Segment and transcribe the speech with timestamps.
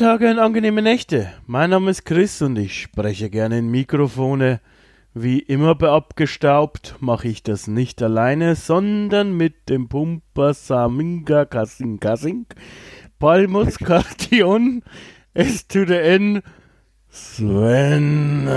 [0.00, 1.30] Tage und angenehme Nächte.
[1.46, 4.62] Mein Name ist Chris und ich spreche gerne in Mikrofone.
[5.12, 12.00] Wie immer bei Abgestaubt mache ich das nicht alleine, sondern mit dem Pumper Saminga Kassing
[12.00, 12.46] Kassing,
[13.18, 14.82] Palmus Kartion,
[15.34, 16.40] S to the N,
[17.10, 18.48] Sven.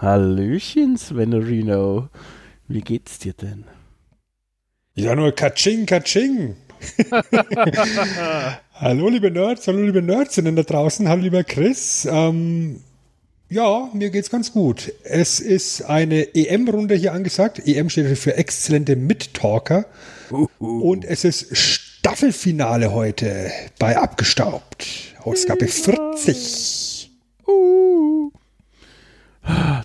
[0.00, 2.08] Hallöchen, Svenerino.
[2.66, 3.62] Wie geht's dir denn?
[4.96, 6.56] Ja, nur Katsching, Katsching.
[8.74, 12.06] hallo, liebe Nerds, hallo, liebe Nerdsinnen da draußen, hallo, lieber Chris.
[12.10, 12.80] Ähm,
[13.48, 14.92] ja, mir geht's ganz gut.
[15.04, 17.62] Es ist eine EM-Runde hier angesagt.
[17.66, 19.86] EM steht für exzellente Mittalker.
[20.58, 25.14] Und es ist Staffelfinale heute bei Abgestaubt.
[25.22, 27.10] Ausgabe 40.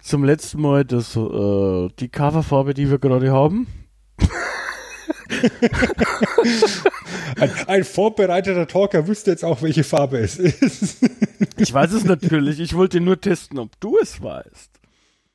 [0.02, 3.68] Zum letzten Mal das, äh, die Coverfarbe, die wir gerade haben.
[7.40, 10.98] Ein, ein, vorbereiteter Talker wüsste jetzt auch, welche Farbe es ist.
[11.58, 12.60] ich weiß es natürlich.
[12.60, 14.70] Ich wollte nur testen, ob du es weißt.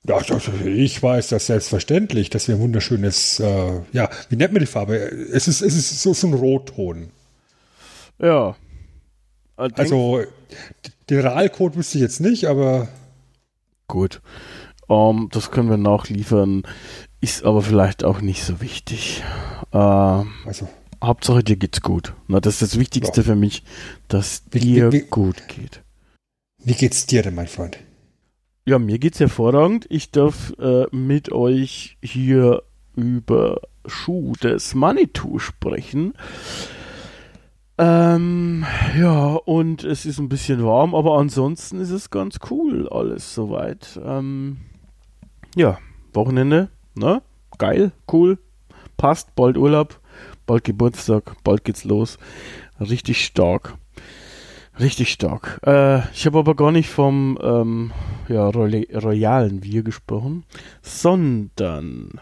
[0.06, 0.20] Ja,
[0.67, 4.97] ich weiß das selbstverständlich, dass wir ein wunderschönes, äh, ja, wie nennt man die Farbe?
[4.97, 7.08] Es ist, es ist so, so ein Rotton.
[8.19, 8.55] Ja.
[9.56, 10.25] Also,
[11.08, 12.89] den RAL-Code wüsste ich jetzt nicht, aber.
[13.86, 14.20] Gut.
[14.86, 16.64] Um, das können wir nachliefern.
[17.25, 19.25] Ist aber vielleicht auch nicht so wichtig.
[19.72, 20.69] Äh, also.
[21.03, 22.12] Hauptsache dir geht's gut.
[22.28, 23.27] Na, das ist das Wichtigste ja.
[23.28, 23.62] für mich,
[24.08, 25.83] dass wie, dir wie, wie, gut geht.
[26.62, 27.78] Wie geht's dir denn, mein Freund?
[28.67, 29.86] Ja, mir geht's hervorragend.
[29.89, 32.62] Ich darf äh, mit euch hier
[32.95, 36.12] über Schuh des Manitou sprechen.
[37.79, 38.67] Ähm,
[38.98, 43.98] ja, und es ist ein bisschen warm, aber ansonsten ist es ganz cool alles soweit.
[44.05, 44.58] Ähm,
[45.56, 45.79] ja,
[46.12, 47.22] Wochenende Ne?
[47.58, 48.38] Geil, cool,
[48.96, 50.00] passt, bald Urlaub,
[50.46, 52.18] bald Geburtstag, bald geht's los.
[52.80, 53.74] Richtig stark.
[54.80, 55.60] Richtig stark.
[55.64, 57.92] Äh, ich habe aber gar nicht vom ähm,
[58.28, 60.44] ja, royalen Wir gesprochen,
[60.82, 62.20] sondern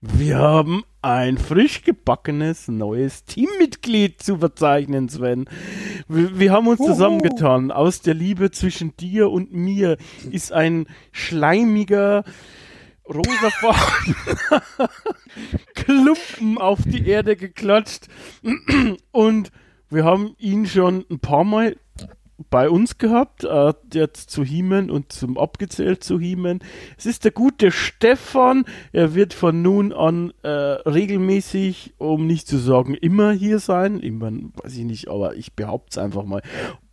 [0.00, 5.48] Wir haben ein frisch gebackenes neues Teammitglied zu verzeichnen, Sven.
[6.08, 6.88] Wir, wir haben uns Uhu.
[6.88, 7.70] zusammengetan.
[7.70, 9.98] Aus der Liebe zwischen dir und mir
[10.32, 12.24] ist ein schleimiger,
[13.08, 14.16] rosafarben
[15.76, 18.08] Klumpen auf die Erde geklatscht.
[19.12, 19.52] Und
[19.88, 21.76] wir haben ihn schon ein paar Mal
[22.50, 26.60] bei uns gehabt, äh, jetzt zu Hiemen und zum abgezählt zu Hiemen.
[26.96, 28.64] Es ist der gute Stefan.
[28.92, 34.00] Er wird von nun an äh, regelmäßig, um nicht zu sagen immer hier sein.
[34.00, 34.32] Immer,
[34.62, 36.42] weiß ich nicht, aber ich behaupte es einfach mal.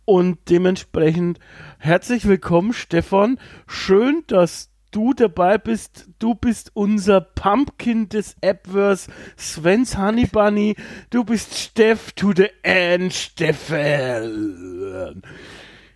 [0.06, 1.38] Und dementsprechend
[1.78, 3.38] herzlich willkommen, Stefan.
[3.66, 6.08] Schön, dass du dabei bist.
[6.18, 10.76] Du bist unser Pumpkin des Appverse, Sven's Honey Bunny.
[11.10, 13.76] Du bist Steff to the End, Steffen.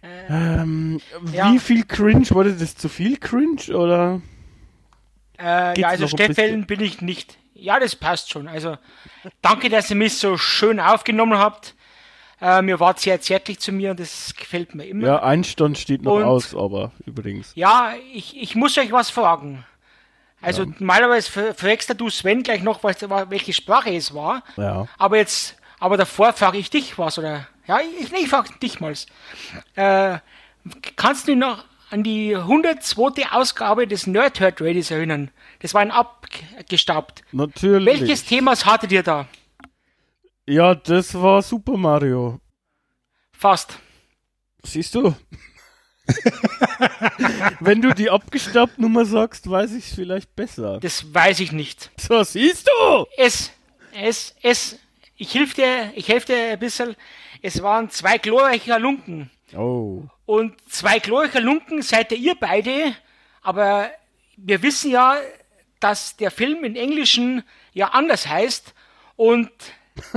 [0.02, 1.00] Äh, ähm,
[1.32, 1.52] ja.
[1.52, 2.28] Wie viel Cringe?
[2.30, 4.20] Wurde das zu viel Cringe oder?
[5.38, 7.38] Äh, ja, also Steffeln bin ich nicht.
[7.54, 8.48] Ja, das passt schon.
[8.48, 8.76] Also
[9.42, 11.74] danke, dass ihr mich so schön aufgenommen habt.
[12.40, 15.06] Ähm, ihr wart sehr zärtlich zu mir und das gefällt mir immer.
[15.06, 17.52] Ja, Einstand steht noch und, aus, aber übrigens.
[17.56, 19.64] Ja, ich, ich muss euch was fragen.
[20.40, 20.70] Also ja.
[20.78, 24.42] normalerweise fragst du Sven gleich noch, welche Sprache es war.
[24.56, 24.86] Ja.
[24.96, 27.48] Aber jetzt, aber davor frage ich dich was, oder?
[27.66, 28.94] Ja, ich, ich frage dich mal.
[29.74, 30.18] Äh,
[30.96, 33.30] kannst du noch an die 102.
[33.30, 35.30] Ausgabe des Nerdhurt Radios erinnern?
[35.60, 37.24] Das war ein abgestaubt.
[37.32, 38.00] Natürlich.
[38.00, 39.26] Welches Thema hattet ihr da?
[40.48, 42.40] Ja, das war Super Mario.
[43.32, 43.78] Fast.
[44.62, 45.14] Siehst du?
[47.60, 50.80] Wenn du die abgestaubt Nummer sagst, weiß ich es vielleicht besser.
[50.80, 51.90] Das weiß ich nicht.
[51.98, 53.04] So, siehst du?
[53.18, 53.52] Es,
[53.92, 54.78] es, es,
[55.18, 56.96] ich helfe dir, ich helfe dir ein bisschen.
[57.42, 59.30] Es waren zwei glorreiche Lunken.
[59.54, 60.04] Oh.
[60.24, 62.94] Und zwei glorreiche Lunken seid ihr beide,
[63.42, 63.90] aber
[64.38, 65.18] wir wissen ja,
[65.78, 67.42] dass der Film in Englischen
[67.74, 68.72] ja anders heißt
[69.16, 69.50] und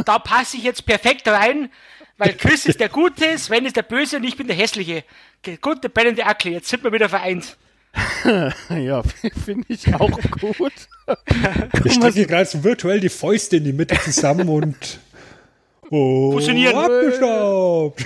[0.05, 1.69] da passe ich jetzt perfekt rein,
[2.17, 5.03] weil Chris ist der Gute, Sven ist der Böse und ich bin der Hässliche.
[5.45, 7.57] Der gute brennende Ackel, jetzt sind wir wieder vereint.
[8.69, 9.01] ja,
[9.43, 10.71] finde ich auch gut.
[11.83, 14.99] Wir stecken gerade so virtuell die Fäuste in die Mitte zusammen und
[15.89, 16.77] Oh, Fusionieren.
[16.77, 18.05] abgestaubt.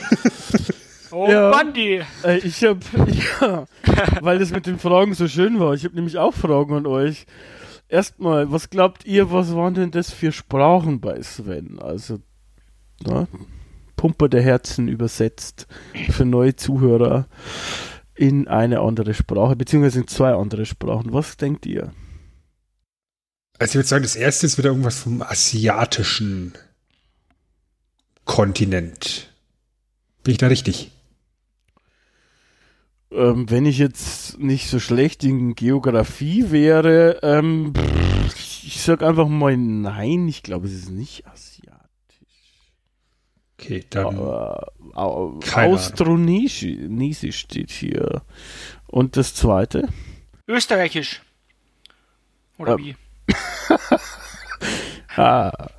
[1.12, 1.51] Oh, Ja.
[1.51, 2.01] Bandi.
[2.24, 2.78] Äh, ich hab,
[3.42, 3.66] ja,
[4.21, 5.75] weil das mit den Fragen so schön war.
[5.75, 7.28] Ich habe nämlich auch Fragen an euch.
[7.88, 11.80] Erstmal, was glaubt ihr, was waren denn das für Sprachen bei Sven?
[11.80, 12.20] Also,
[13.04, 13.28] na,
[13.96, 15.68] Pumper der Herzen übersetzt
[16.10, 17.28] für neue Zuhörer
[18.16, 21.14] in eine andere Sprache, beziehungsweise in zwei andere Sprachen.
[21.14, 21.94] Was denkt ihr?
[23.58, 26.54] Also ich würde sagen, das erste ist wieder irgendwas vom asiatischen
[28.26, 29.31] Kontinent.
[30.24, 30.92] Bin ich da richtig?
[33.12, 39.28] Ähm, wenn ich jetzt nicht so schlecht in Geografie wäre, ähm, pff, ich sag einfach
[39.28, 40.28] mal nein.
[40.28, 41.75] Ich glaube, es ist nicht asiatisch.
[43.60, 45.42] Okay, dann Aber Ahnung.
[45.54, 48.22] Austronesisch steht hier.
[48.88, 49.88] Und das zweite?
[50.48, 51.22] Österreichisch.
[52.57, 52.78] Oder Ja.
[52.80, 52.96] wie?
[55.18, 55.69] Ah,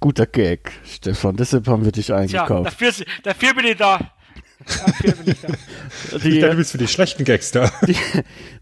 [0.00, 1.36] guter Gag, Stefan.
[1.36, 2.66] Deshalb haben wir dich eingekauft.
[2.66, 2.92] dafür,
[3.22, 4.10] dafür bin ich da.
[4.66, 5.48] Dafür bin ich da.
[6.16, 7.70] ich Die, dachte, du bist für die schlechten Gags da.
[7.86, 7.96] die,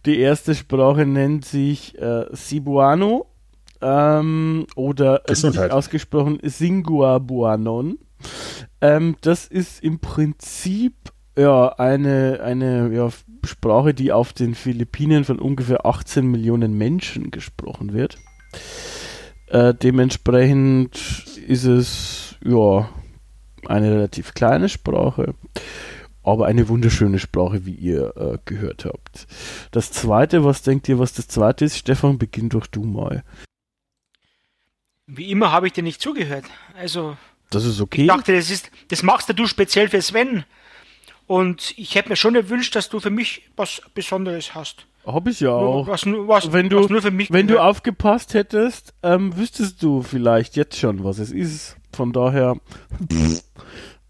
[0.07, 3.27] die erste Sprache nennt sich äh, Cebuano
[3.81, 5.65] ähm, oder Gesundheit.
[5.65, 7.99] richtig ausgesprochen Singuabuanon.
[8.81, 10.95] Ähm, das ist im Prinzip
[11.37, 13.09] ja eine, eine ja,
[13.45, 18.19] Sprache, die auf den Philippinen von ungefähr 18 Millionen Menschen gesprochen wird.
[19.49, 20.97] Äh, dementsprechend
[21.47, 22.89] ist es ja
[23.67, 25.35] eine relativ kleine Sprache,
[26.23, 29.27] aber eine wunderschöne Sprache, wie ihr äh, gehört habt.
[29.71, 31.77] Das zweite, was denkt ihr, was das zweite ist?
[31.79, 33.23] Stefan, beginn doch du mal.
[35.07, 36.45] Wie immer habe ich dir nicht zugehört.
[36.77, 37.17] Also,
[37.51, 38.03] Das ist okay.
[38.03, 40.45] ich dachte, das ist, das machst du speziell für Sven.
[41.27, 44.87] Und ich hätte mir schon gewünscht, dass du für mich was Besonderes hast.
[45.07, 45.87] Hab ich ja auch.
[45.87, 49.83] was, nur- was, wenn du, was nur für mich wenn du aufgepasst hättest, ähm, wüsstest
[49.83, 51.77] du vielleicht jetzt schon, was es ist.
[51.93, 52.57] Von daher.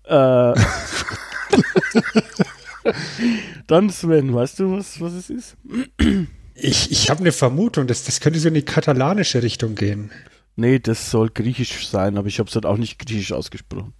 [0.05, 0.55] äh,
[3.67, 5.56] dann Sven, weißt du, was, was es ist?
[6.55, 10.11] Ich, ich habe eine Vermutung, dass das könnte so in die katalanische Richtung gehen.
[10.56, 13.94] Nee, das soll griechisch sein, aber ich habe es halt auch nicht griechisch ausgesprochen.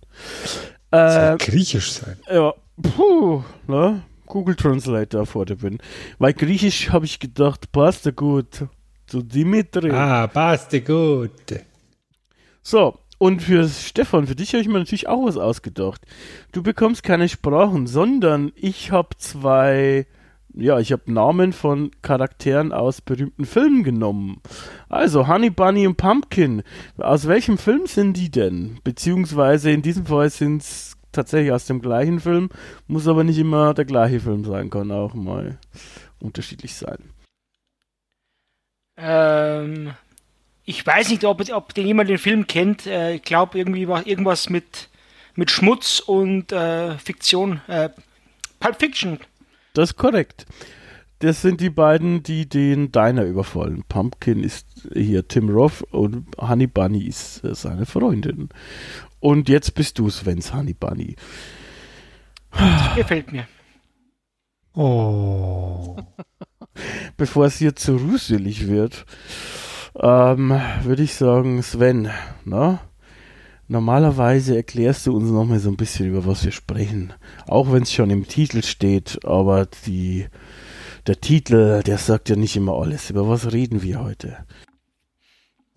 [0.91, 2.17] Das Äh, soll griechisch sein.
[2.31, 2.53] ja,
[2.83, 4.03] puh, ne?
[4.27, 5.79] Google Translator vor der Bühne.
[6.19, 8.65] Weil griechisch habe ich gedacht, passt ja gut.
[9.07, 9.91] Zu Dimitri.
[9.91, 11.33] Ah, passt gut.
[12.63, 16.01] So, und für Stefan, für dich habe ich mir natürlich auch was ausgedacht.
[16.53, 20.07] Du bekommst keine Sprachen, sondern ich habe zwei,
[20.55, 24.41] ja, ich habe Namen von Charakteren aus berühmten Filmen genommen.
[24.89, 26.63] Also Honey Bunny und Pumpkin.
[26.97, 28.79] Aus welchem Film sind die denn?
[28.85, 32.49] Beziehungsweise in diesem Fall sind es tatsächlich aus dem gleichen Film,
[32.87, 35.59] muss aber nicht immer der gleiche Film sein, kann auch mal
[36.21, 37.11] unterschiedlich sein.
[38.97, 39.93] Ähm,
[40.71, 42.87] ich weiß nicht, ob, ob den jemand den Film kennt.
[42.87, 44.89] Äh, ich glaube, irgendwie war irgendwas mit,
[45.35, 47.61] mit Schmutz und äh, Fiktion.
[47.67, 47.91] Äh,
[48.61, 49.19] Pulp Fiction.
[49.75, 50.47] Das ist korrekt.
[51.19, 53.83] Das sind die beiden, die den Diner überfallen.
[53.89, 58.49] Pumpkin ist hier Tim Roth und Honey Bunny ist äh, seine Freundin.
[59.19, 61.17] Und jetzt bist du Svens Honey Bunny.
[62.95, 63.49] Gefällt mir.
[64.75, 65.97] Oh.
[67.17, 69.05] Bevor es hier zu ruselig wird,
[69.99, 72.11] ähm, würde ich sagen, Sven,
[72.45, 72.81] na?
[73.69, 77.13] Normalerweise erklärst du uns nochmal so ein bisschen, über was wir sprechen.
[77.47, 80.27] Auch wenn es schon im Titel steht, aber die,
[81.07, 83.11] der Titel, der sagt ja nicht immer alles.
[83.11, 84.39] Über was reden wir heute?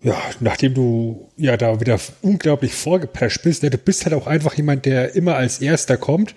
[0.02, 4.54] Ja, nachdem du ja da wieder unglaublich vorgeprescht bist, ne, du bist halt auch einfach
[4.54, 6.34] jemand, der immer als Erster kommt.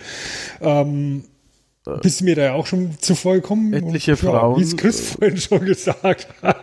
[0.62, 1.26] Ähm,
[2.02, 3.74] bist du mir da ja auch schon zuvor gekommen?
[3.74, 6.58] Etliche Und, Frauen, Ja, wie es Chris äh, vorhin schon gesagt hat.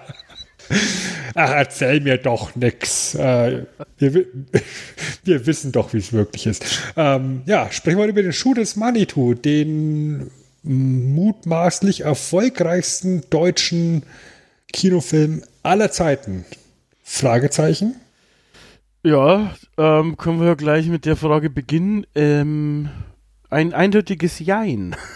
[1.35, 3.14] Ach, erzähl mir doch nix.
[3.14, 3.64] Äh,
[3.99, 4.26] wir, wi-
[5.25, 6.64] wir wissen doch, wie es wirklich ist.
[6.97, 10.30] Ähm, ja, sprechen wir über den Schuh des Manitou, den
[10.62, 14.02] mutmaßlich erfolgreichsten deutschen
[14.73, 16.44] Kinofilm aller Zeiten.
[17.02, 17.97] Fragezeichen.
[19.04, 22.06] Ja, ähm, können wir gleich mit der Frage beginnen.
[22.14, 22.88] Ähm,
[23.50, 24.97] ein eindeutiges Jein.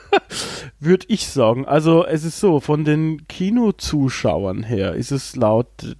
[0.80, 1.66] Würde ich sagen.
[1.66, 5.96] Also es ist so, von den Kinozuschauern her ist es laut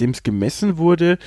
[0.00, 1.18] dem es gemessen wurde,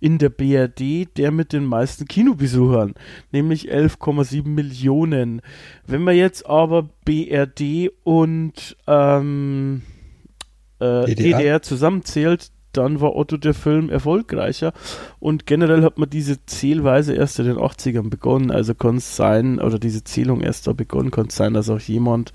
[0.00, 2.94] in der BRD der mit den meisten Kinobesuchern,
[3.32, 5.42] nämlich 11,7 Millionen.
[5.86, 9.82] Wenn man jetzt aber BRD und ähm,
[10.78, 11.38] äh, DDR?
[11.38, 14.72] DDR zusammenzählt, dann war Otto der Film erfolgreicher
[15.20, 19.60] und generell hat man diese Zählweise erst in den 80ern begonnen, also kann es sein,
[19.60, 22.32] oder diese Zählung erst da begonnen, kann es sein, dass auch jemand,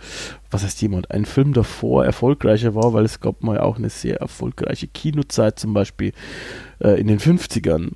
[0.52, 4.18] was heißt jemand, ein Film davor erfolgreicher war, weil es gab mal auch eine sehr
[4.18, 6.14] erfolgreiche Kinozeit, zum Beispiel
[6.80, 7.92] äh, in den 50ern.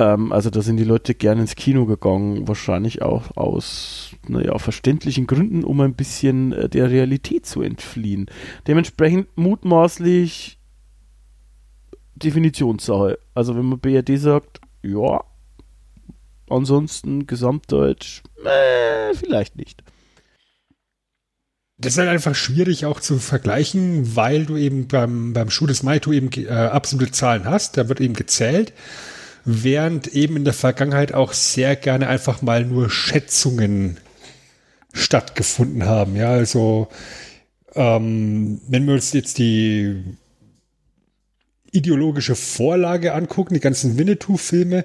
[0.00, 5.26] Ähm, also da sind die Leute gerne ins Kino gegangen, wahrscheinlich auch aus, naja, verständlichen
[5.26, 8.26] Gründen, um ein bisschen äh, der Realität zu entfliehen.
[8.66, 10.58] Dementsprechend mutmaßlich
[12.22, 13.18] Definitionssache.
[13.34, 15.22] Also wenn man BRD sagt, ja,
[16.48, 19.82] ansonsten Gesamtdeutsch, äh, vielleicht nicht.
[21.78, 25.82] Das ist halt einfach schwierig auch zu vergleichen, weil du eben beim, beim Schuh des
[25.82, 28.74] Maito eben äh, absolute Zahlen hast, da wird eben gezählt,
[29.46, 33.96] während eben in der Vergangenheit auch sehr gerne einfach mal nur Schätzungen
[34.92, 36.16] stattgefunden haben.
[36.16, 36.88] Ja, also
[37.74, 40.04] ähm, wenn wir uns jetzt die
[41.72, 44.84] ideologische Vorlage angucken, die ganzen Winnetou-Filme,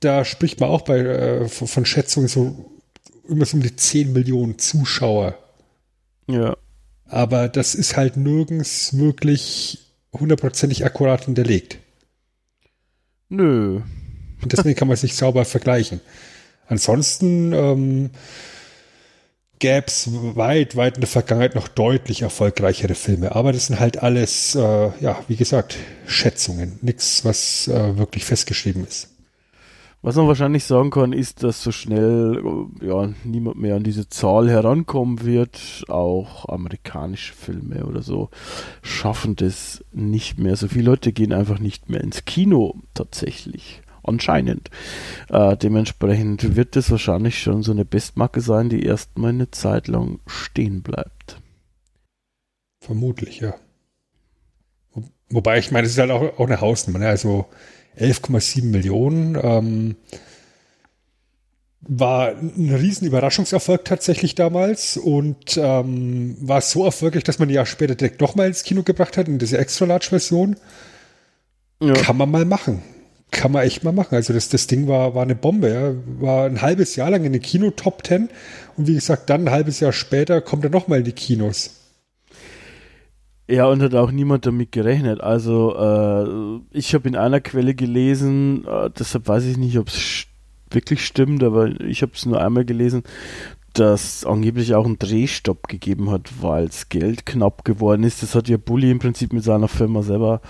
[0.00, 2.70] da spricht man auch bei, äh, von Schätzungen so
[3.28, 5.38] immer so um die 10 Millionen Zuschauer.
[6.28, 6.56] Ja.
[7.06, 9.78] Aber das ist halt nirgends wirklich
[10.12, 11.78] hundertprozentig akkurat hinterlegt.
[13.28, 13.80] Nö.
[14.42, 16.00] Und deswegen kann man es nicht sauber vergleichen.
[16.68, 18.10] Ansonsten ähm,
[19.58, 23.34] gäbe es weit, weit in der Vergangenheit noch deutlich erfolgreichere Filme.
[23.34, 26.78] Aber das sind halt alles, äh, ja, wie gesagt, Schätzungen.
[26.82, 29.10] Nichts, was äh, wirklich festgeschrieben ist.
[30.02, 32.40] Was man wahrscheinlich sagen kann, ist, dass so schnell
[32.80, 35.84] ja, niemand mehr an diese Zahl herankommen wird.
[35.88, 38.28] Auch amerikanische Filme oder so
[38.82, 40.54] schaffen das nicht mehr.
[40.54, 43.82] So viele Leute gehen einfach nicht mehr ins Kino tatsächlich.
[44.06, 44.70] Anscheinend.
[45.28, 50.20] Äh, dementsprechend wird das wahrscheinlich schon so eine Bestmarke sein, die erstmal eine Zeit lang
[50.26, 51.40] stehen bleibt.
[52.80, 53.54] Vermutlich, ja.
[55.28, 57.00] Wobei, ich meine, es ist halt auch, auch eine Hausnummer.
[57.00, 57.08] Ne?
[57.08, 57.46] Also
[57.98, 59.36] 11,7 Millionen.
[59.42, 59.96] Ähm,
[61.88, 67.94] war ein riesen Überraschungserfolg tatsächlich damals und ähm, war so erfolgreich, dass man Jahr später
[67.94, 70.56] direkt nochmal ins Kino gebracht hat, in diese Extra-Large-Version.
[71.80, 71.94] Ja.
[71.94, 72.82] Kann man mal machen.
[73.36, 74.14] Kann man echt mal machen.
[74.14, 75.68] Also das, das Ding war, war eine Bombe.
[75.68, 75.92] Ja.
[76.22, 78.30] War ein halbes Jahr lang in den Kino-Top 10
[78.78, 81.82] und wie gesagt, dann ein halbes Jahr später kommt er nochmal in die Kinos.
[83.46, 85.20] Ja, und hat auch niemand damit gerechnet.
[85.20, 90.24] Also äh, ich habe in einer Quelle gelesen, äh, deshalb weiß ich nicht, ob es
[90.70, 93.02] wirklich stimmt, aber ich habe es nur einmal gelesen,
[93.78, 98.22] dass angeblich auch einen Drehstopp gegeben hat, weil es Geld knapp geworden ist.
[98.22, 100.40] Das hat ja Bully im Prinzip mit seiner Firma selber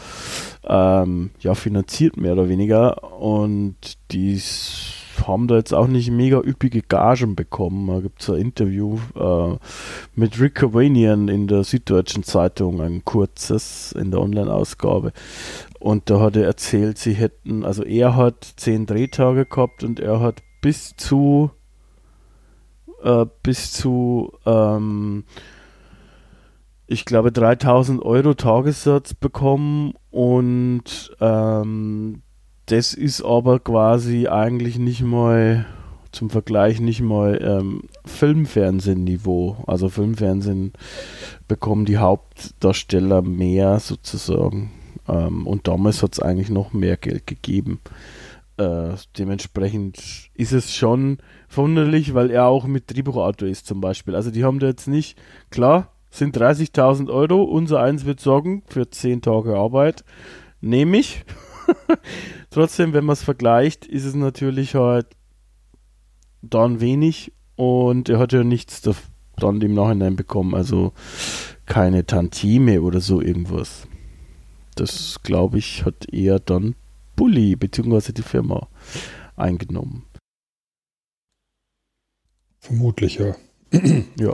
[0.64, 3.20] ähm, ja, finanziert, mehr oder weniger.
[3.20, 3.76] Und
[4.12, 4.92] dies
[5.26, 7.88] haben da jetzt auch nicht mega üppige Gagen bekommen.
[7.88, 9.56] Da gibt es ein Interview äh,
[10.14, 15.12] mit Rick Cavanian in der Süddeutschen Zeitung, ein kurzes in der Online-Ausgabe.
[15.80, 20.20] Und da hat er erzählt, sie hätten, also er hat zehn Drehtage gehabt und er
[20.20, 21.50] hat bis zu
[23.06, 25.24] äh, bis zu ähm,
[26.88, 32.22] ich glaube 3000 Euro Tagessatz bekommen und ähm,
[32.66, 35.66] das ist aber quasi eigentlich nicht mal
[36.10, 39.64] zum Vergleich nicht mal ähm, Filmfernsehen-Niveau.
[39.66, 40.72] Also Filmfernsehen
[41.46, 44.72] bekommen die Hauptdarsteller mehr sozusagen.
[45.08, 47.80] Ähm, und damals hat es eigentlich noch mehr Geld gegeben.
[48.56, 54.14] Äh, dementsprechend ist es schon verwunderlich, weil er auch mit Drehbuchautor ist zum Beispiel.
[54.14, 55.18] Also die haben da jetzt nicht,
[55.50, 60.04] klar, sind 30.000 Euro, unser eins wird sorgen für 10 Tage Arbeit.
[60.60, 61.24] Nehme ich.
[62.50, 65.06] Trotzdem, wenn man es vergleicht, ist es natürlich halt
[66.42, 68.82] dann wenig und er hat ja nichts
[69.36, 70.92] dann im Nachhinein bekommen, also
[71.66, 73.86] keine Tantime oder so irgendwas.
[74.76, 76.74] Das, glaube ich, hat eher dann
[77.16, 78.12] Bully bzw.
[78.12, 78.68] die Firma
[79.36, 80.04] eingenommen.
[82.66, 83.36] Vermutlich, ja.
[84.18, 84.32] ja.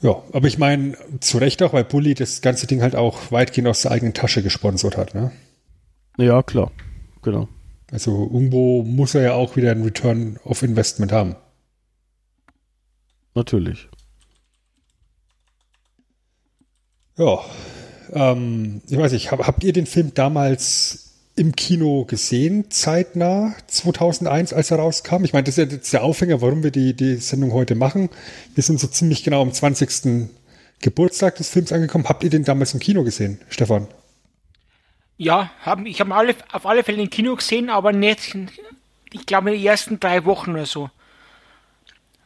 [0.00, 3.68] Ja, aber ich meine, zu Recht auch, weil Bully das ganze Ding halt auch weitgehend
[3.68, 5.32] aus der eigenen Tasche gesponsert hat, ne?
[6.16, 6.70] Ja, klar.
[7.22, 7.48] Genau.
[7.90, 11.34] Also irgendwo muss er ja auch wieder ein Return of Investment haben.
[13.34, 13.88] Natürlich.
[17.18, 17.40] Ja.
[18.12, 21.09] Ähm, ich weiß nicht, hab, habt ihr den Film damals
[21.40, 25.24] im Kino gesehen, zeitnah 2001, als er rauskam?
[25.24, 28.10] Ich meine, das ist jetzt der Aufhänger, warum wir die, die Sendung heute machen.
[28.54, 30.28] Wir sind so ziemlich genau am 20.
[30.80, 32.04] Geburtstag des Films angekommen.
[32.06, 33.88] Habt ihr den damals im Kino gesehen, Stefan?
[35.16, 38.36] Ja, hab, ich habe alle, auf alle Fälle im Kino gesehen, aber nicht,
[39.10, 40.90] ich glaube, in den ersten drei Wochen oder so.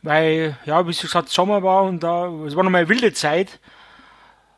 [0.02, 3.61] Weil, ja, wie gesagt, Sommer war und da, es war nochmal eine wilde Zeit.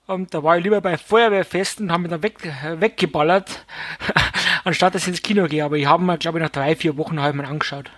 [0.06, 2.38] Und da war ich lieber bei Feuerwehrfesten und habe mich dann weg,
[2.80, 3.66] weggeballert,
[4.66, 5.64] anstatt dass ich ins Kino gehe.
[5.64, 7.90] Aber ich habe mir, glaube ich, nach drei, vier Wochen halt mal angeschaut.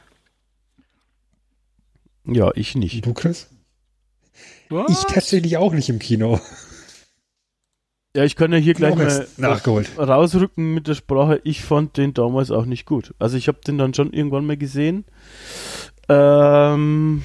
[2.24, 3.04] Ja, ich nicht.
[3.04, 3.48] Du, Chris?
[4.68, 4.90] Was?
[4.90, 6.40] Ich tatsächlich auch nicht im Kino.
[8.14, 9.90] Ja, ich kann ja hier gleich mal nachgeholt.
[9.96, 11.40] rausrücken mit der Sprache.
[11.44, 13.14] Ich fand den damals auch nicht gut.
[13.18, 15.04] Also ich habe den dann schon irgendwann mal gesehen.
[16.08, 17.22] Ähm,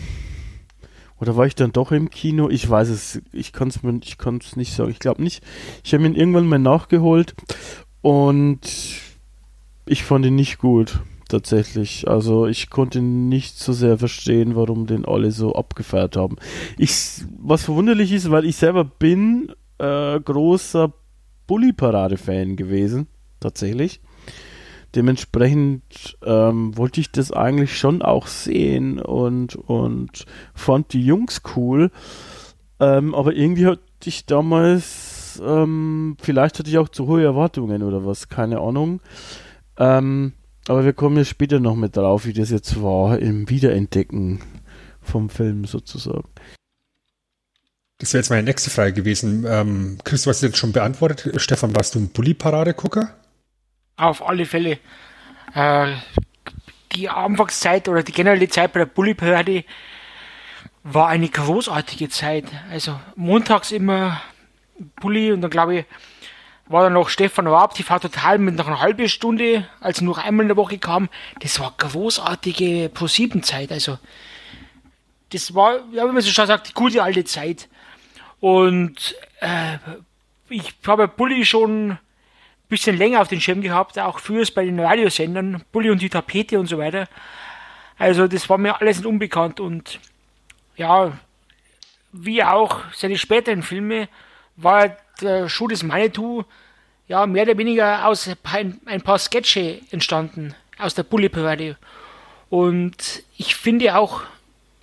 [1.20, 2.50] oder war ich dann doch im Kino?
[2.50, 4.92] Ich weiß es, ich kann es ich kann's nicht sagen.
[4.92, 5.44] Ich glaube nicht.
[5.84, 7.34] Ich habe ihn irgendwann mal nachgeholt
[8.02, 8.62] und
[9.86, 11.00] ich fand ihn nicht gut,
[11.30, 12.08] tatsächlich.
[12.08, 16.38] Also ich konnte nicht so sehr verstehen, warum den alle so abgefeiert haben.
[16.78, 20.94] Ich, was verwunderlich ist, weil ich selber bin äh, großer
[21.48, 23.08] Bully-Parade-Fan gewesen,
[23.40, 24.02] tatsächlich.
[24.96, 31.90] Dementsprechend ähm, wollte ich das eigentlich schon auch sehen und, und fand die Jungs cool.
[32.80, 38.06] Ähm, aber irgendwie hatte ich damals, ähm, vielleicht hatte ich auch zu hohe Erwartungen oder
[38.06, 39.02] was, keine Ahnung.
[39.78, 40.34] Ähm,
[40.68, 44.42] aber wir kommen ja später noch mit drauf, wie das jetzt war im Wiederentdecken
[45.02, 46.30] vom Film sozusagen.
[47.98, 49.46] Das wäre jetzt meine nächste Frage gewesen.
[49.48, 51.40] Ähm, Chris, du hast jetzt schon beantwortet.
[51.42, 53.14] Stefan, warst du ein Bulli-Parade-Gucker?
[53.98, 54.80] Auf alle Fälle.
[55.54, 55.94] Äh,
[56.94, 59.64] die Anfangszeit oder die generelle Zeit bei der Bulli-Parade
[60.84, 62.46] war eine großartige Zeit.
[62.72, 64.22] Also montags immer
[65.02, 65.86] Bulli und dann glaube ich,
[66.68, 70.06] war dann noch Stefan Raab, die war total mit noch einer halben Stunde, als er
[70.06, 71.10] noch einmal in der Woche kam.
[71.40, 73.72] Das war großartige Pro-7-Zeit.
[73.72, 74.00] Also,
[75.32, 77.68] das war, ja, wie man so schon sagt, die gute alte Zeit.
[78.40, 79.78] Und äh,
[80.50, 82.00] ich habe Bulli schon ein
[82.70, 86.60] bisschen länger auf den Schirm gehabt, auch früher bei den Radiosendern, Bulli und die Tapete
[86.60, 87.08] und so weiter.
[87.98, 90.00] Also, das war mir alles nicht unbekannt und
[90.76, 91.12] ja,
[92.14, 94.08] wie auch seine späteren Filme,
[94.56, 96.44] war der Schuh des Manitou
[97.08, 101.78] ja mehr oder weniger aus ein, ein paar Sketche entstanden aus der Bully Parade.
[102.50, 104.22] Und ich finde auch,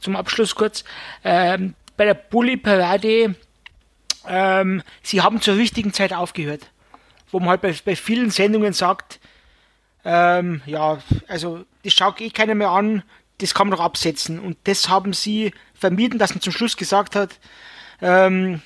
[0.01, 0.85] zum Abschluss kurz,
[1.25, 3.35] ähm, bei der Bully Parade,
[4.27, 6.71] ähm, sie haben zur richtigen Zeit aufgehört.
[7.31, 9.21] Wo man halt bei, bei vielen Sendungen sagt,
[10.05, 13.03] ähm, ja, also das schaut eh keiner mehr an,
[13.39, 14.39] das kann man doch absetzen.
[14.41, 17.39] Und das haben sie vermieden, dass man zum Schluss gesagt hat,
[18.03, 18.63] ähm,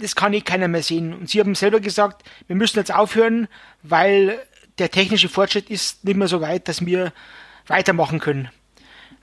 [0.00, 1.14] das kann eh keiner mehr sehen.
[1.14, 3.48] Und sie haben selber gesagt, wir müssen jetzt aufhören,
[3.82, 4.38] weil
[4.78, 7.12] der technische Fortschritt ist nicht mehr so weit, dass wir
[7.66, 8.50] weitermachen können.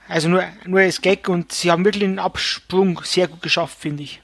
[0.08, 4.02] Also nur, nur als Gag und sie haben wirklich einen Absprung sehr gut geschafft, finde
[4.02, 4.20] ich.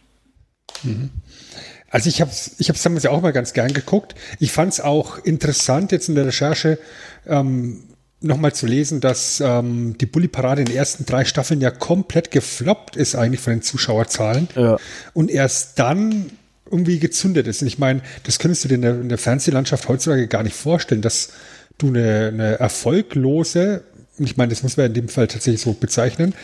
[1.90, 4.14] Also ich habe es ich hab's damals ja auch mal ganz gern geguckt.
[4.38, 6.78] Ich fand es auch interessant jetzt in der Recherche
[7.26, 7.84] ähm,
[8.20, 12.96] nochmal zu lesen, dass ähm, die Bully-Parade in den ersten drei Staffeln ja komplett gefloppt
[12.96, 14.48] ist eigentlich von den Zuschauerzahlen.
[14.54, 14.76] Ja.
[15.14, 16.30] Und erst dann
[16.70, 17.62] irgendwie gezündet ist.
[17.62, 20.56] Und ich meine, das könntest du dir in der, in der Fernsehlandschaft heutzutage gar nicht
[20.56, 21.30] vorstellen, dass
[21.78, 23.82] du eine, eine erfolglose,
[24.18, 26.34] ich meine, das muss man in dem Fall tatsächlich so bezeichnen,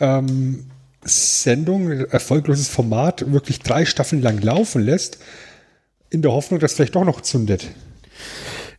[0.00, 0.66] ähm,
[1.02, 5.18] Sendung, erfolgloses Format wirklich drei Staffeln lang laufen lässt,
[6.10, 7.68] in der Hoffnung, dass vielleicht doch noch zündet.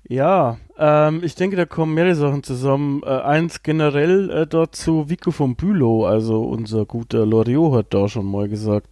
[0.09, 3.01] Ja, ähm, ich denke, da kommen mehrere Sachen zusammen.
[3.03, 8.25] Äh, eins generell äh, dazu, Vico von Bülow, also unser guter Loriot hat da schon
[8.25, 8.87] mal gesagt,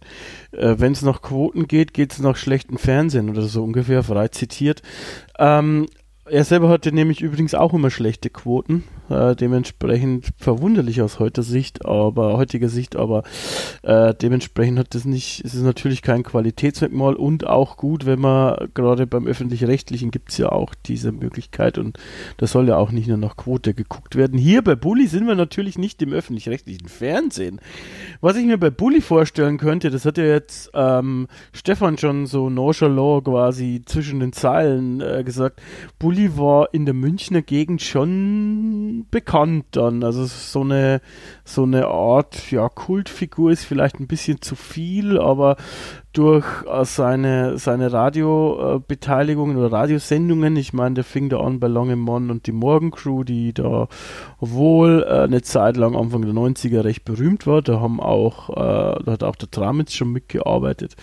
[0.52, 4.28] äh, wenn es nach Quoten geht, geht es nach schlechten Fernsehen oder so ungefähr, frei
[4.28, 4.82] zitiert.
[5.38, 5.86] Ähm,
[6.26, 11.84] er selber hatte nämlich übrigens auch immer schlechte Quoten, äh, dementsprechend verwunderlich aus heutiger Sicht,
[11.84, 13.22] aber heutiger Sicht, aber
[13.82, 18.68] äh, dementsprechend hat das nicht, es ist natürlich kein Qualitätsmerkmal und auch gut, wenn man
[18.74, 21.98] gerade beim öffentlich-rechtlichen gibt es ja auch diese Möglichkeit und
[22.36, 24.38] das soll ja auch nicht nur nach Quote geguckt werden.
[24.38, 27.60] Hier bei Bully sind wir natürlich nicht im öffentlich-rechtlichen Fernsehen.
[28.20, 32.50] Was ich mir bei Bully vorstellen könnte, das hat ja jetzt ähm, Stefan schon so
[32.50, 35.60] nonchalant quasi zwischen den Zeilen äh, gesagt,
[35.98, 40.02] Bully war in der Münchner Gegend schon bekannt dann.
[40.02, 41.00] Also so eine,
[41.44, 45.56] so eine Art, ja, Kultfigur ist vielleicht ein bisschen zu viel, aber
[46.12, 51.96] durch äh, seine, seine Radiobeteiligungen oder Radiosendungen, ich meine, der fing da an bei Lange
[51.96, 53.88] Mann und die Morgencrew, die da
[54.40, 57.62] wohl äh, eine Zeit lang Anfang der 90er recht berühmt war.
[57.62, 60.96] Da haben auch, äh, da hat auch der Tramitz schon mitgearbeitet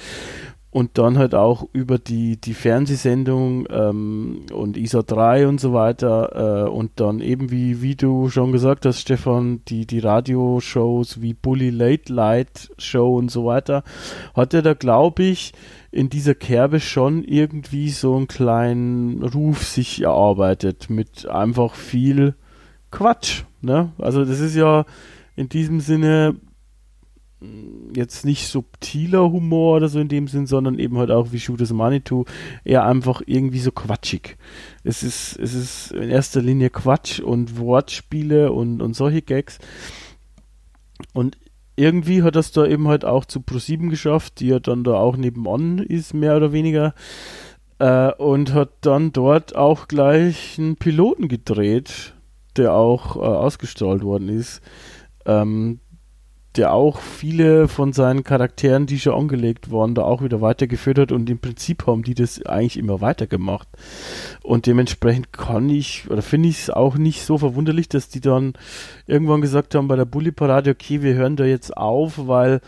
[0.73, 6.65] und dann halt auch über die, die Fernsehsendung ähm, und ISA 3 und so weiter
[6.65, 11.35] äh, und dann eben wie, wie du schon gesagt hast, Stefan, die, die Radioshows wie
[11.35, 13.83] Bully Late Light Show und so weiter,
[14.33, 15.53] hat er da, glaube ich,
[15.91, 22.33] in dieser Kerbe schon irgendwie so einen kleinen Ruf sich erarbeitet mit einfach viel
[22.89, 23.43] Quatsch.
[23.61, 23.91] Ne?
[23.99, 24.85] Also das ist ja
[25.35, 26.35] in diesem Sinne
[27.95, 31.73] jetzt nicht subtiler Humor oder so in dem Sinn, sondern eben halt auch wie Shooters
[31.73, 32.25] Manitou
[32.63, 34.37] eher einfach irgendwie so quatschig.
[34.83, 39.59] Es ist, es ist in erster Linie Quatsch und Wortspiele und, und solche Gags.
[41.13, 41.37] Und
[41.75, 45.17] irgendwie hat das da eben halt auch zu Pro7 geschafft, die ja dann da auch
[45.17, 46.93] nebenan ist, mehr oder weniger.
[47.79, 52.13] Äh, und hat dann dort auch gleich einen Piloten gedreht,
[52.55, 54.61] der auch äh, ausgestrahlt worden ist.
[55.25, 55.79] Ähm,
[56.55, 61.11] der auch viele von seinen Charakteren, die schon angelegt waren, da auch wieder weitergeführt hat
[61.11, 63.67] und im Prinzip haben die das eigentlich immer weitergemacht.
[64.43, 68.53] Und dementsprechend kann ich, oder finde ich es auch nicht so verwunderlich, dass die dann
[69.07, 72.61] irgendwann gesagt haben bei der Bully Parade, okay, wir hören da jetzt auf, weil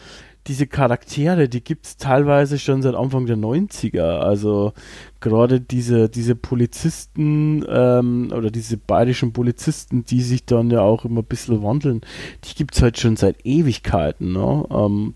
[0.47, 4.19] diese Charaktere, die gibt es teilweise schon seit Anfang der 90er.
[4.19, 4.73] Also
[5.19, 11.21] gerade diese, diese Polizisten ähm, oder diese bayerischen Polizisten, die sich dann ja auch immer
[11.21, 12.01] ein bisschen wandeln,
[12.43, 14.33] die gibt es halt schon seit Ewigkeiten.
[14.33, 14.65] Ne?
[14.69, 15.15] Ähm,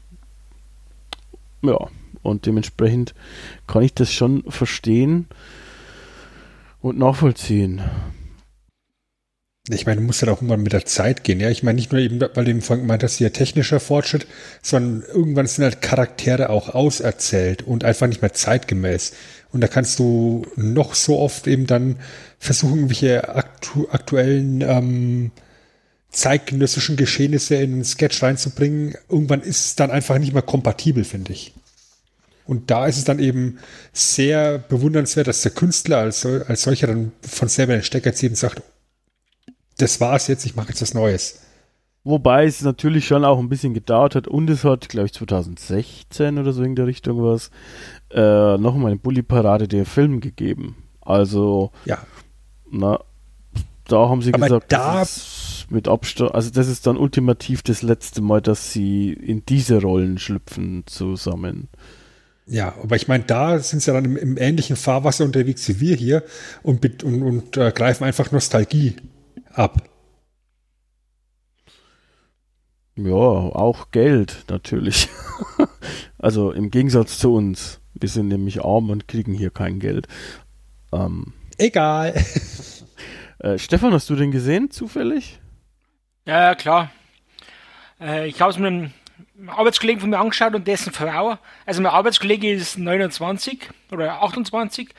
[1.62, 1.78] ja,
[2.24, 3.14] und dementsprechend
[3.68, 5.28] kann ich das schon verstehen
[6.82, 7.82] und nachvollziehen.
[9.72, 11.40] Ich meine, du musst halt auch irgendwann mit der Zeit gehen.
[11.40, 14.26] Ja, ich meine nicht nur eben, weil du eben vorhin gemeint hast, hier technischer Fortschritt,
[14.64, 19.14] sondern irgendwann sind halt Charaktere auch auserzählt und einfach nicht mehr zeitgemäß.
[19.52, 21.98] Und da kannst du noch so oft eben dann
[22.40, 25.32] versuchen, irgendwelche aktu aktuellen ähm,
[26.12, 28.96] zeitgenössischen Geschehnisse in einen Sketch reinzubringen.
[29.08, 31.54] Irgendwann ist es dann einfach nicht mehr kompatibel, finde ich.
[32.46, 33.60] Und da ist es dann eben
[33.94, 38.38] sehr bewundernswert, dass der Künstler als, als solcher dann von selber den Stecker zieht und
[38.38, 38.64] sagt,
[39.82, 41.42] das war's jetzt, ich mache jetzt was Neues.
[42.04, 46.38] Wobei es natürlich schon auch ein bisschen gedauert hat und es hat, glaube ich, 2016
[46.38, 47.52] oder so in der Richtung was,
[48.12, 50.78] äh, nochmal eine Bully-Parade der Film gegeben.
[51.02, 52.00] Also, ja.
[52.72, 53.00] na,
[53.86, 55.04] da haben sie Aber gesagt, da
[55.70, 60.18] mit Abstand, also das ist dann ultimativ das letzte Mal, dass sie in diese Rollen
[60.18, 61.68] schlüpfen zusammen.
[62.48, 65.96] Ja, aber ich meine, da sind sie dann im, im, ähnlichen Fahrwasser unterwegs wie wir
[65.96, 66.24] hier
[66.64, 68.96] und, und, und äh, greifen einfach Nostalgie
[69.54, 69.82] ab.
[72.96, 75.08] Ja, auch Geld natürlich.
[76.18, 77.80] also im Gegensatz zu uns.
[77.94, 80.08] Wir sind nämlich arm und kriegen hier kein Geld.
[80.92, 82.14] Ähm, Egal.
[83.40, 85.40] äh, Stefan, hast du den gesehen zufällig?
[86.26, 86.92] Ja, klar.
[88.02, 88.92] Äh, ich habe es mit einem
[89.48, 91.38] Arbeitskollegen von mir angeschaut und dessen Frau.
[91.66, 94.90] Also mein Arbeitskollege ist 29 oder 28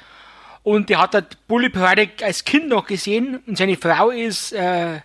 [0.63, 5.01] und der hat halt Bully Parade als Kind noch gesehen und seine Frau ist, äh,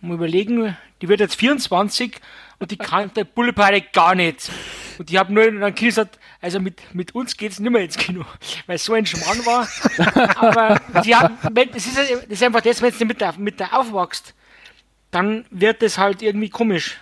[0.00, 2.16] mal überlegen, die wird jetzt 24
[2.58, 4.50] und die kann der Bully Parade gar nicht.
[4.98, 8.24] Und die haben nur dann gesagt, also mit, mit uns geht's nicht mehr ins Kino,
[8.66, 9.66] weil es so ein Schmarrn war.
[10.36, 11.38] Aber die haben,
[11.72, 14.34] das ist, das ist einfach das, wenn du mit der, mit der aufwachst,
[15.10, 16.98] dann wird das halt irgendwie komisch.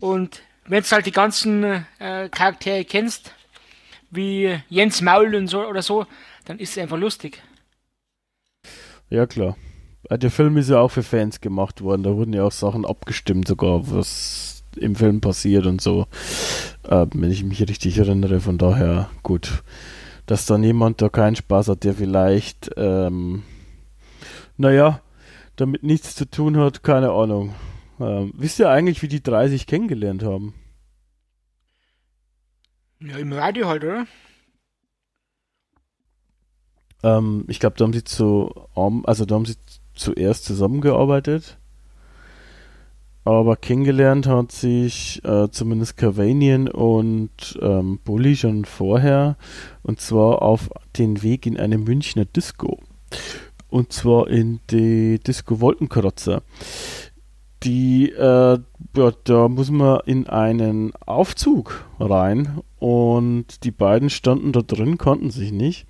[0.00, 1.64] Und wenn du halt die ganzen
[1.98, 3.32] äh, Charaktere kennst,
[4.10, 6.06] wie Jens Maul und so oder so,
[6.48, 7.42] dann ist es einfach lustig.
[9.10, 9.56] Ja, klar.
[10.10, 12.02] Der Film ist ja auch für Fans gemacht worden.
[12.02, 16.06] Da wurden ja auch Sachen abgestimmt, sogar was im Film passiert und so.
[16.84, 19.62] Äh, wenn ich mich richtig erinnere, von daher gut.
[20.24, 23.42] Dass dann jemand da keinen Spaß hat, der vielleicht, ähm,
[24.56, 25.02] naja,
[25.56, 27.54] damit nichts zu tun hat, keine Ahnung.
[28.00, 30.54] Ähm, wisst ihr eigentlich, wie die drei sich kennengelernt haben?
[33.00, 34.06] Ja, im Radio halt, oder?
[37.02, 38.52] Ähm, ich glaube, da haben sie zu,
[39.04, 39.56] also da haben sie
[39.94, 41.58] zuerst zusammengearbeitet.
[43.24, 49.36] Aber kennengelernt hat sich äh, zumindest Cavanian und ähm, Bully schon vorher.
[49.82, 52.78] Und zwar auf den Weg in eine Münchner Disco.
[53.68, 56.42] Und zwar in die Disco Wolkenkratzer.
[57.64, 58.58] Die, äh,
[58.96, 62.62] ja, da muss man in einen Aufzug rein.
[62.78, 65.86] Und die beiden standen da drin, konnten sich nicht.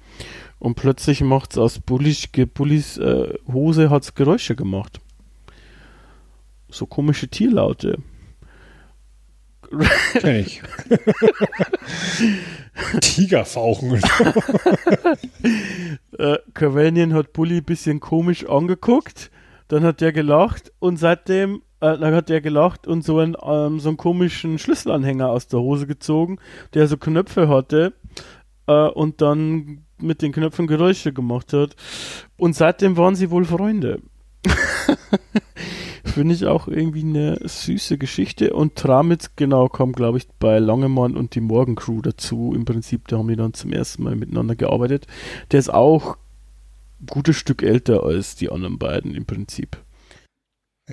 [0.58, 5.00] Und plötzlich macht es aus Bullis, Bullis äh, Hose hat's Geräusche gemacht.
[6.68, 7.98] So komische Tierlaute.
[10.14, 10.62] Kenn ich.
[13.00, 13.94] Tigerfauchen
[16.18, 19.30] äh, Cavanian hat Bully ein bisschen komisch angeguckt,
[19.68, 23.80] dann hat der gelacht und seitdem äh, dann hat der gelacht und so einen, ähm,
[23.80, 26.38] so einen komischen Schlüsselanhänger aus der Hose gezogen,
[26.74, 27.92] der so Knöpfe hatte
[28.66, 31.76] äh, und dann mit den Knöpfen Geräusche gemacht hat.
[32.36, 34.00] Und seitdem waren sie wohl Freunde.
[36.04, 38.54] Finde ich auch irgendwie eine süße Geschichte.
[38.54, 42.52] Und Tramitz, genau, kam, glaube ich, bei Langemann und die Morgencrew dazu.
[42.54, 45.06] Im Prinzip, da haben die dann zum ersten Mal miteinander gearbeitet.
[45.52, 46.16] Der ist auch
[47.00, 49.76] ein gutes Stück älter als die anderen beiden im Prinzip.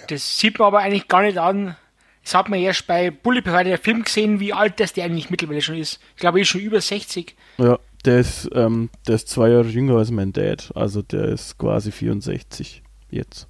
[0.08, 1.76] Das sieht man aber eigentlich gar nicht an.
[2.24, 5.30] Das hat man erst bei Bully Parade der Film gesehen, wie alt das der eigentlich
[5.30, 6.00] mittlerweile schon ist.
[6.15, 7.36] Ich glaube, er ist schon über 60.
[7.60, 10.72] Ja, der ist, ähm, der ist zwei Jahre jünger als mein Dad.
[10.76, 13.48] Also der ist quasi 64 jetzt.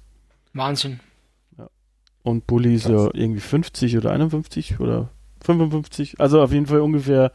[0.52, 1.00] Wahnsinn.
[1.58, 1.68] Ja.
[2.22, 5.10] Und Bully ist ja irgendwie 50 oder 51 oder
[5.44, 6.20] 55.
[6.20, 7.32] Also auf jeden Fall ungefähr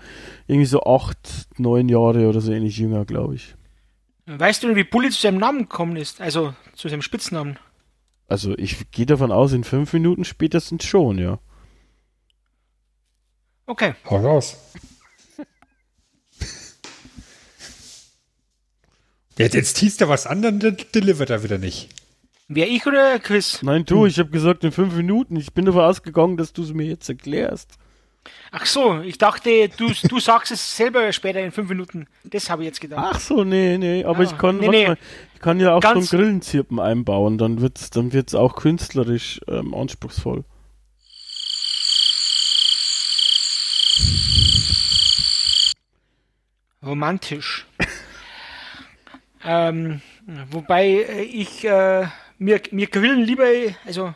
[0.48, 3.56] irgendwie so acht, neun Jahre oder so ähnlich jünger, glaube ich.
[4.26, 6.22] Weißt du denn, wie Bulli zu seinem Namen gekommen ist?
[6.22, 7.58] Also zu seinem Spitznamen?
[8.28, 11.40] Also ich gehe davon aus, in fünf Minuten spätestens schon, ja.
[13.66, 13.94] Okay.
[14.10, 14.58] Hau raus.
[19.38, 21.89] Jetzt, jetzt teast er was an, dann de- delivert er wieder nicht.
[22.48, 23.62] Wer ich oder Chris?
[23.63, 25.38] Nein, du, ich habe gesagt in fünf Minuten.
[25.38, 27.72] Ich bin davon ausgegangen, dass du es mir jetzt erklärst.
[28.52, 32.08] Ach so, ich dachte, du, du sagst es selber später in fünf Minuten.
[32.26, 33.13] Das habe ich jetzt gedacht.
[33.15, 34.88] Ach so, nee, nee, aber Ah, ich kann, nee, nee.
[34.88, 34.98] Mal,
[35.34, 39.39] ich kann ja auch Ganz- so ein Grillenzirpen einbauen, dann wird's, dann wird's auch künstlerisch
[39.48, 40.44] ähm, anspruchsvoll.
[46.84, 47.65] Romantisch.
[49.45, 50.01] Ähm,
[50.51, 53.45] wobei äh, ich äh, mir, mir Grillen lieber,
[53.86, 54.13] also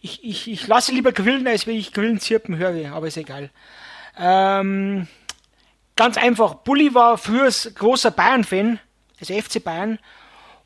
[0.00, 3.50] ich, ich, ich lasse lieber grillen, als wenn ich Grillen zirpen höre, aber ist egal.
[4.18, 5.06] Ähm,
[5.96, 8.78] ganz einfach, Bulli war früher großer Bayern-Fan,
[9.20, 9.98] also FC Bayern,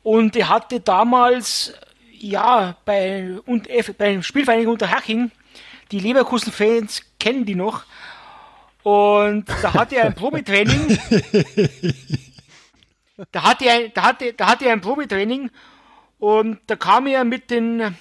[0.03, 1.73] und er hatte damals,
[2.11, 5.31] ja, bei, und, F- bei Spielvereinigung Unterhaching,
[5.91, 7.83] die Leverkusen-Fans kennen die noch,
[8.83, 10.97] und da hatte er ein Probetraining.
[13.31, 15.49] da hatte er, da hatte, da hatte er ein Probetraining
[16.19, 17.95] und da kam er mit den,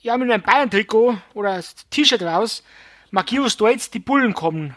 [0.00, 2.62] ja, mit einem Bayern-Trikot oder T-Shirt raus.
[3.10, 4.76] Markius Deutz, die Bullen kommen.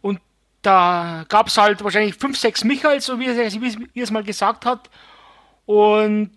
[0.00, 0.20] Und
[0.62, 4.10] da gab es halt wahrscheinlich fünf, sechs Michaels, so wie wie, er- wie er es
[4.10, 4.88] mal gesagt hat.
[5.66, 6.32] Und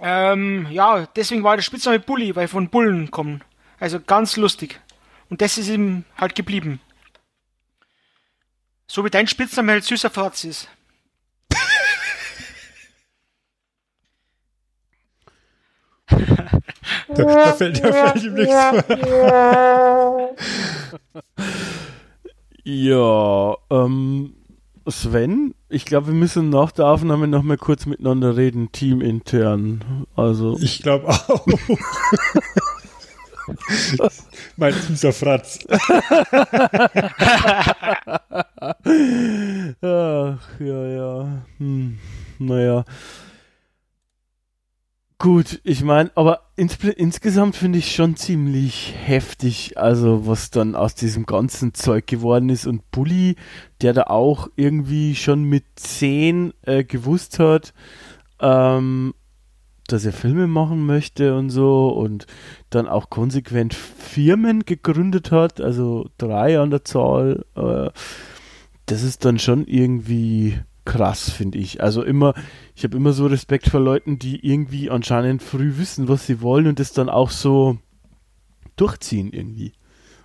[0.00, 3.44] ähm, ja, deswegen war der Spitzname Bulli, weil von Bullen kommen.
[3.78, 4.80] Also ganz lustig.
[5.28, 6.80] Und das ist ihm halt geblieben.
[8.86, 10.68] So wie dein Spitzname halt süßer Fratz ist.
[17.14, 18.54] Da, da, fällt, da fällt ihm nichts
[18.88, 20.30] mehr.
[22.64, 24.34] Ja, ähm,
[24.88, 30.06] Sven, ich glaube, wir müssen nach der Aufnahme noch mal kurz miteinander reden, teamintern.
[30.14, 31.44] Also, Ich glaube auch.
[34.56, 35.58] mein süßer Fratz.
[39.80, 41.28] Ach, ja, ja.
[41.58, 41.98] Hm,
[42.38, 42.84] naja.
[45.22, 50.96] Gut, ich meine, aber ins, insgesamt finde ich schon ziemlich heftig, also was dann aus
[50.96, 52.66] diesem ganzen Zeug geworden ist.
[52.66, 53.36] Und Bully,
[53.82, 57.72] der da auch irgendwie schon mit 10 äh, gewusst hat,
[58.40, 59.14] ähm,
[59.86, 62.26] dass er Filme machen möchte und so und
[62.70, 67.44] dann auch konsequent Firmen gegründet hat, also drei an der Zahl.
[67.54, 67.90] Äh,
[68.86, 71.82] das ist dann schon irgendwie krass, finde ich.
[71.82, 72.34] Also immer,
[72.74, 76.66] ich habe immer so Respekt vor Leuten, die irgendwie anscheinend früh wissen, was sie wollen
[76.66, 77.78] und das dann auch so
[78.76, 79.72] durchziehen irgendwie.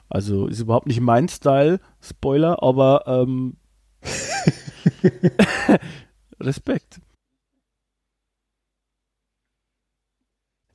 [0.10, 3.58] Also ist überhaupt nicht mein Style, Spoiler, aber ähm,
[6.40, 7.02] Respekt.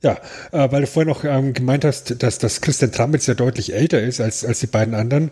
[0.03, 0.17] Ja,
[0.51, 4.01] äh, weil du vorher noch ähm, gemeint hast, dass, dass Christian Tramitz ja deutlich älter
[4.01, 5.31] ist als, als die beiden anderen.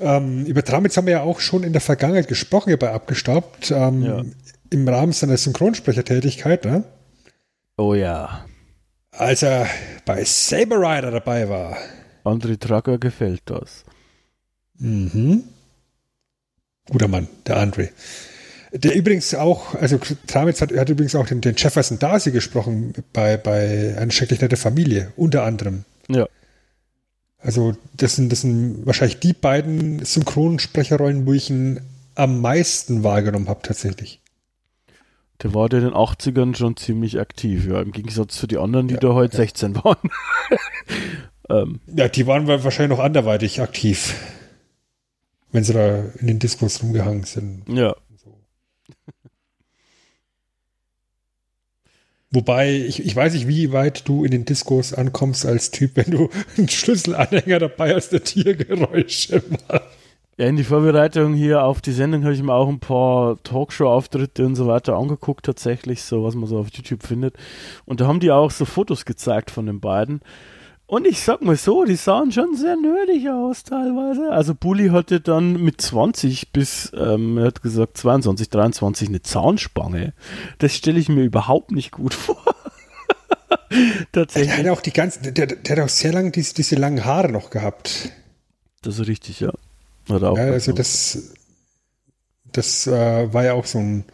[0.00, 3.70] Ähm, über Tramitz haben wir ja auch schon in der Vergangenheit gesprochen, hier bei Abgestaubt,
[3.70, 4.22] ähm, Ja.
[4.70, 6.82] im Rahmen seiner Synchronsprechertätigkeit, ne?
[7.76, 8.44] Oh ja.
[9.12, 9.68] als er
[10.04, 11.76] bei Saber Rider dabei war.
[12.24, 13.84] André Tracker gefällt das.
[14.78, 15.44] Mhm.
[16.90, 17.88] Guter Mann, der Andre.
[18.72, 23.36] Der übrigens auch, also Tramitz hat, hat übrigens auch den, den Jefferson Darcy gesprochen bei,
[23.36, 25.84] bei Eine schrecklich nette Familie, unter anderem.
[26.08, 26.26] Ja.
[27.38, 31.80] Also das sind, das sind wahrscheinlich die beiden Synchronsprecherrollen, wo ich ihn
[32.14, 34.20] am meisten wahrgenommen habe tatsächlich.
[35.42, 38.94] Der war in den 80ern schon ziemlich aktiv, ja, im Gegensatz zu den anderen, die
[38.94, 39.44] Ja, da heute ja.
[39.44, 40.10] 16 waren.
[41.48, 44.16] ähm, Ja, die waren wahrscheinlich noch anderweitig aktiv,
[45.52, 47.62] wenn sie da in den Diskos rumgehangen sind.
[47.68, 47.94] ja.
[52.30, 56.10] Wobei, ich, ich weiß nicht, wie weit du in den Diskos ankommst als Typ, wenn
[56.10, 59.82] du einen Schlüsselanhänger dabei hast, der Tiergeräusche macht.
[60.36, 64.46] Ja, in die Vorbereitung hier auf die Sendung habe ich mir auch ein paar Talkshow-Auftritte
[64.46, 67.34] und so weiter angeguckt, tatsächlich, so was man so auf YouTube findet.
[67.86, 70.20] Und da haben die auch so Fotos gezeigt von den beiden.
[70.88, 74.30] Und ich sag mal so, die sahen schon sehr nerdig aus teilweise.
[74.30, 80.14] Also Bully hatte dann mit 20 bis, ähm, er hat gesagt 22, 23 eine Zahnspange.
[80.56, 82.42] Das stelle ich mir überhaupt nicht gut vor.
[83.70, 84.56] Der Tatsächlich.
[84.56, 87.50] hat auch die ganzen, der, der hat auch sehr lange diese, diese langen Haare noch
[87.50, 88.08] gehabt.
[88.80, 89.52] Das ist richtig, ja.
[90.08, 91.34] Hat auch Ja, also das,
[92.50, 94.04] das äh, war ja auch so ein,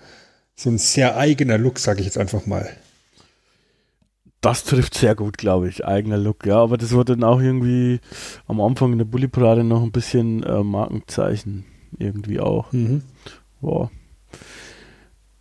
[0.56, 2.68] so ein sehr eigener Look, sage ich jetzt einfach mal.
[4.44, 6.58] Das trifft sehr gut, glaube ich, eigener Look, ja.
[6.58, 8.00] Aber das war dann auch irgendwie
[8.46, 11.64] am Anfang in der Bully-Parade noch ein bisschen äh, Markenzeichen.
[11.98, 12.70] Irgendwie auch.
[12.72, 13.02] Mhm.
[13.60, 13.90] Boah.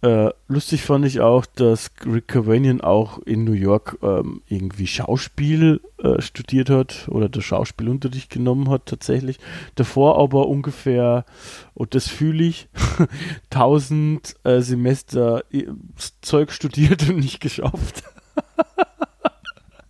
[0.04, 5.82] Äh, lustig fand ich auch, dass Rick Cavanian auch in New York ähm, irgendwie Schauspiel
[5.98, 9.40] äh, studiert hat oder der Schauspielunterricht genommen hat tatsächlich.
[9.76, 11.26] Davor aber ungefähr,
[11.74, 12.70] und das fühle ich,
[13.52, 15.68] 1000 äh, Semester äh,
[16.22, 18.04] Zeug studiert und nicht geschafft.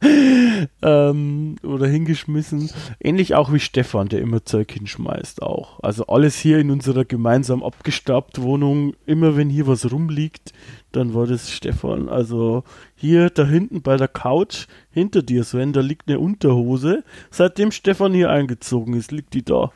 [0.81, 2.69] ähm, oder hingeschmissen.
[2.99, 5.79] Ähnlich auch wie Stefan, der immer Zeug hinschmeißt auch.
[5.81, 10.53] Also alles hier in unserer gemeinsam abgestaubten Wohnung, immer wenn hier was rumliegt,
[10.91, 12.09] dann war das Stefan.
[12.09, 12.63] Also
[12.95, 17.03] hier da hinten bei der Couch, hinter dir Sven, da liegt eine Unterhose.
[17.31, 19.71] Seitdem Stefan hier eingezogen ist, liegt die da.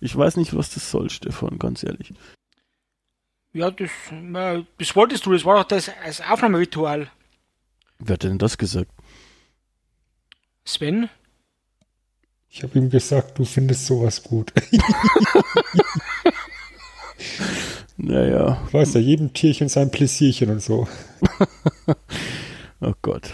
[0.00, 2.12] Ich weiß nicht, was das soll, Stefan, ganz ehrlich.
[3.54, 3.90] Ja, das,
[4.78, 7.10] das wolltest du, das war doch das, das Aufnahmeritual.
[8.04, 8.90] Wer hat denn das gesagt?
[10.64, 11.08] Sven?
[12.48, 14.52] Ich habe ihm gesagt, du findest sowas gut.
[17.96, 18.60] naja.
[18.66, 20.88] Du weißt ja, jedem Tierchen sein Pläsierchen und so.
[22.80, 23.30] oh Gott.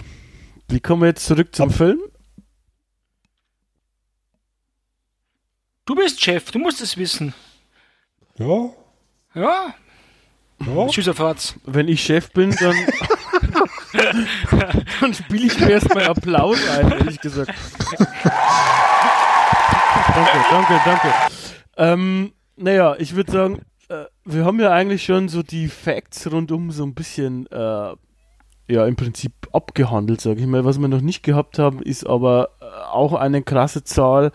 [0.68, 2.00] Wie kommen wir jetzt zurück zum Ab Film?
[5.86, 7.32] Du bist Chef, du musst es wissen.
[8.36, 8.70] Ja.
[9.34, 9.74] Ja.
[10.60, 10.86] ja.
[10.88, 11.54] Tschüss, Fatz.
[11.64, 12.76] Wenn ich Chef bin, dann.
[15.00, 17.52] Dann spiele ich mir erstmal Applaus ein, ehrlich gesagt.
[20.14, 21.08] danke, danke, danke.
[21.76, 26.70] Ähm, naja, ich würde sagen, äh, wir haben ja eigentlich schon so die Facts rundum
[26.70, 27.94] so ein bisschen, äh,
[28.70, 30.64] ja, im Prinzip abgehandelt, sage ich mal.
[30.64, 34.32] Was wir noch nicht gehabt haben, ist aber äh, auch eine krasse Zahl.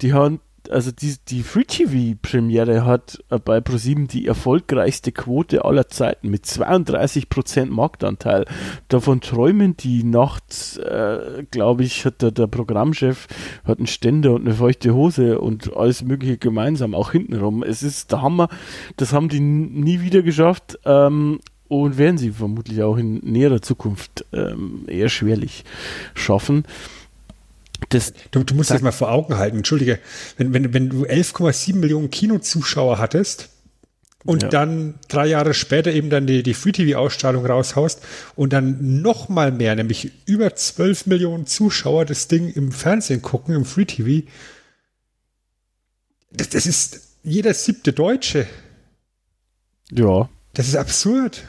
[0.00, 5.64] Die haben also die, die Free TV Premiere hat äh, bei ProSieben die erfolgreichste Quote
[5.64, 8.44] aller Zeiten mit 32% Marktanteil.
[8.88, 13.26] Davon träumen die nachts, äh, glaube ich, hat der, der Programmchef
[13.64, 17.62] hat einen Ständer und eine feuchte Hose und alles mögliche gemeinsam, auch hintenrum.
[17.62, 18.48] Es ist der Hammer.
[18.96, 20.78] Das haben die nie wieder geschafft.
[20.84, 25.64] Ähm, und werden sie vermutlich auch in näherer Zukunft ähm, eher schwerlich
[26.14, 26.64] schaffen.
[27.88, 29.98] Das, du, du musst das mal vor Augen halten, entschuldige,
[30.36, 33.50] wenn, wenn, wenn du 11,7 Millionen Kinozuschauer hattest
[34.24, 34.48] und ja.
[34.48, 38.00] dann drei Jahre später eben dann die, die Free-TV-Ausstrahlung raushaust
[38.36, 43.54] und dann noch mal mehr, nämlich über 12 Millionen Zuschauer das Ding im Fernsehen gucken,
[43.54, 44.26] im Free-TV,
[46.30, 48.46] das, das ist jeder siebte Deutsche.
[49.90, 50.28] Ja.
[50.54, 51.44] Das ist absurd.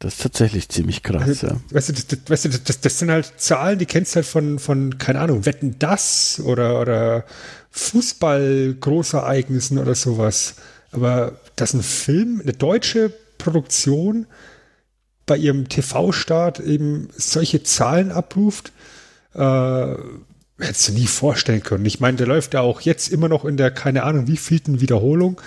[0.00, 1.60] Das ist tatsächlich ziemlich krass, also, ja.
[1.72, 4.58] Weißt du, das, weißt du das, das, sind halt Zahlen, die kennst du halt von,
[4.58, 7.26] von, keine Ahnung, Wetten das oder, oder
[7.70, 10.54] Fußball-Großereignissen oder sowas.
[10.90, 14.26] Aber dass ein Film, eine deutsche Produktion
[15.26, 18.72] bei ihrem TV-Start eben solche Zahlen abruft,
[19.34, 19.94] äh,
[20.58, 21.84] hättest du nie vorstellen können.
[21.84, 24.80] Ich meine, der läuft ja auch jetzt immer noch in der, keine Ahnung, wie vielten
[24.80, 25.38] Wiederholung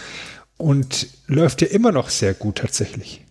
[0.57, 3.22] und läuft ja immer noch sehr gut tatsächlich.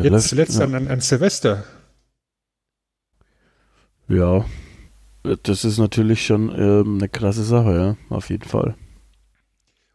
[0.00, 0.64] Jetzt zuletzt ja.
[0.64, 1.64] an, an Silvester.
[4.08, 4.44] Ja,
[5.42, 8.74] das ist natürlich schon ähm, eine krasse Sache, ja, auf jeden Fall.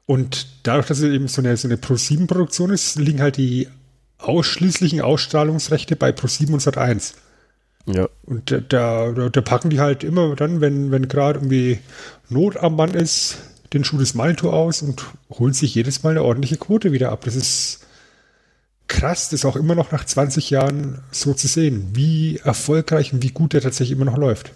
[0.05, 3.67] Und dadurch, dass es eben so eine, so eine Pro7-Produktion ist, liegen halt die
[4.17, 7.13] ausschließlichen Ausstrahlungsrechte bei Pro7 und Sat1.
[7.85, 8.09] Ja.
[8.23, 11.79] Und da, da, da, packen die halt immer dann, wenn, wenn gerade irgendwie
[12.27, 13.37] Not am Mann ist,
[13.73, 17.21] den Schuh des Manitou aus und holen sich jedes Mal eine ordentliche Quote wieder ab.
[17.25, 17.85] Das ist
[18.89, 23.31] krass, das auch immer noch nach 20 Jahren so zu sehen, wie erfolgreich und wie
[23.31, 24.51] gut der tatsächlich immer noch läuft.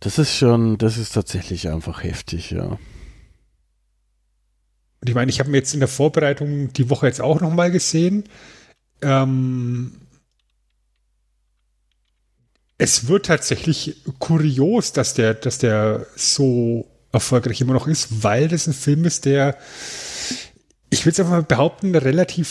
[0.00, 2.78] Das ist schon, das ist tatsächlich einfach heftig, ja.
[5.00, 7.52] Und ich meine, ich habe mir jetzt in der Vorbereitung die Woche jetzt auch noch
[7.52, 8.24] mal gesehen.
[9.02, 9.92] Ähm,
[12.78, 18.66] es wird tatsächlich kurios, dass der, dass der so erfolgreich immer noch ist, weil das
[18.66, 19.56] ein Film ist, der
[20.90, 22.48] ich würde es einfach mal behaupten, relativ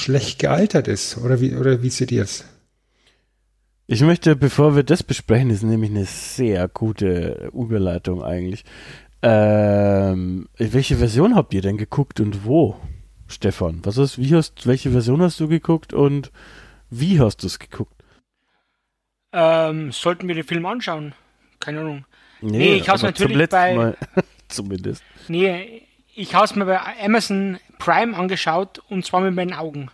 [0.00, 1.18] schlecht gealtert ist.
[1.18, 2.44] Oder wie, oder wie seht ihr es?
[3.86, 8.64] Ich möchte, bevor wir das besprechen, ist nämlich eine sehr gute Überleitung eigentlich.
[9.22, 12.76] Ähm, welche Version habt ihr denn geguckt und wo,
[13.26, 13.80] Stefan?
[13.84, 16.30] Was ist, wie hast, welche Version hast du geguckt und
[16.88, 18.02] wie hast du es geguckt?
[19.32, 21.14] Ähm, sollten wir den Film anschauen?
[21.58, 22.04] Keine Ahnung.
[22.40, 23.74] Nee, nee ich habe es natürlich bei.
[23.74, 23.96] Mal,
[24.48, 25.02] zumindest.
[25.28, 25.82] Nee,
[26.20, 29.90] ich habe es mir bei Amazon Prime angeschaut und zwar mit meinen Augen.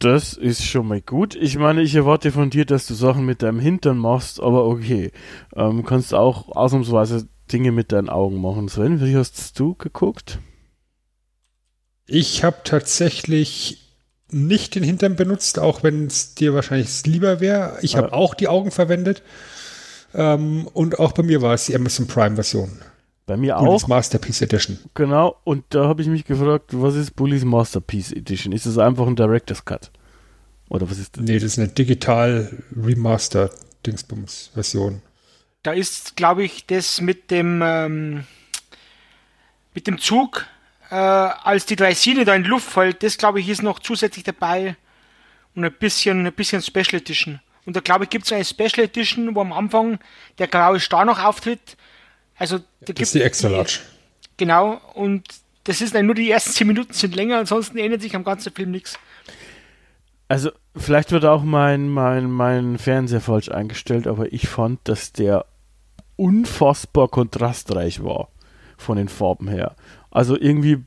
[0.00, 1.36] Das ist schon mal gut.
[1.36, 5.12] Ich meine, ich erwarte von dir, dass du Sachen mit deinem Hintern machst, aber okay.
[5.54, 8.68] Ähm, kannst auch ausnahmsweise Dinge mit deinen Augen machen.
[8.68, 10.38] Sven, wie hast du geguckt?
[12.06, 13.96] Ich habe tatsächlich
[14.30, 17.78] nicht den Hintern benutzt, auch wenn es dir wahrscheinlich lieber wäre.
[17.82, 19.22] Ich habe auch die Augen verwendet.
[20.12, 22.80] Ähm, und auch bei mir war es die Amazon Prime Version.
[23.28, 23.88] Bei mir Bullies auch.
[23.88, 24.78] Masterpiece Edition.
[24.94, 28.54] Genau, und da habe ich mich gefragt, was ist Bullies Masterpiece Edition?
[28.54, 29.90] Ist es einfach ein Director's Cut?
[30.70, 31.24] Oder was ist das?
[31.24, 33.50] Nee, das ist eine digital Remaster
[33.84, 35.02] Dingsbums Version.
[35.62, 38.24] Da ist, glaube ich, das mit dem ähm,
[39.74, 40.46] mit dem Zug,
[40.88, 43.78] äh, als die drei Siele da in die Luft fällt, das glaube ich ist noch
[43.78, 44.74] zusätzlich dabei
[45.54, 47.40] und ein bisschen, ein bisschen Special Edition.
[47.66, 49.98] Und da glaube ich gibt es eine Special Edition, wo am Anfang
[50.38, 51.76] der graue Star noch auftritt.
[52.38, 53.80] Also da Das gibt ist die Extra Large.
[54.36, 55.24] Genau, und
[55.64, 58.52] das ist dann nur die ersten 10 Minuten sind länger, ansonsten ändert sich am ganzen
[58.52, 58.98] Film nichts.
[60.28, 65.46] Also, vielleicht wird auch mein, mein, mein Fernseher falsch eingestellt, aber ich fand, dass der
[66.16, 68.28] unfassbar kontrastreich war
[68.76, 69.74] von den Farben her.
[70.10, 70.84] Also irgendwie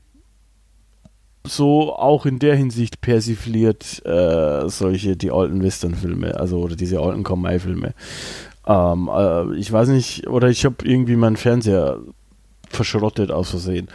[1.44, 7.24] so auch in der Hinsicht persifliert äh, solche die alten Western-Filme, also oder diese alten
[7.24, 7.94] Kamai-Filme.
[8.66, 12.00] Ähm, äh, ich weiß nicht, oder ich habe irgendwie meinen Fernseher
[12.68, 13.88] verschrottet aus Versehen.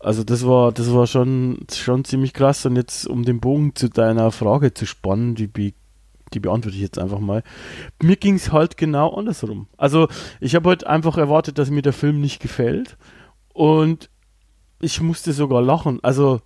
[0.00, 2.64] Also das war, das war schon, schon ziemlich krass.
[2.66, 5.72] Und jetzt, um den Bogen zu deiner Frage zu spannen, die, be
[6.34, 7.42] die beantworte ich jetzt einfach mal.
[8.02, 9.68] Mir ging es halt genau andersrum.
[9.76, 10.08] Also
[10.40, 12.96] ich habe halt einfach erwartet, dass mir der Film nicht gefällt.
[13.52, 14.10] Und
[14.80, 16.00] ich musste sogar lachen.
[16.02, 16.40] Also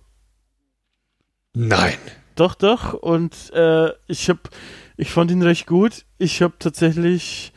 [1.53, 1.97] Nein.
[2.35, 2.93] doch, doch.
[2.93, 4.39] Und äh, ich habe,
[5.01, 6.05] ich fand ihn recht gut.
[6.19, 7.53] Ich habe tatsächlich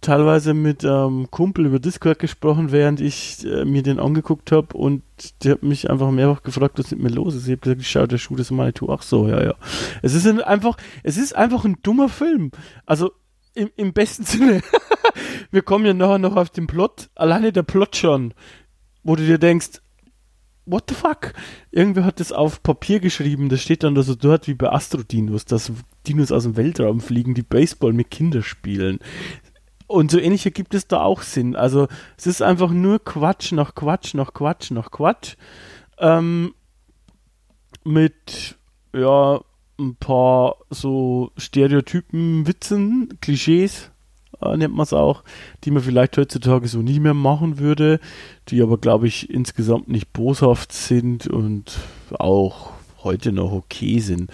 [0.00, 5.04] teilweise mit ähm, Kumpel über Discord gesprochen, während ich äh, mir den angeguckt habe und
[5.44, 7.44] der hat mich einfach mehrfach gefragt, was mit mir los ist.
[7.44, 8.88] Ich habe gesagt, ich schaue der Schuh des Manitou.
[8.90, 9.54] Ach so, ja, ja.
[10.02, 12.50] Es ist ein, einfach, es ist einfach ein dummer Film.
[12.84, 13.12] Also
[13.54, 14.60] im, im besten Sinne.
[15.52, 17.10] Wir kommen ja nachher noch auf den Plot.
[17.14, 18.34] Alleine der Plot schon,
[19.04, 19.81] wo du dir denkst,
[20.66, 21.32] what the fuck?
[21.70, 25.44] Irgendwer hat das auf Papier geschrieben, das steht dann da so dort wie bei Astrodinos,
[25.44, 25.72] dass
[26.06, 28.98] Dinos aus dem Weltraum fliegen, die Baseball mit Kindern spielen.
[29.86, 31.54] Und so ähnlich ergibt es da auch Sinn.
[31.54, 31.86] Also
[32.16, 35.36] es ist einfach nur Quatsch nach Quatsch nach Quatsch nach Quatsch.
[35.98, 36.54] Ähm,
[37.84, 38.56] mit,
[38.94, 39.40] ja,
[39.78, 43.91] ein paar so Stereotypen, Witzen, Klischees,
[44.42, 45.24] äh, nennt man es auch,
[45.64, 48.00] die man vielleicht heutzutage so nie mehr machen würde,
[48.48, 51.78] die aber, glaube ich, insgesamt nicht boshaft sind und
[52.10, 52.70] auch
[53.02, 54.30] heute noch okay sind.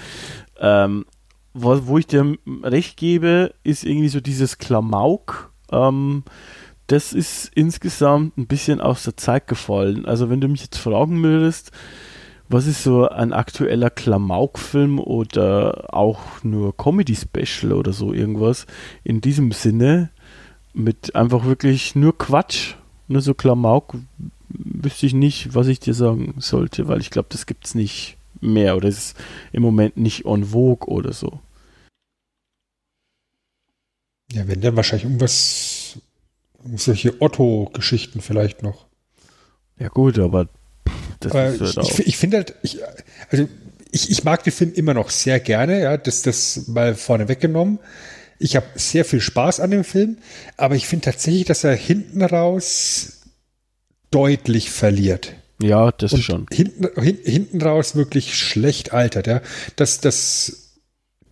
[0.61, 1.05] Ähm,
[1.55, 5.53] wo, wo ich dir recht gebe, ist irgendwie so dieses Klamauk.
[5.73, 6.25] Ähm,
[6.87, 10.07] das ist insgesamt ein bisschen aus der Zeit gefallen.
[10.07, 11.71] Also wenn du mich jetzt fragen würdest,
[12.49, 18.67] was ist so ein aktueller Klamauk-Film oder auch nur Comedy-Special oder so irgendwas
[19.05, 20.11] in diesem Sinne
[20.73, 22.75] mit einfach wirklich nur Quatsch,
[23.07, 23.95] nur so Klamauk,
[24.49, 28.17] wüsste ich nicht, was ich dir sagen sollte, weil ich glaube, das gibt es nicht
[28.41, 29.17] mehr oder ist
[29.53, 31.41] im Moment nicht en vogue oder so.
[34.33, 35.99] Ja, wenn dann wahrscheinlich irgendwas,
[36.77, 38.87] solche Otto-Geschichten vielleicht noch.
[39.79, 40.49] Ja gut, aber
[41.33, 42.79] halt ich, ich, ich finde halt, ich,
[43.31, 43.49] also
[43.91, 47.79] ich, ich mag den Film immer noch sehr gerne, ja, das, das mal vorne weggenommen.
[48.39, 50.19] Ich habe sehr viel Spaß an dem Film,
[50.57, 53.21] aber ich finde tatsächlich, dass er hinten raus
[54.11, 55.33] deutlich verliert.
[55.61, 56.47] Ja, das Und schon.
[56.53, 59.43] Hinten, hin, hinten raus wirklich schlecht altert, ja.
[59.75, 60.75] Das, das,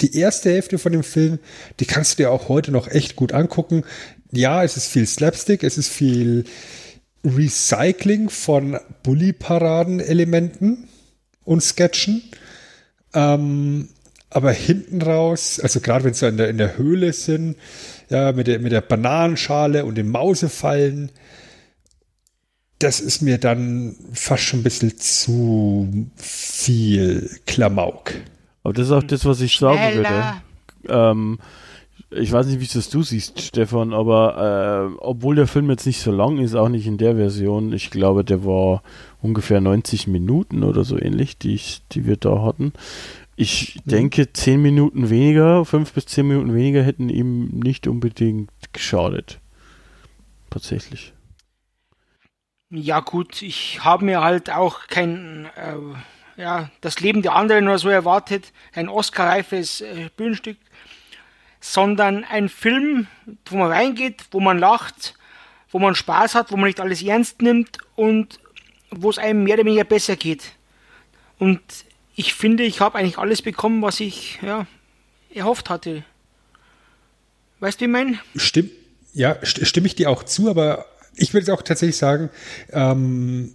[0.00, 1.38] die erste Hälfte von dem Film,
[1.78, 3.84] die kannst du dir auch heute noch echt gut angucken.
[4.32, 6.44] Ja, es ist viel Slapstick, es ist viel
[7.26, 10.88] Recycling von Bully-Paraden-Elementen
[11.44, 12.22] und Sketchen.
[13.14, 13.88] Ähm,
[14.30, 17.56] aber hinten raus, also gerade wenn sie in der, in der Höhle sind,
[18.10, 21.10] ja, mit der, mit der Bananenschale und den Mausefallen,
[22.78, 28.12] das ist mir dann fast schon ein bisschen zu viel Klamauk.
[28.62, 30.08] Aber das ist auch das, was ich sagen würde.
[30.08, 30.42] Schneller.
[30.88, 31.38] Ähm,
[32.10, 36.00] ich weiß nicht, wie es du siehst, Stefan, aber äh, obwohl der Film jetzt nicht
[36.00, 38.82] so lang ist, auch nicht in der Version, ich glaube, der war
[39.20, 42.72] ungefähr 90 Minuten oder so ähnlich, die, ich, die wir da hatten.
[43.34, 49.40] Ich denke, 10 Minuten weniger, 5 bis 10 Minuten weniger hätten ihm nicht unbedingt geschadet.
[50.48, 51.12] Tatsächlich.
[52.70, 57.78] Ja gut, ich habe mir halt auch kein, äh, ja, das Leben der anderen oder
[57.78, 60.56] so erwartet, ein Oscar-reifes äh, Bühnenstück,
[61.72, 63.08] sondern ein Film,
[63.46, 65.14] wo man reingeht, wo man lacht,
[65.70, 68.38] wo man Spaß hat, wo man nicht alles ernst nimmt und
[68.90, 70.52] wo es einem mehr oder weniger besser geht.
[71.38, 71.60] Und
[72.14, 74.66] ich finde, ich habe eigentlich alles bekommen, was ich ja,
[75.34, 76.04] erhofft hatte.
[77.58, 78.18] Weißt du, wie ich meine?
[78.36, 78.70] Stimmt,
[79.12, 80.86] ja, st stimme ich dir auch zu, aber
[81.16, 82.30] ich würde auch tatsächlich sagen,
[82.70, 83.54] ähm,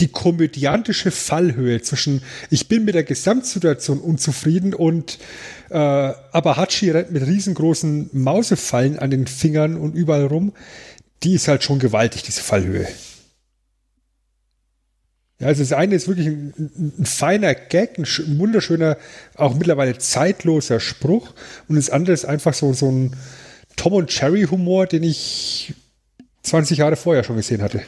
[0.00, 5.18] die komödiantische Fallhöhe zwischen ich bin mit der Gesamtsituation unzufrieden und
[5.70, 10.52] äh, aber Hachi rennt mit riesengroßen Mausefallen an den Fingern und überall rum,
[11.22, 12.88] die ist halt schon gewaltig, diese Fallhöhe.
[15.38, 16.54] Ja, also das eine ist wirklich ein,
[16.98, 18.96] ein feiner Gag, ein, ein, wunderschöner,
[19.34, 21.34] auch mittlerweile zeitloser Spruch
[21.68, 23.16] und das andere ist einfach so, so ein
[23.76, 25.74] Tom und Cherry Humor, den ich
[26.44, 27.82] 20 Jahre vorher schon gesehen hatte.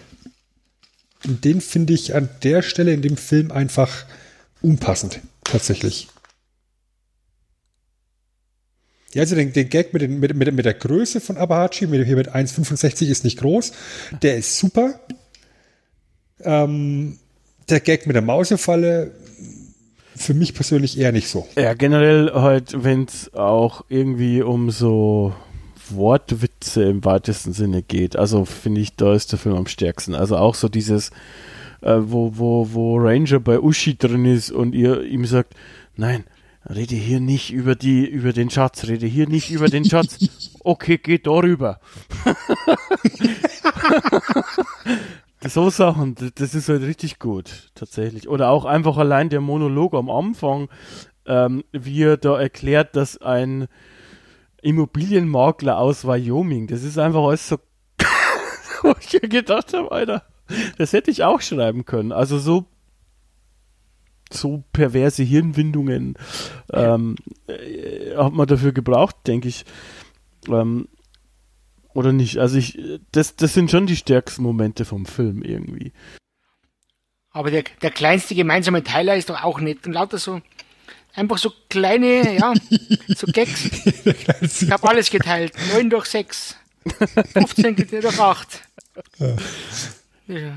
[1.25, 4.05] Und den finde ich an der Stelle in dem Film einfach
[4.61, 6.09] unpassend, tatsächlich.
[9.15, 12.05] Ja, also den, den Gag mit, den, mit, mit, mit der Größe von Abahachi, mit,
[12.05, 13.73] hier mit 1,65 ist nicht groß.
[14.23, 14.99] Der ist super.
[16.41, 17.19] Ähm,
[17.69, 19.13] der Gag mit der Mausefalle,
[20.17, 21.49] für mich persönlich eher nicht so.
[21.57, 25.35] Ja, generell halt, wenn es auch irgendwie um so
[25.91, 28.17] Wortwitze im weitesten Sinne geht.
[28.17, 30.15] Also finde ich, da ist der Film am stärksten.
[30.15, 31.11] Also auch so dieses,
[31.81, 35.55] äh, wo, wo, wo Ranger bei Uschi drin ist und ihr ihm sagt,
[35.97, 36.25] nein,
[36.69, 40.19] rede hier nicht über die, über den Schatz, rede hier nicht über den Schatz.
[40.67, 41.79] Okay, geh darüber.
[45.47, 48.31] so Sachen, das ist halt richtig gut, tatsächlich.
[48.31, 50.71] Oder auch einfach allein der Monolog am Anfang,
[51.27, 53.69] ähm, wie er da erklärt, dass ein
[54.65, 56.67] Immobilienmakler aus Wyoming.
[56.67, 57.59] Das ist einfach alles so,
[58.83, 60.25] wo ich mir gedacht habe, Alter,
[60.79, 62.13] das hätte ich auch schreiben können.
[62.13, 62.67] Also so
[64.33, 66.17] so perverse Hirnwindungen
[66.73, 69.65] ähm, äh, hat man dafür gebraucht, denke ich.
[70.49, 70.89] Ähm,
[71.93, 72.39] oder nicht?
[72.39, 72.79] Also ich,
[73.13, 75.93] das, das sind schon die stärksten Momente vom Film irgendwie.
[77.31, 80.41] Aber der, der kleinste gemeinsame Teiler ist doch auch nett und lauter so
[81.15, 82.53] Einfach so kleine, ja,
[83.17, 83.71] so Gags.
[84.41, 85.53] Ich habe alles geteilt.
[85.73, 86.57] 9 durch 6.
[87.33, 88.63] 15 durch 8.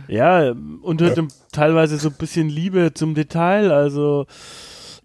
[0.08, 0.51] Ja,
[0.82, 1.20] und halt
[1.51, 3.72] teilweise so ein bisschen Liebe zum Detail.
[3.72, 4.26] Also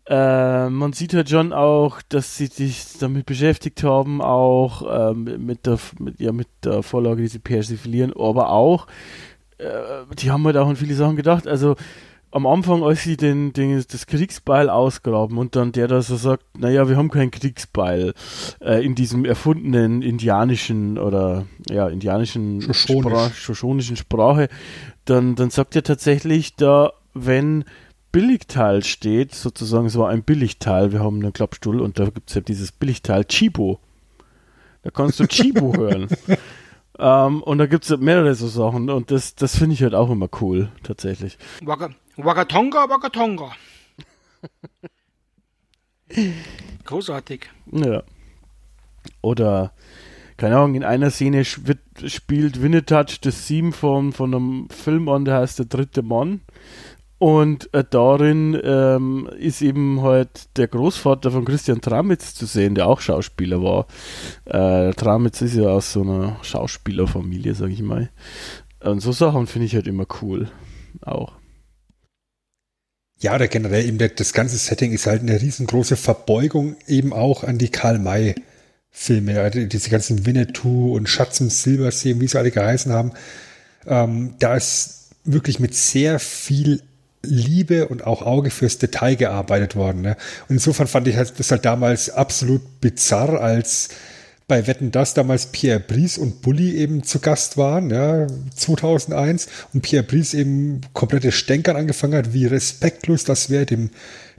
[0.07, 5.67] äh, man sieht halt schon auch, dass sie sich damit beschäftigt haben, auch ähm, mit,
[5.67, 8.89] der, mit, ja, mit der Vorlage, die sie persiflieren, aber auch,
[9.59, 9.69] äh,
[10.19, 11.47] die haben halt auch an viele Sachen gedacht.
[11.47, 11.77] Also
[12.33, 16.45] am Anfang, als sie den, den, das Kriegsbeil ausgraben und dann der da so sagt,
[16.59, 18.15] naja, wir haben kein Kriegsbeil
[18.61, 24.49] äh, in diesem erfundenen indianischen oder ja, indianischen Sprach, schoschonischen Sprache,
[25.05, 27.65] dann, dann sagt er tatsächlich da, wenn
[28.13, 32.41] Billigteil steht, sozusagen so ein Billigteil, wir haben einen Klappstuhl und da gibt es ja
[32.41, 33.79] dieses Billigteil Chibo.
[34.83, 36.09] Da kannst du Chibo hören.
[36.99, 40.11] Ähm, und da gibt es mehrere so Sachen und das, das finde ich halt auch
[40.11, 41.39] immer cool, tatsächlich.
[41.63, 43.53] Waka, Wakatonga, Wakatonga.
[46.85, 47.49] Großartig.
[47.71, 48.03] Ja.
[49.23, 49.73] Oder,
[50.37, 55.25] keine Ahnung, in einer Szene wird, spielt Winnetouch das Theme von, von einem Film an,
[55.25, 56.43] der heißt Der dritte Mann.
[57.23, 62.89] Und äh, darin ähm, ist eben halt der Großvater von Christian Tramitz zu sehen, der
[62.89, 63.87] auch Schauspieler war.
[64.45, 68.11] Äh, Tramitz ist ja aus so einer Schauspielerfamilie, sag ich mal.
[68.81, 70.51] Und so Sachen finde ich halt immer cool.
[71.03, 71.35] Auch.
[73.21, 77.57] Ja, oder generell eben das ganze Setting ist halt eine riesengroße Verbeugung eben auch an
[77.57, 78.35] die Karl May
[78.91, 83.13] Filme, also diese ganzen Winnetou und Schatz im Silbersee, wie sie alle geheißen haben.
[83.87, 86.83] Ähm, da ist wirklich mit sehr viel
[87.25, 90.03] Liebe und auch Auge fürs Detail gearbeitet worden.
[90.03, 90.17] Ne?
[90.49, 93.91] Und insofern fand ich halt, das halt damals absolut bizarr, als
[94.49, 99.83] bei Wetten das damals Pierre Brice und Bully eben zu Gast waren, ja, 2001 und
[99.83, 103.91] Pierre Brice eben komplette Stänkern angefangen hat, wie respektlos das wäre dem,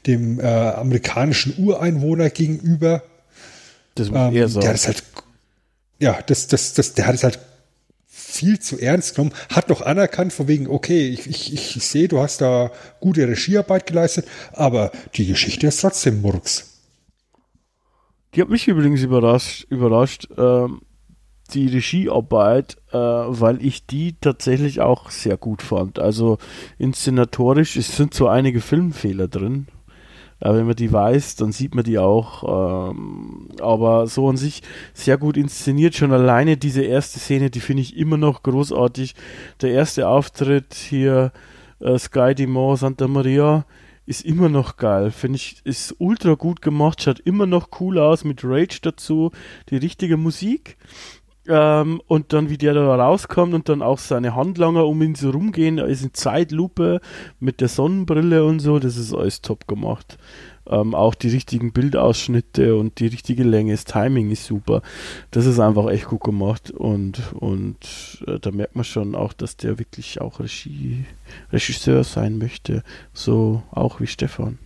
[0.05, 3.01] dem äh, amerikanischen Ureinwohner gegenüber.
[3.95, 4.59] Das muss ähm, eher so.
[4.59, 5.03] Der hat es halt,
[5.99, 7.39] ja, das, das, das, der hat es halt
[8.33, 12.19] viel zu ernst genommen, hat doch anerkannt, von wegen, okay, ich, ich, ich sehe, du
[12.19, 16.81] hast da gute Regiearbeit geleistet, aber die Geschichte ist trotzdem Murks.
[18.33, 20.81] Die hat mich übrigens überrascht, überrascht ähm,
[21.53, 25.99] die Regiearbeit, äh, weil ich die tatsächlich auch sehr gut fand.
[25.99, 26.39] Also
[26.79, 29.67] inszenatorisch, es sind so einige Filmfehler drin,
[30.43, 32.91] aber wenn man die weiß, dann sieht man die auch.
[32.91, 34.61] Ähm, aber so an sich
[34.93, 35.95] sehr gut inszeniert.
[35.95, 39.15] Schon alleine diese erste Szene, die finde ich immer noch großartig.
[39.61, 41.31] Der erste Auftritt hier,
[41.79, 43.65] äh, Sky Dimont Santa Maria,
[44.05, 45.11] ist immer noch geil.
[45.11, 49.31] Finde ich, ist ultra gut gemacht, schaut immer noch cool aus mit Rage dazu,
[49.69, 50.75] die richtige Musik.
[51.45, 55.29] Ähm, und dann, wie der da rauskommt und dann auch seine Handlanger um ihn so
[55.29, 57.01] rumgehen, da ist eine Zeitlupe
[57.39, 60.17] mit der Sonnenbrille und so, das ist alles top gemacht.
[60.65, 64.81] Ähm, auch die richtigen Bildausschnitte und die richtige Länge, das Timing ist super.
[65.31, 69.57] Das ist einfach echt gut gemacht und, und äh, da merkt man schon auch, dass
[69.57, 71.03] der wirklich auch Regie,
[71.51, 74.59] Regisseur sein möchte, so auch wie Stefan.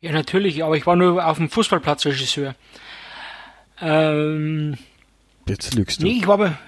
[0.00, 2.54] Ja, natürlich, aber ich war nur auf dem Fußballplatz Regisseur.
[3.80, 4.76] Ähm,
[5.46, 6.04] Jetzt lügst du.
[6.04, 6.58] Nee, ich war aber,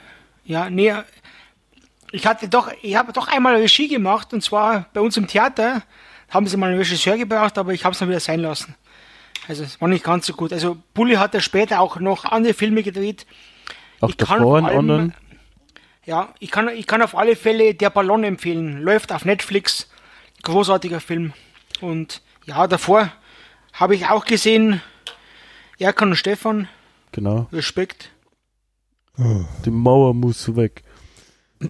[0.44, 0.92] ja, nee,
[2.12, 5.82] ich hatte doch, ich habe doch einmal Regie gemacht und zwar bei uns im Theater
[6.30, 8.74] haben sie mal einen Regisseur gebraucht, aber ich habe es dann wieder sein lassen.
[9.48, 10.52] Also es war nicht ganz so gut.
[10.52, 13.26] Also Bully hat ja später auch noch andere Filme gedreht.
[14.00, 15.14] Auch ich davor allem- anderen.
[16.06, 18.80] Ja, ich kann, ich kann auf alle Fälle Der Ballon empfehlen.
[18.82, 19.88] Läuft auf Netflix.
[20.42, 21.32] Großartiger Film.
[21.80, 23.12] Und ja, davor
[23.74, 24.80] habe ich auch gesehen,
[25.78, 26.68] Erkan und Stefan.
[27.12, 27.48] Genau.
[27.52, 28.10] Respekt.
[29.64, 30.82] Die Mauer muss weg.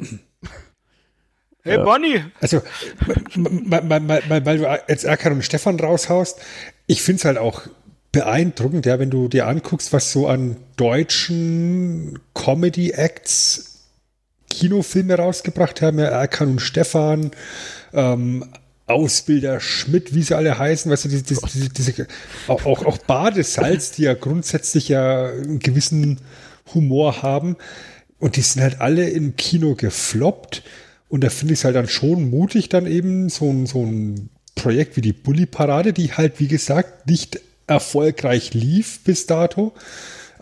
[1.63, 1.85] Hey Ja.
[1.85, 2.63] Bonnie, Also,
[3.37, 6.41] weil du jetzt Erkan und Stefan raushaust,
[6.87, 7.67] ich finde es halt auch
[8.13, 13.67] beeindruckend, ja, wenn du dir anguckst, was so an deutschen Comedy-Acts
[14.49, 17.31] Kinofilme rausgebracht haben, ja, Erkan und Stefan,
[17.93, 18.45] ähm,
[18.91, 22.07] Ausbilder Schmidt, wie sie alle heißen, weißt du, diese, diese, diese,
[22.49, 26.21] auch, auch, auch Badesalz, die ja grundsätzlich ja einen gewissen
[26.75, 27.57] Humor haben.
[28.19, 30.63] Und die sind halt alle im Kino gefloppt.
[31.09, 34.29] Und da finde ich es halt dann schon mutig, dann eben so ein, so ein
[34.55, 39.73] Projekt wie die Bully-Parade, die halt, wie gesagt, nicht erfolgreich lief bis dato,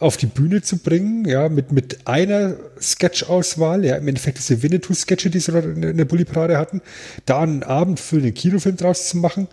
[0.01, 5.31] auf die Bühne zu bringen, ja, mit, mit einer Sketch-Auswahl, ja, im Endeffekt diese Winnetou-Sketche,
[5.31, 6.81] die sie dort in der Bully-Parade hatten,
[7.27, 9.49] da einen Abend für den Kinofilm draus zu machen,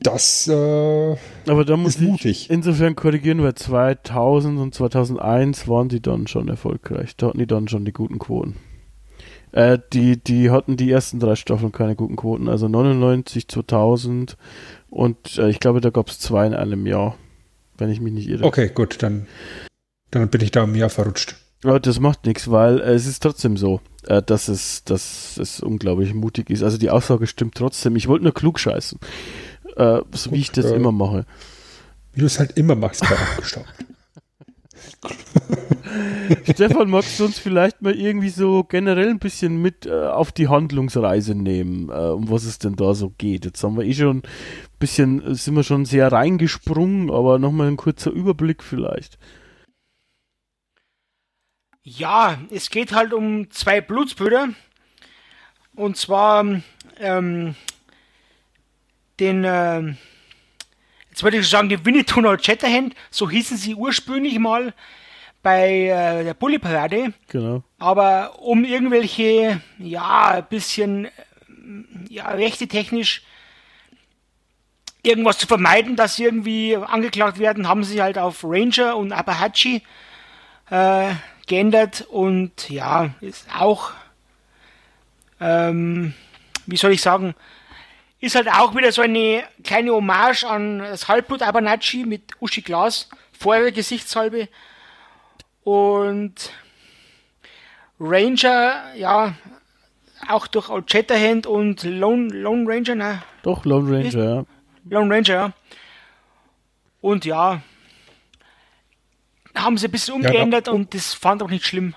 [0.00, 1.16] das, äh,
[1.46, 2.50] Aber da muss Ist mutig.
[2.50, 7.16] insofern korrigieren, weil 2000 und 2001 waren die dann schon erfolgreich.
[7.16, 8.54] Da hatten die dann schon die guten Quoten.
[9.50, 12.48] Äh, die, die hatten die ersten drei Staffeln keine guten Quoten.
[12.48, 14.36] Also 99, 2000
[14.90, 17.16] und äh, ich glaube, da gab es zwei in einem Jahr,
[17.76, 18.44] wenn ich mich nicht irre.
[18.44, 19.26] okay, gut, dann,
[20.10, 21.36] dann bin ich da im Jahr verrutscht.
[21.64, 25.60] Aber das macht nichts, weil äh, es ist trotzdem so, äh, dass, es, dass es
[25.60, 26.62] unglaublich mutig ist.
[26.62, 27.96] Also die Aussage stimmt trotzdem.
[27.96, 28.98] Ich wollte nur klug scheißen.
[29.76, 31.26] Äh, so wie ich das äh, immer mache.
[32.12, 33.72] Wie du es halt immer machst bei Abgestaubt.
[36.52, 40.48] Stefan, magst du uns vielleicht mal irgendwie so generell ein bisschen mit äh, auf die
[40.48, 43.44] Handlungsreise nehmen, äh, um was es denn da so geht?
[43.44, 44.22] Jetzt haben wir eh schon ein
[44.78, 49.18] bisschen, sind wir schon sehr reingesprungen, aber nochmal ein kurzer Überblick vielleicht.
[51.96, 54.50] Ja, es geht halt um zwei Blutsbrüder.
[55.74, 56.44] Und zwar
[57.00, 57.54] ähm,
[59.18, 59.96] den, ähm,
[61.08, 64.74] jetzt würde ich sagen, die Winnetou und Old Shatterhand, so hießen sie ursprünglich mal
[65.42, 67.14] bei äh, der Bully-Parade.
[67.28, 67.62] Genau.
[67.78, 71.08] Aber um irgendwelche, ja, ein bisschen,
[72.10, 73.22] ja, rechte-technisch
[75.02, 79.80] irgendwas zu vermeiden, dass sie irgendwie angeklagt werden, haben sie halt auf Ranger und Apache
[80.70, 81.14] äh,
[81.48, 83.90] geändert und ja, ist auch,
[85.40, 86.14] ähm,
[86.66, 87.34] wie soll ich sagen,
[88.20, 93.08] ist halt auch wieder so eine kleine Hommage an das Halbblut Abanachi mit Uschi Glas,
[93.32, 94.48] vorher Gesichtshalbe
[95.64, 96.52] und
[98.00, 99.34] Ranger, ja,
[100.28, 103.22] auch durch Old Shatterhand und Lone, Lone Ranger, ne?
[103.42, 104.44] Doch, Lone Ranger, ja.
[104.88, 105.52] Lone Ranger, ja.
[107.00, 107.62] Und ja,
[109.62, 111.94] haben sie ein bisschen Ja, umgeändert und das fand auch nicht schlimm.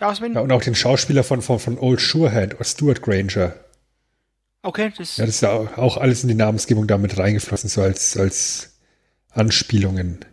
[0.00, 0.12] Ja?
[0.12, 3.54] Ja, und auch den Schauspieler von, von, von Old Surehand, Stuart Granger.
[4.62, 7.82] Okay, das, Ja, das ist ja auch- auch alles in die Namensgebung damit reingeflossen, so
[7.82, 8.76] als, als
[9.30, 10.24] Anspielungen.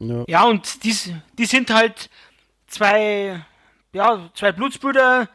[0.00, 0.24] ja.
[0.28, 0.96] ja, und die,
[1.38, 2.08] die sind halt
[2.66, 3.44] zwei,
[3.92, 5.28] ja, zwei Blutsbrüder,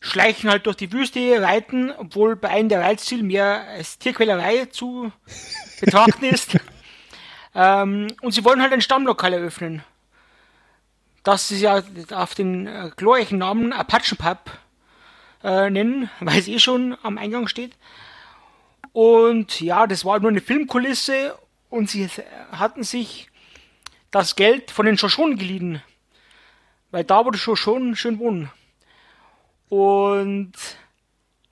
[0.00, 5.12] schleichen halt durch die Wüste, reiten, obwohl bei einem der Reitziel mehr als Tierquälerei zu
[5.80, 6.56] betrachten ist.
[7.56, 9.82] ähm, und sie wollen halt ein Stammlokal eröffnen.
[11.22, 11.82] Das ist ja
[12.12, 14.50] auf den äh, glorreichen Namen Apachenpub
[15.42, 17.72] äh, nennen, weil es eh schon am Eingang steht.
[18.92, 21.36] Und ja, das war nur eine Filmkulisse
[21.70, 22.08] und sie
[22.52, 23.30] hatten sich
[24.10, 25.82] das Geld von den Shoshonen geliehen.
[26.90, 28.50] Weil da, die Shoshonen schön wohnen.
[29.70, 30.52] Und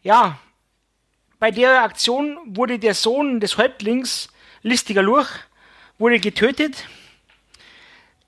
[0.02, 0.38] ja,
[1.38, 4.28] bei der Aktion wurde der Sohn des Häuptlings,
[4.62, 5.43] Listiger Lurch,
[5.98, 6.86] wurde getötet.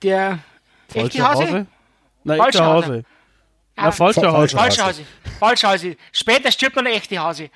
[0.02, 0.38] Der
[0.92, 1.66] echte Falscher Hase?
[2.24, 2.86] Nein, Falscher echter Hase.
[2.86, 3.04] Hase.
[3.78, 4.56] Ah, Na, falscher Fa- Hase.
[4.56, 5.06] falscher Hase.
[5.38, 5.96] Falscher Hase.
[6.12, 7.50] Später stirbt dann der echte Hase.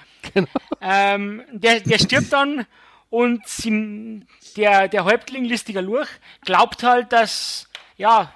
[0.82, 2.66] Ähm, der, der stirbt dann
[3.08, 6.08] und sie, der, der Häuptling, listiger Lurch,
[6.44, 8.32] glaubt halt, dass, ja,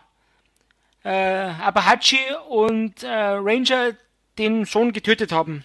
[1.05, 3.93] äh, Apache und äh, Ranger
[4.39, 5.64] den Sohn getötet haben.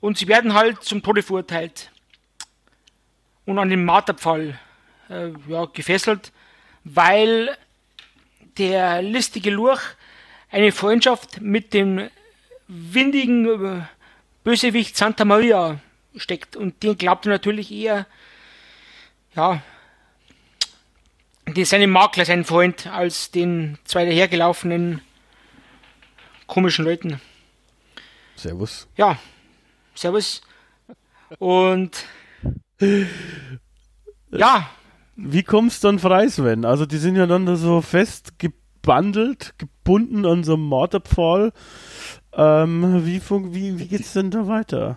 [0.00, 1.90] und sie werden halt zum Tode verurteilt
[3.46, 4.58] und an den Marterpfahl
[5.14, 6.32] äh, ja, gefesselt,
[6.84, 7.56] weil
[8.58, 9.82] der listige Lurch
[10.50, 12.08] eine Freundschaft mit dem
[12.68, 13.82] windigen äh,
[14.44, 15.80] Bösewicht Santa Maria
[16.16, 16.56] steckt.
[16.56, 18.06] Und den glaubt er natürlich eher,
[19.34, 19.62] ja,
[21.46, 25.00] die seine Makler, sein Freund, als den zwei dahergelaufenen
[26.46, 27.20] komischen Leuten.
[28.36, 28.86] Servus.
[28.96, 29.18] Ja,
[29.94, 30.42] servus.
[31.38, 32.04] Und
[34.30, 34.70] ja.
[35.16, 36.64] Wie kommst du dann frei, Sven?
[36.64, 41.52] Also die sind ja dann da so fest gebandelt, gebunden an so einem Marterpfahl.
[42.32, 44.96] Ähm, wie, wie, wie geht's denn da weiter?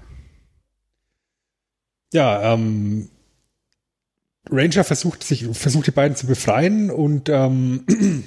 [2.13, 3.09] Ja, ähm,
[4.49, 7.85] Ranger versucht sich, versucht die beiden zu befreien und ähm,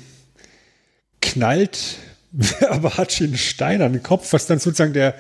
[1.21, 1.99] knallt
[2.69, 5.15] Abahachi einen Stein an den Kopf, was dann sozusagen der,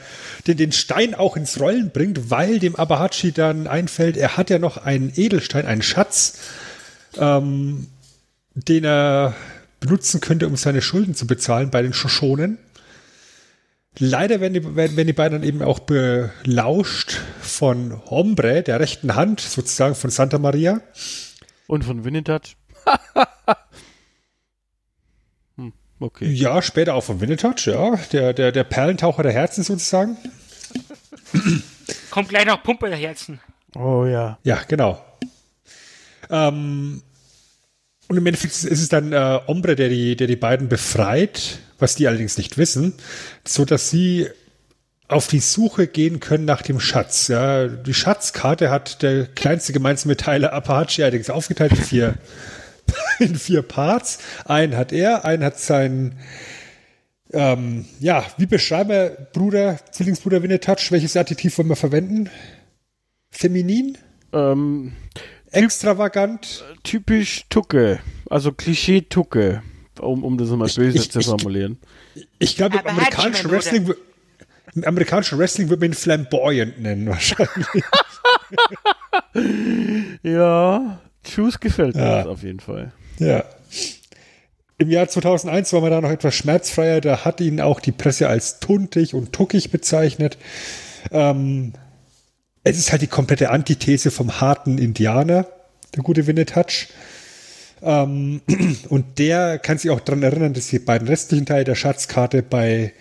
[0.47, 4.59] den, den Stein auch ins Rollen bringt, weil dem Abahachi dann einfällt, er hat ja
[4.59, 6.39] noch einen Edelstein, einen Schatz,
[7.19, 7.89] ähm,
[8.55, 9.35] den er
[9.81, 12.59] benutzen könnte, um seine Schulden zu bezahlen bei den Shoshonen.
[13.99, 19.17] Leider werden die, werden, werden die beiden dann eben auch belauscht von Hombre, der rechten
[19.17, 20.81] Hand, sozusagen von Santa Maria.
[21.67, 22.57] Und von Winnetouch.
[26.01, 26.31] okay.
[26.31, 27.97] Ja, später auch von Winnetouch, ja.
[28.13, 30.17] Der, der, der Perlentaucher der Herzen sozusagen.
[32.11, 33.41] Kommt gleich noch Pumpe der Herzen.
[33.75, 34.39] Oh ja.
[34.43, 35.05] Ja, genau.
[36.29, 37.03] Ähm,
[38.09, 41.95] und im Endeffekt ist es dann äh, Ombre, der die, der die beiden befreit, was
[41.95, 42.95] die allerdings nicht wissen,
[43.47, 44.29] so dass sie
[45.07, 47.29] auf die Suche gehen können nach dem Schatz.
[47.29, 52.15] Ja, die Schatzkarte hat der kleinste gemeinsame Teiler Apache allerdings aufgeteilt in vier,
[53.19, 54.19] in vier Parts.
[54.45, 56.17] Einen hat er, einen hat sein,
[57.33, 60.91] ähm, ja, wie beschreiben wir Bruder, Zwillingsbruder Winnetouch?
[60.91, 62.31] Welches Adjektiv wollen wir verwenden?
[63.31, 63.99] Feminin?
[64.33, 64.93] Ähm,
[65.53, 66.65] Extravagant?
[66.83, 69.63] Typisch Tucke, also Klischee-Tucke,
[70.01, 71.79] um, um das mal böse ich, zu ich, formulieren.
[72.39, 73.93] Ich glaube, im amerikanischen Wrestling,
[74.75, 77.67] im amerikanischen Wrestling würde man ihn flamboyant nennen, wahrscheinlich.
[80.23, 82.17] ja, Juice gefällt mir Ja.
[82.19, 82.93] das auf jeden Fall.
[83.19, 83.45] ja.
[84.79, 87.03] Im Jahr 2001 war man da noch etwas schmerzfreier.
[87.03, 90.39] Da hat ihn auch die Presse als tuntig und tuckig bezeichnet.
[91.13, 91.75] Ähm,
[92.65, 95.47] es ist halt die komplette Antithese vom harten Indianer,
[95.95, 96.89] der gute Winnetouch.
[97.83, 98.41] Ähm,
[98.89, 102.95] und der kann sich auch daran erinnern, dass die beiden restlichen Teile der Schatzkarte bei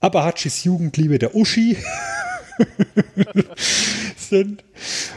[0.00, 1.76] Abahachis Jugendliebe der Uschi
[4.16, 4.64] sind.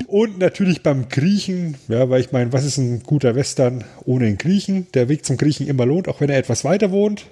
[0.08, 4.38] Und natürlich beim Griechen, ja, weil ich meine, was ist ein guter Western ohne einen
[4.38, 4.88] Griechen?
[4.94, 7.26] Der Weg zum Griechen immer lohnt, auch wenn er etwas weiter wohnt.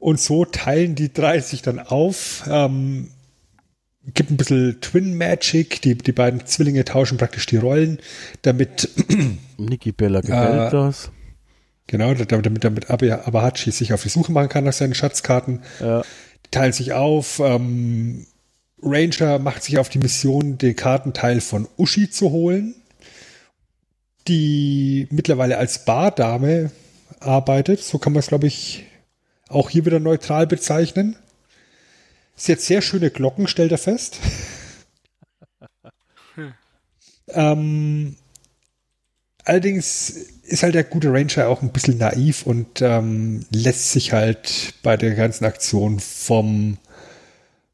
[0.00, 2.44] Und so teilen die drei sich dann auf.
[2.50, 3.08] Ähm,
[4.14, 5.82] gibt ein bisschen Twin Magic.
[5.82, 7.98] Die, die beiden Zwillinge tauschen praktisch die Rollen,
[8.42, 8.88] damit,
[9.58, 11.10] Niki Bella gefällt Äh, das.
[11.86, 15.60] genau, damit, damit Abahachi sich auf die Suche machen kann nach seinen Schatzkarten.
[15.80, 16.02] Ja.
[16.50, 17.40] Teilen sich auf.
[17.40, 18.26] Ähm,
[18.82, 22.74] Ranger macht sich auf die Mission, den Kartenteil von Uschi zu holen,
[24.28, 26.70] die mittlerweile als Bardame
[27.20, 27.82] arbeitet.
[27.82, 28.86] So kann man es, glaube ich,
[29.48, 31.16] auch hier wieder neutral bezeichnen.
[32.36, 34.20] Sie hat sehr schöne Glocken, stellt er fest.
[37.28, 38.16] ähm,
[39.44, 44.74] allerdings ist halt der gute Ranger auch ein bisschen naiv und ähm, lässt sich halt
[44.82, 46.78] bei der ganzen Aktion vom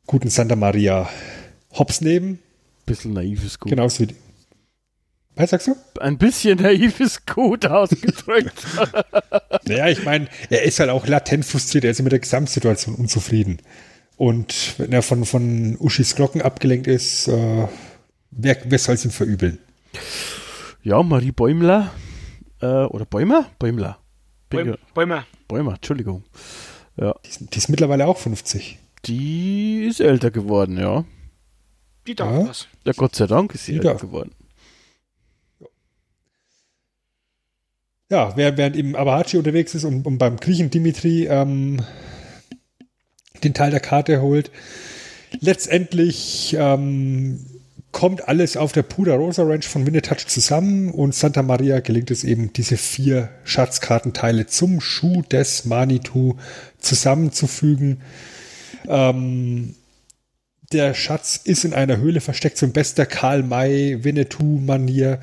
[0.07, 1.09] guten Santa Maria
[1.73, 2.41] hops nehmen.
[2.87, 3.71] Bisschen naiv ist gut.
[3.71, 4.15] Genauso wie.
[5.37, 5.77] Was sagst du?
[6.01, 8.55] Ein bisschen naiv ist gut ausgedrückt.
[9.67, 13.61] Naja, ich meine, er ist halt auch latent frustriert, er ist mit der Gesamtsituation unzufrieden.
[14.19, 17.67] Und wenn er von, von Uschis Glocken abgelenkt ist, äh,
[18.31, 19.59] wer, wer soll es ihm verübeln?
[20.83, 21.93] ja, Marie Bäumler.
[22.61, 23.51] Äh, oder Bäumer?
[23.59, 23.99] Bäumler.
[24.51, 25.27] Bäum- Bäumer.
[25.49, 26.25] Bäumer, Entschuldigung.
[26.97, 27.15] Ja.
[27.25, 28.79] Die ist, die ist mittlerweile auch 50.
[29.07, 31.05] Die ist älter geworden, ja.
[32.07, 32.49] Die darf Ja.
[32.49, 32.69] was.
[32.85, 34.01] Ja, Gott sei Dank ist sie Die älter darf.
[34.03, 34.31] geworden.
[38.11, 41.83] Ja, während, während eben Abahachi unterwegs ist und, und beim Griechen Dimitri ähm,
[43.43, 44.51] den Teil der Karte holt.
[45.41, 47.45] Letztendlich ähm,
[47.95, 52.25] kommt alles auf der Puda Rosa Ranch von Winnetouch zusammen und Santa Maria gelingt es
[52.25, 56.35] eben, diese vier Schatzkartenteile zum Schuh des Manitou
[56.81, 58.01] zusammenzufügen.
[58.89, 59.77] Ähm,
[60.73, 65.21] der Schatz ist in einer Höhle versteckt, so in bester Karl-May-Winnetou-Manier.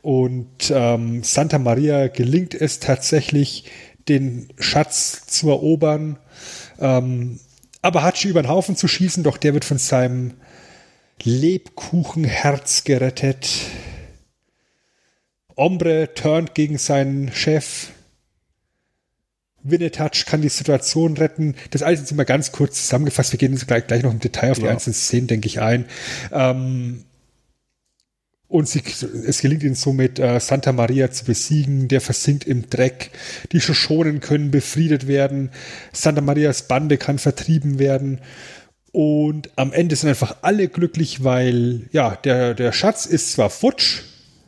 [0.00, 3.64] Und ähm, Santa Maria gelingt es tatsächlich,
[4.08, 6.20] den Schatz zu erobern.
[6.78, 7.40] Ähm,
[7.82, 10.34] Abahachi über den Haufen zu schießen, doch der wird von seinem
[11.22, 13.48] Lebkuchenherz gerettet.
[15.56, 17.90] Ombre turnt gegen seinen Chef.
[19.62, 21.54] Winnetouch kann die Situation retten.
[21.70, 23.32] Das alles ist immer ganz kurz zusammengefasst.
[23.32, 25.86] Wir gehen gleich, gleich noch im Detail auf die einzelnen Szenen, denke ich, ein.
[26.30, 27.04] Ähm,
[28.46, 28.82] und sie,
[29.26, 31.88] es gelingt ihnen somit, äh, Santa Maria zu besiegen.
[31.88, 33.10] Der versinkt im Dreck.
[33.52, 35.50] Die Shoshonen können befriedet werden.
[35.92, 38.20] Santa Marias Bande kann vertrieben werden.
[38.94, 44.02] Und am Ende sind einfach alle glücklich, weil, ja, der, der Schatz ist zwar futsch,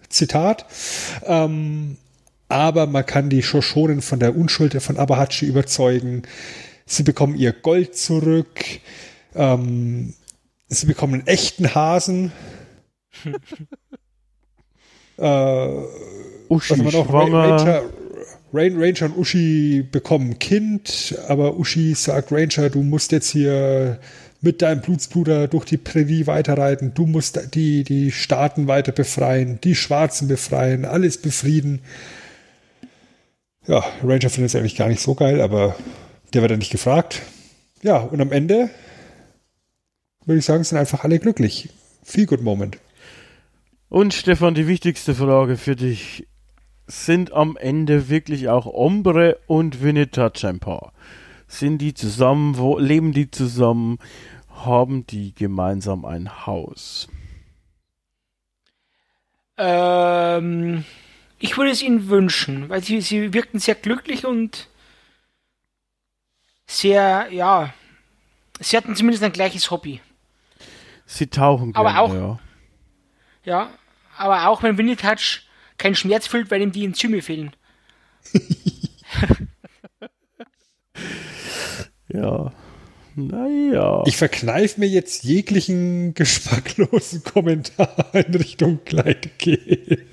[0.09, 0.67] Zitat,
[1.25, 1.97] ähm,
[2.49, 6.23] aber man kann die Shoshonen von der Unschuld von Abahachi überzeugen.
[6.87, 8.61] Sie bekommen ihr Gold zurück.
[9.35, 10.15] Ähm,
[10.69, 12.31] sie bekommen einen echten Hasen.
[15.19, 15.69] äh,
[16.49, 17.09] Uschi was noch?
[17.09, 17.49] schwanger.
[17.49, 17.83] Ranger,
[18.53, 23.99] Rain, Ranger und Uschi bekommen ein Kind, aber Uschi sagt Ranger, du musst jetzt hier
[24.41, 29.75] mit deinem Blutsbruder durch die Prärie weiterreiten, du musst die, die Staaten weiter befreien, die
[29.75, 31.81] Schwarzen befreien, alles befrieden.
[33.67, 35.77] Ja, Ranger findet es eigentlich gar nicht so geil, aber
[36.33, 37.23] der wird dann nicht gefragt.
[37.83, 38.71] Ja, und am Ende
[40.25, 41.69] würde ich sagen, sind einfach alle glücklich.
[42.03, 42.79] Feel good Moment.
[43.89, 46.27] Und Stefan, die wichtigste Frage für dich.
[46.89, 50.93] Sind am Ende wirklich auch Ombre und Winnetouch ein Paar?
[51.49, 52.57] Sind die zusammen?
[52.59, 53.99] Wo leben die zusammen?
[54.51, 57.09] Haben die gemeinsam ein Haus?
[59.59, 60.85] Ähm,
[61.39, 64.69] ich würde es ihnen wünschen, weil sie, sie wirkten sehr glücklich und
[66.67, 67.73] sehr, ja,
[68.61, 70.01] sie hatten zumindest ein gleiches Hobby.
[71.07, 72.39] Sie tauchen Aber gerne, auch- ja.
[73.45, 73.71] Ja,
[74.19, 75.43] aber auch wenn Winnetouch
[75.79, 77.55] keinen Schmerz fühlt, weil ihm die Enzyme fehlen.
[82.17, 82.53] Ja.
[83.15, 84.03] Naja.
[84.07, 90.05] Ich verkneife mir jetzt jeglichen geschmacklosen Kommentar in Richtung Gleitgel.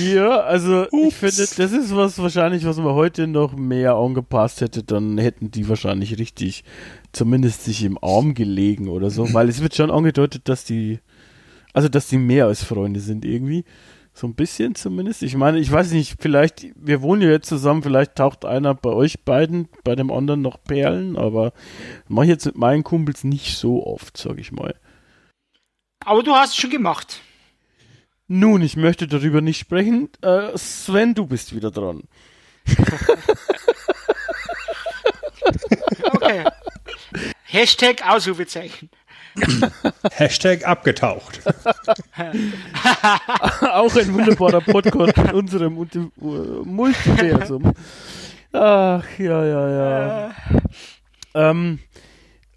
[0.00, 1.14] Ja, also ich Ups.
[1.16, 5.68] finde, das ist was wahrscheinlich, was man heute noch mehr angepasst hätte, dann hätten die
[5.68, 6.64] wahrscheinlich richtig
[7.12, 10.98] zumindest sich im Arm gelegen oder so, weil es wird schon angedeutet, dass die,
[11.72, 13.64] also dass die mehr als Freunde sind irgendwie.
[14.18, 15.22] So ein bisschen zumindest.
[15.22, 18.90] Ich meine, ich weiß nicht, vielleicht, wir wohnen ja jetzt zusammen, vielleicht taucht einer bei
[18.90, 21.52] euch beiden, bei dem anderen noch Perlen, aber
[22.08, 24.74] mache ich jetzt mit meinen Kumpels nicht so oft, sag ich mal.
[26.04, 27.20] Aber du hast es schon gemacht.
[28.26, 30.08] Nun, ich möchte darüber nicht sprechen.
[30.20, 32.02] Äh, Sven, du bist wieder dran.
[36.10, 36.44] Okay.
[37.44, 38.90] Hashtag Ausrufezeichen.
[40.12, 41.40] Hashtag abgetaucht.
[43.72, 47.72] Auch ein wunderbarer Podcast in unserem Multi- äh, Multiversum.
[48.52, 50.34] Ach, ja, ja, ja.
[51.34, 51.78] Ähm,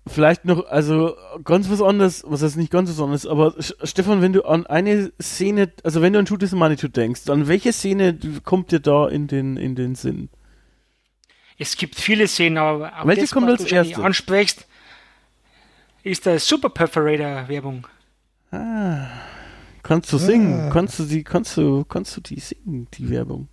[0.08, 4.34] vielleicht noch, also ganz was anderes, was heißt nicht ganz was anderes, aber Stefan, wenn
[4.34, 8.18] du an eine Szene, also wenn du an Shoot is Manitou denkst, an welche Szene
[8.44, 10.30] kommt dir da in den, in den Sinn?
[11.58, 14.04] Es gibt viele Szenen, aber Welche das, kommt was als erste?
[14.04, 14.66] ansprichst,
[16.04, 17.88] ist der Super Perforator Werbung.
[19.84, 20.70] Kannst du singen?
[20.72, 23.48] Kannst du die, kannst du, kannst du die singen, die Werbung?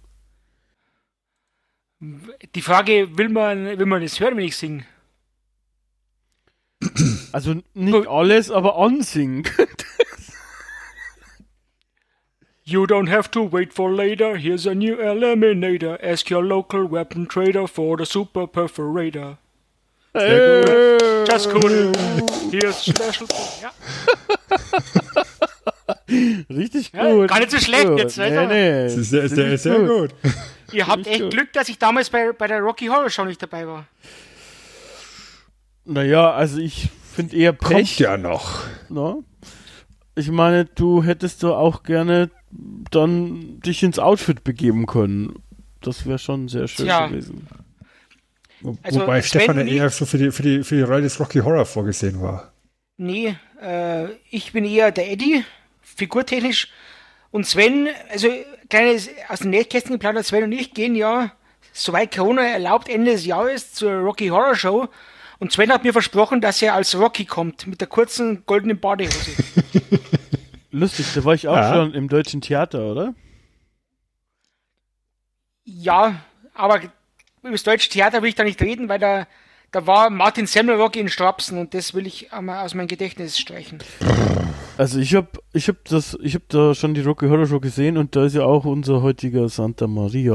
[2.00, 4.84] Die Frage, will man, will man das hören, wenn ich singe?
[7.32, 9.44] Also nicht alles, aber ansingen.
[12.62, 14.36] You don't have to wait for later.
[14.36, 15.98] Here's a new eliminator.
[16.02, 19.38] Ask your local weapon trader for the super perforator.
[20.14, 21.92] Just cool.
[22.50, 23.28] Here's special.
[23.62, 23.70] Ja,
[26.50, 27.28] Richtig Ja, gut.
[27.28, 27.98] gar nicht so schlecht gut.
[27.98, 28.46] jetzt, Nee, Alter.
[28.46, 28.84] nee.
[28.84, 30.10] Das ist sehr, sehr, sehr gut.
[30.72, 31.30] ihr habt echt gut.
[31.32, 33.86] Glück, dass ich damals bei, bei der Rocky Horror Show nicht dabei war.
[35.84, 37.98] Naja, also ich finde eher Kommt Pech.
[37.98, 38.62] ja noch.
[38.88, 39.22] Ne?
[40.14, 42.30] Ich meine, du hättest doch auch gerne
[42.90, 45.42] dann dich ins Outfit begeben können.
[45.80, 47.06] Das wäre schon sehr schön Tja.
[47.06, 47.46] gewesen.
[48.60, 51.18] Wo- Also, Wobei Stefan ja eher so für die, für, die, für die Rolle des
[51.20, 52.52] Rocky Horror vorgesehen war.
[52.96, 55.44] Nee, äh, ich bin eher der Eddie,
[55.82, 56.68] figurtechnisch.
[57.30, 58.28] Und Sven, also
[58.70, 61.30] kleines aus dem Nähkästchen geplaudert, Sven und ich gehen ja,
[61.72, 64.88] soweit Corona erlaubt, Ende des Jahres zur Rocky Horror Show.
[65.38, 69.30] Und Sven hat mir versprochen, dass er als Rocky kommt, mit der kurzen goldenen Badehose.
[70.72, 71.74] Lustig, da war ich auch Ja.
[71.74, 73.14] schon im deutschen Theater, oder?
[75.64, 76.20] ja,
[76.54, 76.80] aber
[77.48, 79.26] über das deutsche Theater will ich da nicht reden, weil da
[79.70, 83.80] da war Martin Semmelrogge in Strapsen und das will ich einmal aus meinem Gedächtnis streichen.
[84.78, 87.98] Also ich habe ich hab das, ich habe da schon die Rocky Horror Show gesehen
[87.98, 90.34] und da ist ja auch unser heutiger Santa Maria.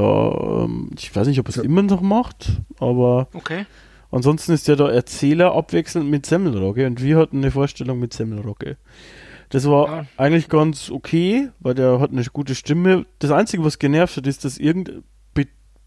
[0.64, 3.66] Ähm, ich weiß nicht, ob er es immer noch macht, aber Okay.
[4.12, 8.76] ansonsten ist ja der Erzähler abwechselnd mit Semmelrogge und wir hatten eine Vorstellung mit Semmelrogge.
[9.48, 10.06] Das war Ja.
[10.16, 13.04] eigentlich ganz okay, weil der hat eine gute Stimme.
[13.18, 14.92] Das Einzige, was genervt hat, ist, dass irgend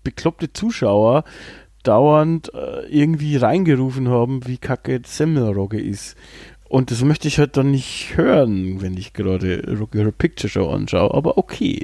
[0.07, 1.25] bekloppte Zuschauer
[1.83, 6.15] dauernd äh, irgendwie reingerufen haben, wie kacke Semmelrogge ist.
[6.69, 10.69] Und das möchte ich halt dann nicht hören, wenn ich gerade Rocky Horror Picture Show
[10.69, 11.83] anschaue, aber okay.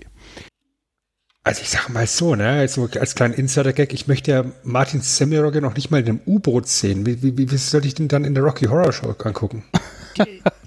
[1.44, 5.62] Also ich sag mal so, ne, also als kleinen Insider-Gag, ich möchte ja Martin Semmelrogge
[5.62, 7.06] noch nicht mal in einem U-Boot sehen.
[7.06, 9.66] Wie, wie, wie soll ich den dann in der Rocky Horror Show angucken?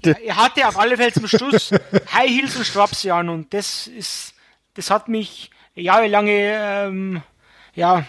[0.03, 1.71] Er hatte auf alle Fälle zum Schluss
[2.13, 4.33] High Heels und Strapse an und das ist,
[4.75, 7.21] das hat mich jahrelange, ähm,
[7.77, 8.05] ja,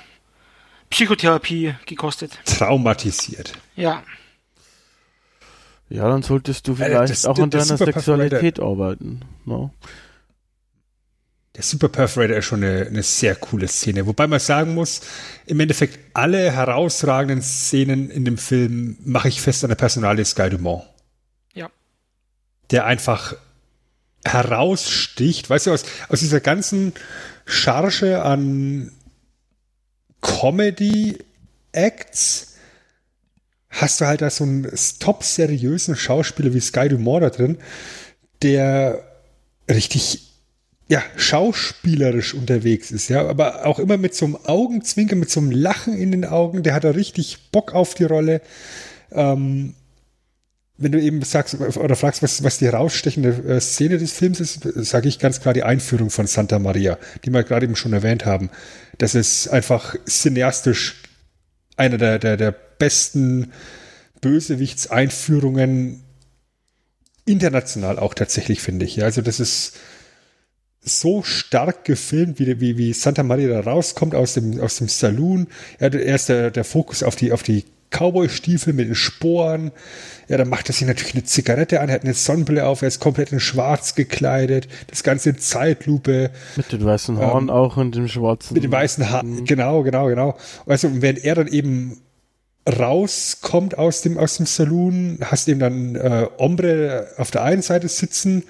[0.90, 2.38] Psychotherapie gekostet.
[2.46, 3.52] Traumatisiert.
[3.76, 4.02] Ja.
[5.90, 9.20] Ja, dann solltest du Äh, vielleicht das- auch an der deiner Sexualität arbeiten.
[9.44, 9.70] ne?
[11.56, 14.06] Der Super Perforator ist schon eine, eine sehr coole Szene.
[14.06, 15.00] Wobei man sagen muss,
[15.46, 20.50] im Endeffekt alle herausragenden Szenen in dem Film mache ich fest an der Personalie Sky
[20.50, 20.84] Dumont.
[21.54, 21.68] Ja.
[22.70, 23.34] Der einfach
[24.24, 26.92] heraussticht, weißt du, aus, aus dieser ganzen
[27.44, 28.92] Charge an
[30.29, 32.55] Comedy-Acts
[33.70, 34.70] hast du halt da so einen
[35.01, 37.59] top seriösen Schauspieler wie Sky Dumont da drin,
[38.43, 39.03] der
[39.68, 40.24] richtig
[40.89, 45.51] ja, schauspielerisch unterwegs ist, ja, aber auch immer mit so einem Augenzwinkern, mit so einem
[45.51, 48.41] Lachen in den Augen, der hat da richtig Bock auf die Rolle.
[49.12, 49.74] Ähm,
[50.79, 54.61] wenn du eben sagst oder fragst, was, was die herausstechende äh, Szene des Films ist,
[54.62, 58.24] sage ich ganz klar die Einführung von Santa Maria, die wir gerade eben schon erwähnt
[58.24, 58.49] haben.
[58.97, 61.03] Das ist einfach cineastisch
[61.76, 63.53] einer der, der, der besten
[64.20, 66.05] Bösewichtseinführungen
[67.24, 69.03] international auch tatsächlich, finde ich.
[69.03, 69.76] Also das ist
[70.81, 75.49] so stark gefilmt, wie, wie, wie Santa Maria da rauskommt aus dem, aus dem Saloon.
[75.81, 79.72] Ja, erst der, der Fokus auf die, auf die Cowboy-Stiefel mit den Sporen.
[80.28, 82.89] Ja, dann macht er sich natürlich eine Zigarette an, er hat eine Sonnenbrille auf, er
[82.89, 84.68] ist komplett in schwarz gekleidet.
[84.89, 86.30] Das Ganze in Zeitlupe.
[86.57, 88.51] Mit den weißen Haaren auch und dem schwarzen.
[88.51, 89.45] Ähm, Mit den weißen Haaren.
[89.45, 90.36] Genau, genau, genau.
[90.66, 92.01] Also, und während er dann eben
[92.68, 97.89] rauskommt aus dem, aus dem Saloon, hast eben dann äh, Ombre auf der einen Seite
[97.89, 98.45] sitzen,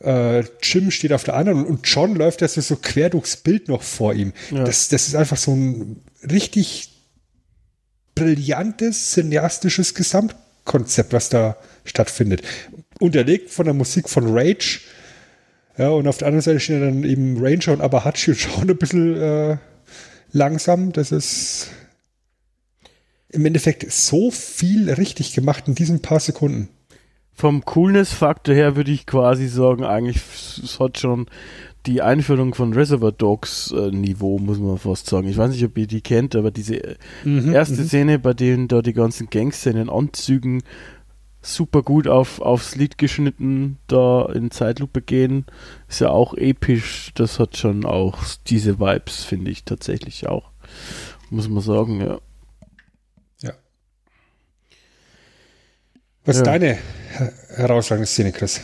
[0.00, 3.82] äh, Jim steht auf der anderen und John läuft also so quer durchs Bild noch
[3.82, 4.32] vor ihm.
[4.50, 4.62] Ja.
[4.64, 6.00] Das, das ist einfach so ein
[6.30, 6.97] richtig
[8.18, 12.42] brillantes, cineastisches Gesamtkonzept, was da stattfindet.
[13.00, 14.80] Unterlegt von der Musik von Rage.
[15.76, 18.76] Ja, und auf der anderen Seite stehen dann eben Ranger und Abahachi und schauen ein
[18.76, 19.56] bisschen äh,
[20.32, 20.92] langsam.
[20.92, 21.68] Das ist
[23.30, 26.68] im Endeffekt so viel richtig gemacht in diesen paar Sekunden.
[27.34, 30.16] Vom Coolness-Faktor her würde ich quasi sagen, eigentlich
[30.64, 31.26] es hat schon
[31.88, 35.26] die Einführung von Reservoir Dogs äh, Niveau, muss man fast sagen.
[35.26, 38.82] Ich weiß nicht, ob ihr die kennt, aber diese äh, erste Szene, bei denen da
[38.82, 40.62] die ganzen Gangster in den Anzügen
[41.40, 45.46] super gut auf, aufs Lied geschnitten da in Zeitlupe gehen,
[45.88, 47.10] ist ja auch episch.
[47.14, 48.18] Das hat schon auch
[48.48, 50.50] diese Vibes, finde ich tatsächlich auch.
[51.30, 52.18] Muss man sagen, ja.
[56.24, 56.52] Was ist Ja.
[56.52, 56.66] deine
[57.16, 58.60] her- herausragende Szene, Chris?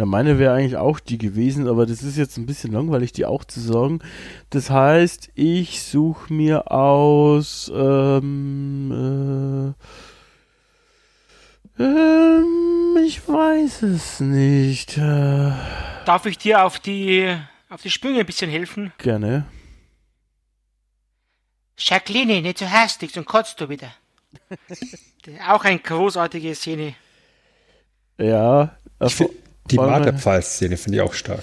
[0.00, 3.26] Ja, meine wäre eigentlich auch die gewesen, aber das ist jetzt ein bisschen langweilig, die
[3.26, 3.98] auch zu sagen.
[4.48, 9.74] Das heißt, ich suche mir aus ähm,
[11.78, 14.96] äh, ähm, ich weiß es nicht.
[14.96, 15.52] Äh,
[16.06, 17.36] Darf ich dir auf die,
[17.68, 18.94] auf die Sprünge ein bisschen helfen?
[18.96, 19.44] gerne.
[21.76, 23.92] Jacqueline, nicht so hastig, sonst kotzt du wieder.
[25.46, 26.94] Auch eine großartige Szene.
[28.16, 28.78] Ja.
[29.06, 29.30] find,
[29.70, 31.42] die Marterpfahl-Szene finde ich auch stark.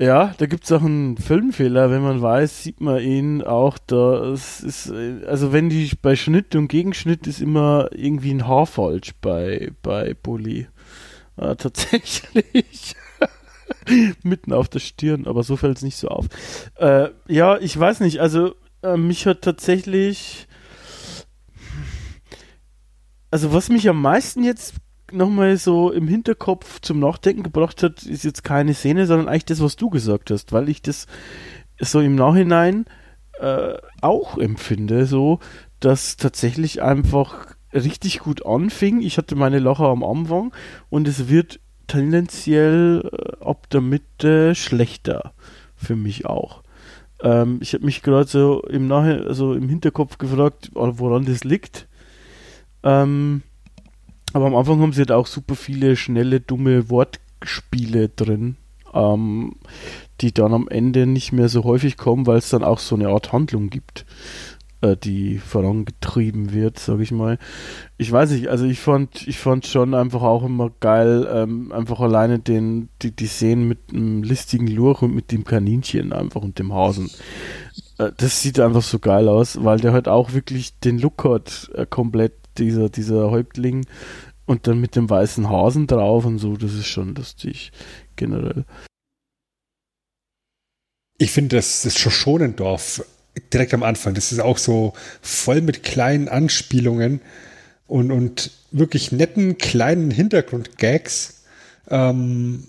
[0.00, 1.90] Ja, da gibt es auch einen Filmfehler.
[1.90, 4.32] Wenn man weiß, sieht man ihn auch da.
[4.32, 4.90] Es ist,
[5.26, 10.14] also wenn die bei Schnitt und Gegenschnitt ist immer irgendwie ein Haar falsch bei, bei
[10.14, 10.68] Bully.
[11.36, 12.96] Äh, tatsächlich.
[14.22, 16.26] Mitten auf der Stirn, aber so fällt es nicht so auf.
[16.76, 20.48] Äh, ja, ich weiß nicht, also äh, mich hat tatsächlich.
[23.30, 24.74] Also was mich am meisten jetzt
[25.12, 29.62] nochmal so im Hinterkopf zum Nachdenken gebracht hat, ist jetzt keine Szene, sondern eigentlich das,
[29.62, 31.06] was du gesagt hast, weil ich das
[31.78, 32.84] so im Nachhinein
[33.38, 35.38] äh, auch empfinde, so,
[35.80, 39.00] dass tatsächlich einfach richtig gut anfing.
[39.02, 40.52] Ich hatte meine Lacher am Anfang
[40.88, 45.32] und es wird tendenziell äh, ab der Mitte schlechter
[45.74, 46.62] für mich auch.
[47.22, 51.88] Ähm, ich habe mich gerade so im Nachhinein, also im Hinterkopf gefragt, woran das liegt.
[52.82, 53.42] Ähm,
[54.32, 58.56] aber am Anfang haben sie halt auch super viele schnelle, dumme Wortspiele drin,
[58.94, 59.56] ähm,
[60.20, 63.08] die dann am Ende nicht mehr so häufig kommen, weil es dann auch so eine
[63.08, 64.04] Art Handlung gibt,
[64.82, 67.38] äh, die vorangetrieben wird, sage ich mal.
[67.98, 72.00] Ich weiß nicht, also ich fand, ich fand schon einfach auch immer geil, ähm, einfach
[72.00, 76.58] alleine den, die, die Szenen mit einem listigen Lurch und mit dem Kaninchen einfach und
[76.58, 77.10] dem Hasen.
[77.98, 81.70] Äh, das sieht einfach so geil aus, weil der halt auch wirklich den Look hat,
[81.74, 83.86] äh, komplett dieser, dieser Häuptling
[84.46, 87.72] und dann mit dem weißen Hasen drauf und so, das ist schon lustig,
[88.16, 88.64] generell.
[91.18, 93.04] Ich finde, das, das Schoschonendorf
[93.52, 97.20] direkt am Anfang, das ist auch so voll mit kleinen Anspielungen
[97.86, 101.44] und, und wirklich netten kleinen Hintergrundgags.
[101.88, 102.64] Ähm,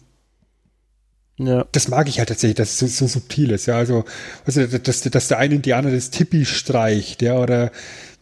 [1.38, 1.66] ja.
[1.72, 3.66] Das mag ich halt tatsächlich, dass es so, so subtil ist.
[3.66, 4.06] Ja, also,
[4.46, 7.72] also dass, dass der eine Indianer das Tippi streicht, ja, oder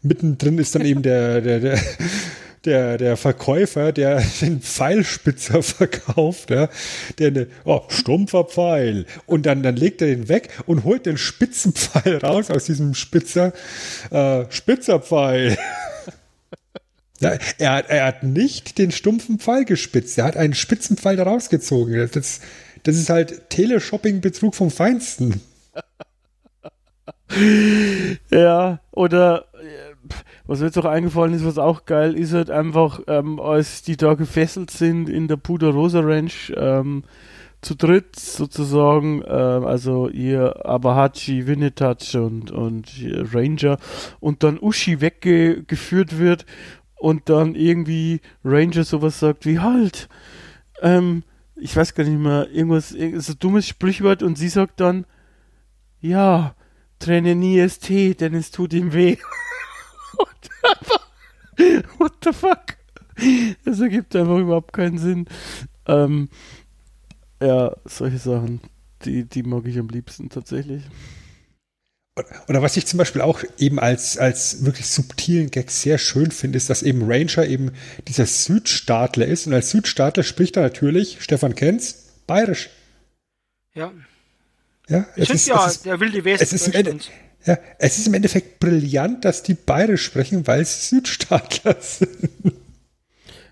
[0.01, 1.79] mittendrin ist dann eben der, der, der,
[2.65, 6.69] der, der Verkäufer, der den Pfeilspitzer verkauft, ja,
[7.17, 9.05] der eine, oh, stumpfer Pfeil.
[9.25, 12.93] Und dann, dann legt er den weg und holt den spitzen Pfeil raus aus diesem
[12.93, 13.53] Spitzer,
[14.11, 15.57] äh, spitzer Pfeil.
[17.21, 21.17] Ja, er, hat, er hat nicht den stumpfen Pfeil gespitzt, er hat einen spitzen Pfeil
[21.17, 22.09] da rausgezogen.
[22.13, 22.39] Das,
[22.83, 25.41] das ist halt Teleshopping-Betrug vom Feinsten.
[28.31, 29.48] ja, oder
[30.49, 33.97] was mir jetzt auch eingefallen ist, was auch geil ist, halt einfach, ähm, als die
[33.97, 37.03] da gefesselt sind in der Puder Rosa Ranch, ähm,
[37.61, 42.91] zu dritt sozusagen, äh, also ihr Abahachi, Winnetouch und, und
[43.31, 43.77] Ranger
[44.19, 46.47] und dann Ushi weggeführt wird
[46.95, 50.09] und dann irgendwie Ranger sowas sagt wie halt,
[50.81, 51.21] ähm,
[51.57, 55.05] ich weiß gar nicht mehr, irgendwas, irgendwas so dummes Sprichwort und sie sagt dann,
[56.01, 56.55] ja,
[56.97, 59.17] trenne nie ST, denn es tut ihm weh.
[61.97, 62.77] What the fuck?
[63.65, 65.25] Das ergibt einfach überhaupt keinen Sinn.
[65.87, 66.29] Ähm,
[67.41, 68.61] ja, solche Sachen,
[69.03, 70.83] die, die mag ich am liebsten tatsächlich.
[72.47, 76.57] Oder was ich zum Beispiel auch eben als, als wirklich subtilen Gag sehr schön finde,
[76.57, 77.71] ist, dass eben Ranger eben
[78.07, 79.47] dieser Südstaatler ist.
[79.47, 82.69] Und als Südstaatler spricht er natürlich, Stefan kennt's, bayerisch.
[83.73, 83.93] Ja.
[84.89, 86.43] Ja, es ist, ja, ist, der wilde Westen.
[86.43, 87.09] Es ist,
[87.45, 92.29] ja, es ist im Endeffekt brillant, dass die beide sprechen, weil es Südstaatler sind.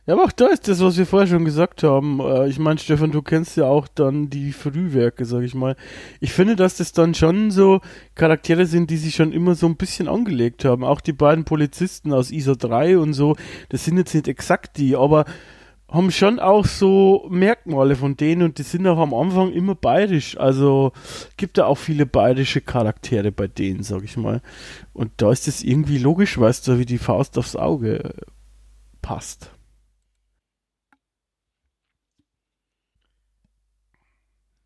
[0.08, 2.22] Ja, aber auch da ist das, was wir vorher schon gesagt haben.
[2.22, 5.76] Äh, ich meine, Stefan, du kennst ja auch dann die Frühwerke, sag ich mal.
[6.22, 7.82] Ich finde, dass das dann schon so
[8.16, 10.86] Charaktere sind, die sich schon immer so ein bisschen angelegt haben.
[10.86, 13.36] Auch die beiden Polizisten aus ISO 3 und so,
[13.68, 15.26] das sind jetzt nicht exakt die, aber
[15.90, 20.38] haben schon auch so Merkmale von denen und die sind auch am Anfang immer bayerisch.
[20.38, 20.92] Also
[21.38, 24.42] gibt da auch viele bayerische Charaktere bei denen, sag ich mal.
[24.94, 28.14] Und da ist es irgendwie logisch, weil es da wie die Faust aufs Auge
[29.02, 29.52] passt.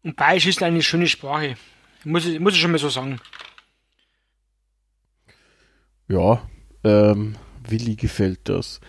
[0.03, 1.55] Und Bayerisch ist eine schöne Sprache.
[2.03, 3.19] Muss ich, muss ich schon mal so sagen.
[6.07, 6.49] Ja,
[6.83, 7.35] ähm,
[7.67, 8.81] Willi gefällt das.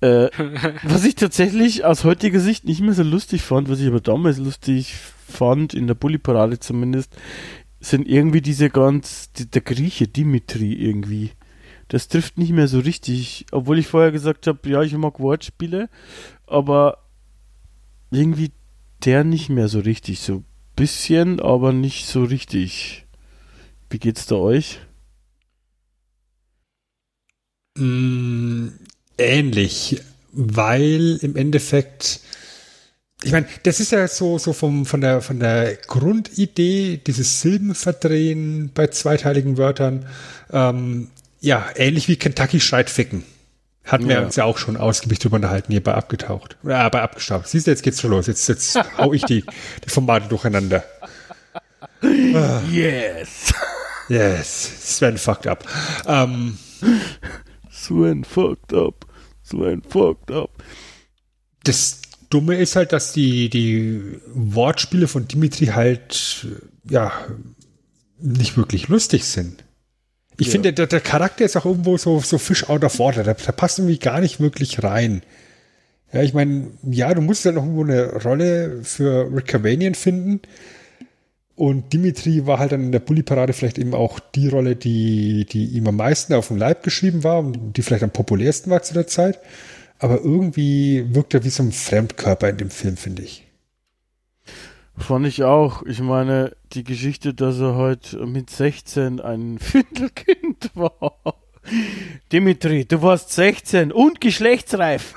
[0.00, 0.28] Äh,
[0.82, 4.38] was ich tatsächlich aus heutiger Sicht nicht mehr so lustig fand, was ich aber damals
[4.38, 7.16] lustig fand, in der Bulli-Parade zumindest,
[7.80, 11.30] sind irgendwie diese ganz, die, der Grieche Dimitri irgendwie.
[11.88, 15.88] Das trifft nicht mehr so richtig, obwohl ich vorher gesagt habe, ja, ich mag Wortspiele,
[16.46, 16.98] aber
[18.10, 18.52] irgendwie
[19.04, 20.20] der nicht mehr so richtig.
[20.20, 20.44] So
[20.76, 23.06] bisschen, aber nicht so richtig.
[23.90, 24.80] Wie geht's da euch?
[29.20, 30.00] Ähnlich,
[30.32, 32.20] weil im Endeffekt,
[33.22, 38.70] ich meine, das ist ja so, so vom, von, der, von der Grundidee, dieses Silbenverdrehen
[38.74, 40.06] bei zweiteiligen Wörtern,
[40.52, 41.10] ähm,
[41.40, 43.24] ja, ähnlich wie Kentucky schreit ficken.
[43.84, 44.18] Hatten ja.
[44.18, 46.56] wir uns ja auch schon ausgiebig drüber unterhalten, hier bei abgetaucht.
[46.62, 47.48] Ja, bei abgestaucht.
[47.48, 48.26] Siehst du, jetzt geht's schon los.
[48.26, 49.44] Jetzt, jetzt hau ich die,
[49.84, 50.84] die Formate durcheinander.
[52.70, 53.52] Yes.
[54.08, 54.96] Yes.
[54.96, 55.66] Sven fucked up.
[56.06, 56.58] Ähm,
[57.70, 59.06] Sven fucked up.
[59.50, 60.50] Sven fucked up.
[61.64, 62.00] Das
[62.30, 64.00] Dumme ist halt, dass die, die
[64.32, 66.46] Wortspiele von Dimitri halt,
[66.88, 67.12] ja,
[68.18, 69.64] nicht wirklich lustig sind.
[70.38, 70.52] Ich ja.
[70.52, 73.24] finde, der, der, Charakter ist auch irgendwo so, so Fish out of water.
[73.24, 75.22] Der, der passt irgendwie gar nicht wirklich rein.
[76.12, 80.40] Ja, ich meine, ja, du musst ja noch irgendwo eine Rolle für Rick Cavanian finden.
[81.60, 85.66] Und Dimitri war halt dann in der Bully-Parade vielleicht eben auch die Rolle, die, die
[85.66, 88.94] ihm am meisten auf den Leib geschrieben war und die vielleicht am populärsten war zu
[88.94, 89.38] der Zeit.
[89.98, 93.46] Aber irgendwie wirkt er wie so ein Fremdkörper in dem Film, finde ich.
[94.96, 95.82] Fand ich auch.
[95.82, 101.20] Ich meine, die Geschichte, dass er heute mit 16 ein Findelkind war.
[102.32, 105.12] Dimitri, du warst 16 und geschlechtsreif.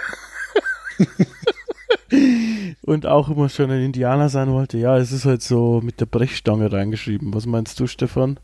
[2.83, 4.77] und auch immer schon ein Indianer sein wollte.
[4.77, 7.33] Ja, es ist halt so mit der Brechstange reingeschrieben.
[7.33, 8.39] Was meinst du, Stefan?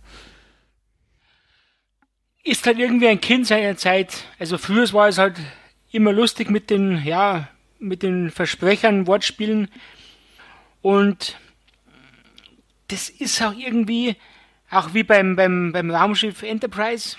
[2.43, 4.23] Ist halt irgendwie ein Kind seiner Zeit.
[4.39, 5.35] Also früher war es halt
[5.91, 7.49] immer lustig mit den, ja,
[7.79, 9.67] mit den Versprechern, Wortspielen.
[10.81, 11.37] Und
[12.87, 14.15] das ist auch irgendwie,
[14.71, 17.17] auch wie beim, beim, beim Raumschiff Enterprise.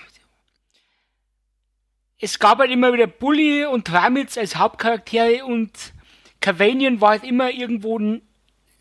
[2.17, 5.93] Es gab halt immer wieder Bully und Tramitz als Hauptcharaktere und
[6.41, 7.99] Cavanian war halt immer irgendwo,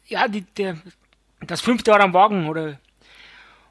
[0.09, 0.79] ja, die, der,
[1.47, 2.79] das fünfte Jahr am Wagen oder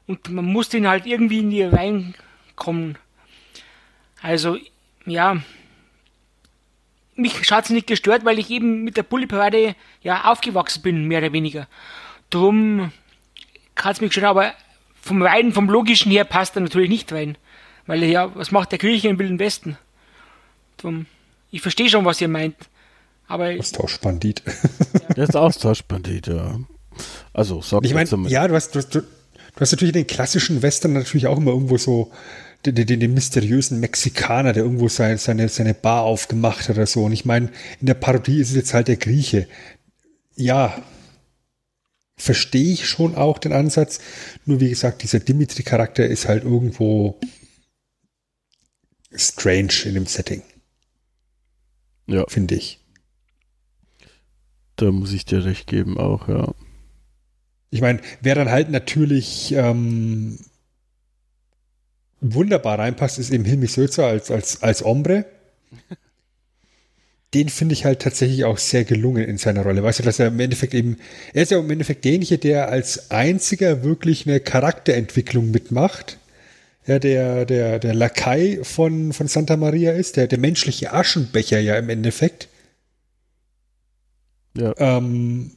[0.06, 2.98] und man musste ihn halt irgendwie in die reinkommen.
[4.20, 4.58] Also,
[5.06, 5.40] ja,
[7.14, 11.20] mich hat es nicht gestört, weil ich eben mit der Bulli-Parade ja aufgewachsen bin, mehr
[11.20, 11.68] oder weniger.
[12.28, 12.92] Drum
[13.76, 14.54] hat es mich gestört, aber
[15.00, 17.38] vom rein, vom logischen her passt er natürlich nicht rein.
[17.86, 19.78] Weil ja, was macht der Kirche im Wilden Westen?
[20.76, 21.06] Drum,
[21.52, 22.56] ich verstehe schon, was ihr meint.
[23.30, 24.42] Aber Austauschbandit.
[25.16, 26.58] Der ist Austauschbandit, ja.
[27.32, 30.94] Also, sag ich meine, ja, du hast, du, du, du hast natürlich den klassischen Western
[30.94, 32.10] natürlich auch immer irgendwo so
[32.66, 37.04] den, den, den mysteriösen Mexikaner, der irgendwo sein, seine, seine Bar aufgemacht hat oder so.
[37.04, 37.50] Und ich meine,
[37.80, 39.46] in der Parodie ist es jetzt halt der Grieche.
[40.34, 40.82] Ja,
[42.16, 44.00] verstehe ich schon auch den Ansatz.
[44.44, 47.20] Nur wie gesagt, dieser Dimitri-Charakter ist halt irgendwo
[49.14, 50.42] strange in dem Setting.
[52.08, 52.24] Ja.
[52.26, 52.79] Finde ich.
[54.80, 56.54] Da muss ich dir recht geben, auch, ja.
[57.70, 60.38] Ich meine, wer dann halt natürlich ähm,
[62.22, 65.26] wunderbar reinpasst, ist eben Hilmi Sölzer als, als, als Ombre.
[67.34, 69.82] Den finde ich halt tatsächlich auch sehr gelungen in seiner Rolle.
[69.82, 70.96] Weißt du, dass er im Endeffekt eben,
[71.34, 76.16] er ist ja im Endeffekt derjenige, der als einziger wirklich eine Charakterentwicklung mitmacht.
[76.86, 81.76] Ja, der, der, der Lakai von, von Santa Maria ist, der, der menschliche Aschenbecher ja
[81.76, 82.48] im Endeffekt.
[84.54, 84.74] Ja.
[84.78, 85.52] Ähm,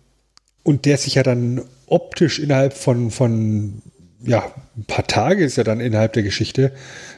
[0.64, 3.82] und der sich ja dann optisch innerhalb von, von
[4.26, 6.72] ja, ein paar Tage ist ja dann innerhalb der Geschichte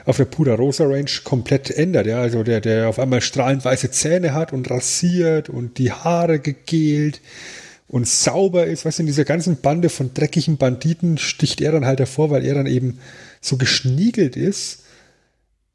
[0.06, 2.08] auf der Puder Rosa Range komplett ändert.
[2.08, 6.40] Ja, also der, der auf einmal strahlend weiße Zähne hat und rasiert und die Haare
[6.40, 7.22] gegelt
[7.88, 8.86] und sauber ist.
[8.86, 12.56] Was in dieser ganzen Bande von dreckigen Banditen sticht er dann halt hervor, weil er
[12.56, 13.00] dann eben
[13.40, 14.84] so geschniegelt ist.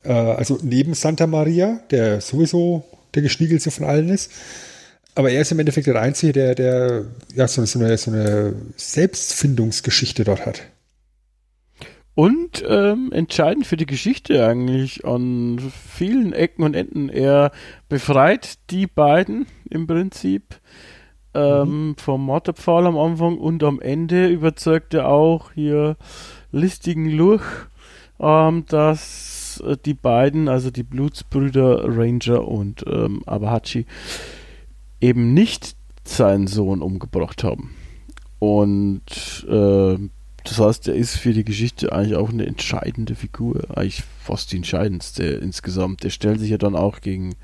[0.03, 4.33] Äh, also neben Santa Maria, der sowieso der geschniegelste von allen ist.
[5.15, 7.05] Aber er ist im Endeffekt der Einzige, der, der
[7.35, 10.63] ja, so, eine, so eine Selbstfindungsgeschichte dort hat.
[12.15, 15.59] Und ähm, entscheidend für die Geschichte eigentlich an
[15.89, 17.09] vielen Ecken und Enden.
[17.09, 17.51] Er
[17.89, 20.61] befreit die beiden im Prinzip
[21.35, 21.97] ähm, mhm.
[21.97, 25.97] vom Mordpfahl am Anfang und am Ende überzeugt er auch hier
[26.51, 27.43] listigen Luch,
[28.19, 33.87] ähm, dass äh, die beiden, also die Blutsbrüder Ranger und ähm, Abahachi,
[35.01, 37.75] eben nicht seinen Sohn umgebracht haben.
[38.39, 39.99] Und äh,
[40.45, 43.77] das heißt, er ist für die Geschichte eigentlich auch eine entscheidende Figur.
[43.77, 46.03] Eigentlich fast die entscheidendste insgesamt.
[46.03, 47.35] Der stellt sich ja dann auch gegen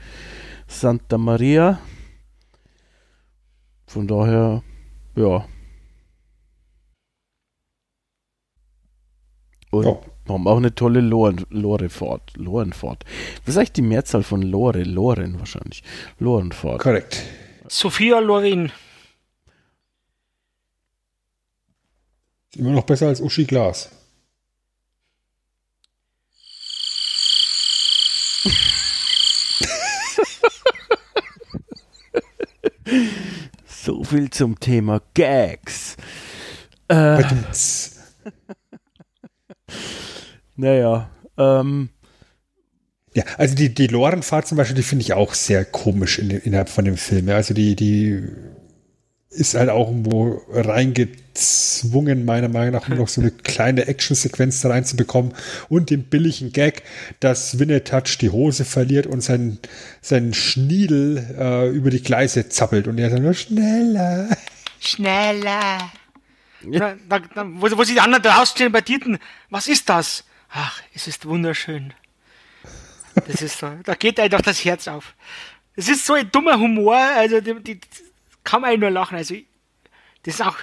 [0.66, 1.78] Santa Maria.
[3.86, 4.62] Von daher,
[5.14, 5.46] ja.
[9.70, 10.00] Und ja.
[10.28, 12.36] haben auch eine tolle Loren, Lorefahrt.
[12.36, 13.04] Lorenfahrt.
[13.44, 14.82] Was ist eigentlich die Mehrzahl von Lore?
[14.84, 15.82] Loren wahrscheinlich.
[16.18, 16.80] Lorenfahrt.
[16.80, 17.22] Korrekt.
[17.68, 18.72] Sophia Lorin.
[22.54, 23.90] Immer noch besser als Uschi Glas.
[33.66, 35.96] so viel zum Thema Gags.
[36.88, 37.22] Äh,
[40.56, 41.90] naja, ähm,
[43.16, 46.68] ja, also die, die Lorenfahrt zum Beispiel, die finde ich auch sehr komisch in, innerhalb
[46.68, 47.28] von dem Film.
[47.28, 47.36] Ja.
[47.36, 48.28] Also die, die
[49.30, 54.68] ist halt auch irgendwo reingezwungen, meiner Meinung nach, um noch so eine kleine Actionsequenz da
[54.68, 55.32] reinzubekommen
[55.70, 56.82] und den billigen Gag,
[57.20, 59.60] dass Winnetouch die Hose verliert und sein,
[60.02, 64.28] sein Schniedel äh, über die Gleise zappelt und er sagt nur schneller.
[64.78, 65.90] Schneller.
[66.70, 66.96] Ja.
[67.08, 69.18] Da, da, wo, wo sie die anderen draußen stehen bei Titen,
[69.48, 70.24] was ist das?
[70.50, 71.94] Ach, es ist wunderschön.
[73.26, 75.14] Das ist so, da geht einfach das Herz auf.
[75.74, 77.80] Es ist so ein dummer Humor, also die, die,
[78.44, 79.16] kann man nur lachen.
[79.16, 79.34] Also,
[80.22, 80.56] das ist auch,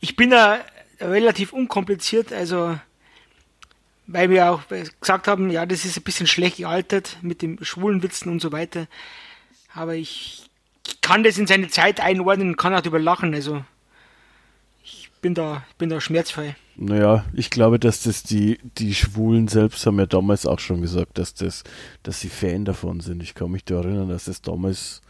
[0.00, 0.60] ich bin da
[1.00, 2.78] relativ unkompliziert, also,
[4.06, 4.62] weil wir auch
[5.00, 8.52] gesagt haben, ja, das ist ein bisschen schlecht gealtert mit dem schwulen Witzen und so
[8.52, 8.86] weiter.
[9.74, 10.48] Aber ich
[11.00, 13.64] kann das in seine Zeit einordnen und kann auch drüber lachen, also,
[15.20, 16.56] bin da, bin da schmerzfrei.
[16.76, 21.18] Naja, ich glaube, dass das die, die Schwulen selbst haben ja damals auch schon gesagt,
[21.18, 21.62] dass das,
[22.02, 23.22] dass sie Fan davon sind.
[23.22, 25.02] Ich kann mich da erinnern, dass das damals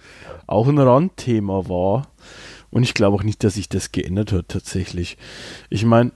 [0.47, 2.09] auch ein Randthema war.
[2.71, 5.17] Und ich glaube auch nicht, dass sich das geändert hat tatsächlich.
[5.69, 6.13] Ich meine,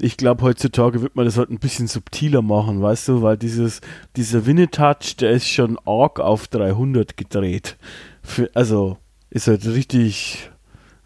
[0.00, 3.80] ich glaube, heutzutage wird man das halt ein bisschen subtiler machen, weißt du, weil dieses,
[4.16, 7.76] dieser Winnetouch, der ist schon arg auf 300 gedreht.
[8.22, 8.98] Für, also,
[9.30, 10.50] ist halt richtig,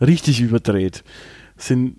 [0.01, 1.05] richtig überdreht.
[1.63, 1.97] Sind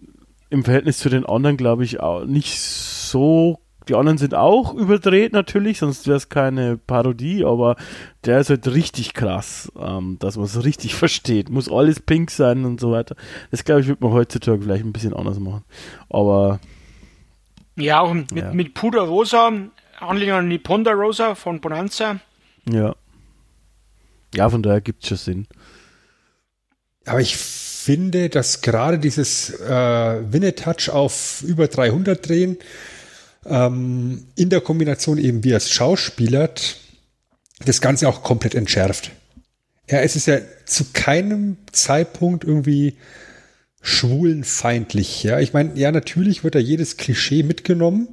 [0.49, 3.59] im Verhältnis zu den anderen, glaube ich, auch nicht so.
[3.89, 7.75] Die anderen sind auch überdreht natürlich, sonst wäre es keine Parodie, aber
[8.23, 11.49] der ist halt richtig krass, ähm, dass man es richtig versteht.
[11.49, 13.15] Muss alles pink sein und so weiter.
[13.51, 15.63] Das glaube ich, wird man heutzutage vielleicht ein bisschen anders machen.
[16.09, 16.59] Aber.
[17.75, 18.53] Ja, auch mit, Ja.
[18.53, 19.51] mit Puder Rosa,
[19.99, 22.19] Anlehnung an die Ponderosa von Bonanza.
[22.69, 22.95] Ja.
[24.35, 25.47] Ja, von daher gibt es schon Sinn.
[27.05, 27.35] Aber ich
[27.83, 29.67] finde, dass gerade dieses äh,
[30.31, 32.57] Winnetouch auf über 300 drehen,
[33.45, 36.77] ähm, in der Kombination eben wie er es schauspielert,
[37.65, 39.11] das Ganze auch komplett entschärft.
[39.89, 42.95] Ja, es ist ja zu keinem Zeitpunkt irgendwie
[43.81, 45.23] schwulenfeindlich.
[45.23, 48.07] Ja, ich meine, ja, natürlich wird da jedes Klischee mitgenommen.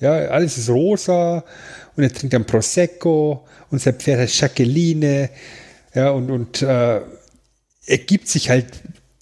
[0.00, 1.44] Ja, alles ist rosa
[1.94, 5.28] und er trinkt dann Prosecco und sein Pferd heißt Jacqueline.
[5.94, 7.00] Ja, und, und äh,
[7.88, 8.66] er gibt sich halt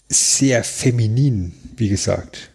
[0.08, 2.50] sehr feminin, wie gesagt.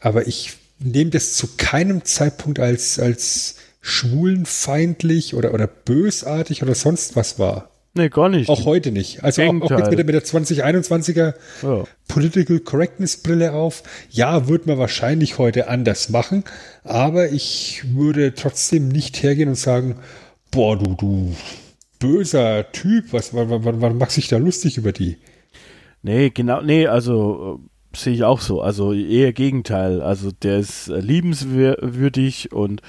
[0.00, 7.16] Aber ich nehme das zu keinem Zeitpunkt als, als schwulenfeindlich oder, oder bösartig oder sonst
[7.16, 7.70] was wahr.
[7.96, 8.48] Nee, gar nicht.
[8.48, 9.22] Auch heute nicht.
[9.22, 11.84] Also auch, auch jetzt mit der, mit der 2021er Ja.
[12.08, 13.82] Political Correctness Brille auf.
[14.10, 16.44] Ja, würde man wahrscheinlich heute anders machen,
[16.82, 19.96] aber ich würde trotzdem nicht hergehen und sagen,
[20.50, 21.36] boah, du, du
[21.98, 25.18] böser Typ, was, was, was machst dich da lustig über die?
[26.02, 28.60] Nee, genau, nee, also äh, sehe ich auch so.
[28.60, 30.02] Also eher Gegenteil.
[30.02, 32.82] Also der ist äh, liebenswürdig und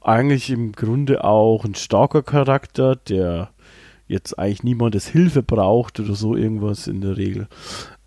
[0.00, 3.50] eigentlich im Grunde auch ein starker Charakter, der
[4.06, 7.48] jetzt eigentlich niemandes Hilfe braucht oder so irgendwas in der Regel.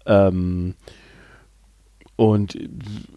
[0.05, 0.75] Ähm,
[2.15, 2.57] und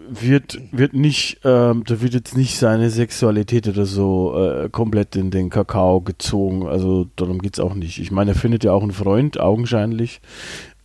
[0.08, 5.30] wird, wird nicht, ähm, da wird jetzt nicht seine Sexualität oder so äh, komplett in
[5.30, 6.66] den Kakao gezogen.
[6.66, 7.98] Also darum geht es auch nicht.
[7.98, 10.20] Ich meine, er findet ja auch einen Freund, augenscheinlich.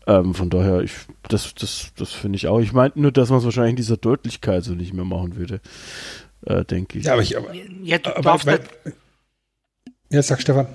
[0.08, 0.92] Ähm, von daher, ich,
[1.28, 2.60] das, das, das finde ich auch.
[2.60, 5.62] Ich meine nur, dass man es wahrscheinlich in dieser Deutlichkeit so nicht mehr machen würde.
[6.46, 7.06] Äh, denke ich.
[7.06, 7.54] Ja, aber ich, aber,
[7.84, 8.92] Ja, du aber darfst weil, da,
[10.12, 10.68] ja, sag Stefan.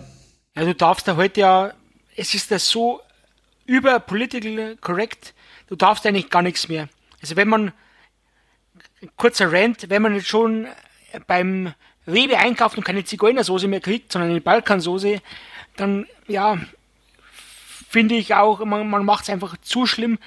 [0.57, 1.73] ja, du darfst da heute ja,
[2.17, 3.01] es ist das so
[3.67, 5.35] über political correct,
[5.69, 6.89] du darfst eigentlich gar nichts mehr.
[7.25, 7.73] Also wenn man,
[9.17, 10.67] kurzer Rant, wenn man jetzt schon
[11.27, 11.73] beim
[12.07, 15.23] Rewe einkauft und keine Zigeunersoße mehr kriegt, sondern eine Balkansoße,
[15.79, 16.59] dann, ja,
[17.89, 20.19] finde ich auch, man, man macht es einfach zu schlimm.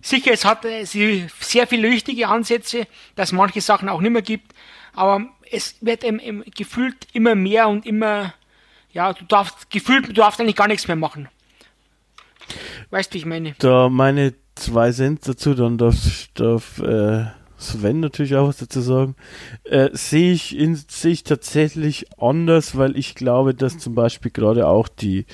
[0.00, 4.52] Sicher, es hat äh, sehr viele richtige Ansätze, dass manche Sachen auch nicht mehr gibt,
[4.92, 8.34] aber es wird im, im, gefühlt immer mehr und immer,
[8.90, 11.28] ja, du darfst, gefühlt, du darfst eigentlich gar nichts mehr machen.
[12.90, 13.54] Weißt du, wie ich meine?
[13.60, 15.96] da meine zwei Cent dazu, dann darf,
[16.34, 17.26] darf äh,
[17.60, 19.14] Sven natürlich auch was dazu sagen.
[19.64, 24.88] Äh, sehe ich, in- ich tatsächlich anders, weil ich glaube, dass zum Beispiel gerade auch
[24.88, 25.26] die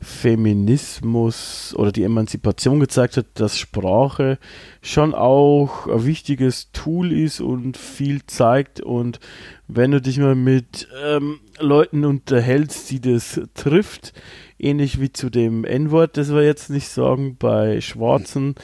[0.00, 4.38] Feminismus oder die Emanzipation gezeigt hat, dass Sprache
[4.82, 9.20] schon auch ein wichtiges Tool ist und viel zeigt und
[9.68, 14.12] wenn du dich mal mit ähm, Leuten unterhältst, die das trifft,
[14.58, 18.56] ähnlich wie zu dem N-Wort, das wir jetzt nicht sagen, bei Schwarzen,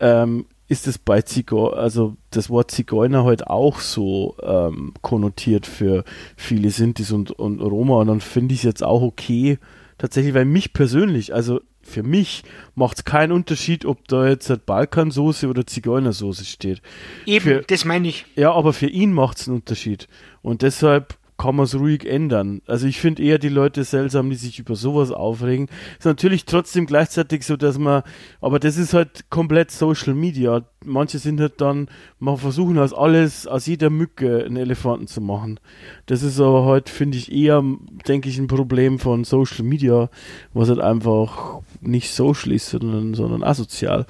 [0.00, 6.04] ähm, ist es bei Zigeuner, also das Wort Zigeuner halt auch so ähm, konnotiert für
[6.36, 9.58] viele Sintis und, und Roma und dann finde ich es jetzt auch okay,
[9.96, 12.42] tatsächlich, weil mich persönlich, also für mich
[12.74, 16.82] macht es keinen Unterschied, ob da jetzt Balkansoße oder Zigeunersoße steht.
[17.24, 18.26] Eben, Für- das meine ich.
[18.36, 20.06] Ja, aber für ihn macht es einen Unterschied.
[20.42, 22.60] Und deshalb kann man es ruhig ändern.
[22.66, 25.68] Also ich finde eher die Leute seltsam, die sich über sowas aufregen.
[25.96, 28.02] Ist natürlich trotzdem gleichzeitig so, dass man,
[28.40, 30.64] aber das ist halt komplett Social Media.
[30.84, 31.88] Manche sind halt dann,
[32.18, 35.60] man versuchen aus alles, aus jeder Mücke einen Elefanten zu machen.
[36.06, 37.62] Das ist aber halt, finde ich, eher,
[38.08, 40.10] denke ich, ein Problem von Social Media,
[40.52, 44.06] was halt einfach nicht social ist, sondern, sondern asozial.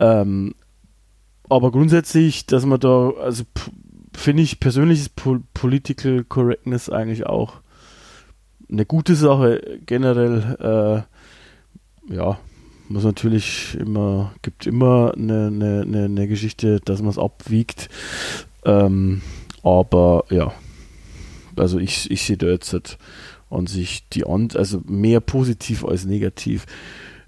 [0.00, 0.54] Ähm,
[1.48, 3.70] aber grundsätzlich, dass man da, also p-
[4.18, 7.60] finde ich persönlich ist Pol Political Correctness eigentlich auch
[8.70, 9.80] eine gute Sache.
[9.86, 11.06] Generell,
[12.10, 12.38] äh, ja,
[12.88, 17.88] muss natürlich immer, gibt immer eine, eine, eine, Geschichte, dass man es abwiegt.
[18.64, 19.22] Ähm,
[19.62, 20.52] aber ja,
[21.56, 22.98] also ich, ich sehe da jetzt halt
[23.50, 26.66] an sich die an, also mehr positiv als negativ.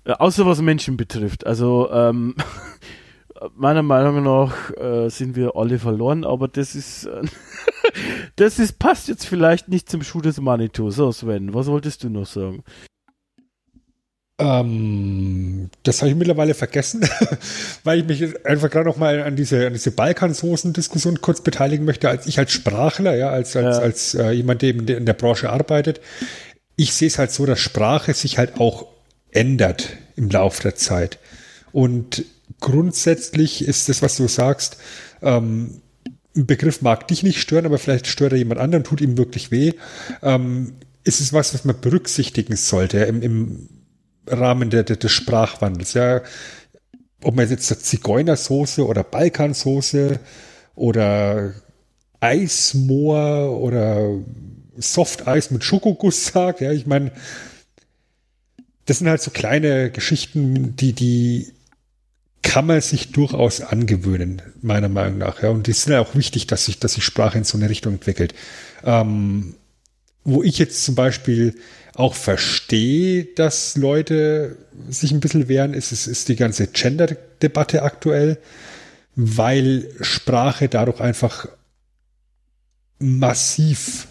[0.04, 1.46] Äh, außer was Menschen betrifft.
[1.46, 2.34] Also ähm,
[3.56, 7.22] meiner Meinung nach äh, sind wir alle verloren, aber das ist, äh,
[8.36, 10.90] das ist, passt jetzt vielleicht nicht zum Schuh des Manitou.
[10.90, 12.62] So, Sven, was wolltest du noch sagen?
[14.40, 17.06] Ähm, das habe ich mittlerweile vergessen,
[17.84, 22.08] weil ich mich einfach gerade noch mal an diese, an diese Balkansoßen-Diskussion kurz beteiligen möchte,
[22.08, 23.82] als ich als Sprachler, ja, als, als, ja.
[23.82, 26.00] als äh, jemand, der in der Branche arbeitet.
[26.76, 28.86] Ich sehe es halt so, dass Sprache sich halt auch
[29.30, 31.18] ändert im Laufe der Zeit.
[31.72, 32.24] Und
[32.59, 34.78] grundsätzlich ist das, was du sagst,
[35.22, 35.82] ähm,
[36.36, 39.51] ein Begriff mag dich nicht stören, aber vielleicht stört er jemand anderen, tut ihm wirklich
[39.51, 39.72] weh.
[40.22, 40.74] Ähm,
[41.05, 43.68] ist es was, was man berücksichtigen sollte im, im
[44.27, 45.94] Rahmen der, der, des Sprachwandels.
[45.94, 46.22] Ja,
[47.22, 50.20] ob man jetzt Zigeunersoße oder Balkansoße
[50.74, 51.55] oder
[52.20, 54.20] Eismoor oder
[54.77, 56.60] Softeis mit Schokoguss sagt.
[56.60, 57.12] Ja, ich meine,
[58.86, 61.52] das sind halt so kleine Geschichten, die, die
[62.42, 65.42] kann man sich durchaus angewöhnen, meiner Meinung nach.
[65.42, 67.68] Ja, und die sind ja auch wichtig, dass sich, dass sich Sprache in so eine
[67.68, 68.34] Richtung entwickelt.
[68.82, 69.54] Ähm,
[70.24, 71.54] wo ich jetzt zum Beispiel
[71.94, 74.56] auch verstehe, dass Leute
[74.88, 78.38] sich ein bisschen wehren, ist, ist, ist die ganze Gender-Debatte aktuell,
[79.16, 81.46] weil Sprache dadurch einfach
[82.98, 84.06] massiv,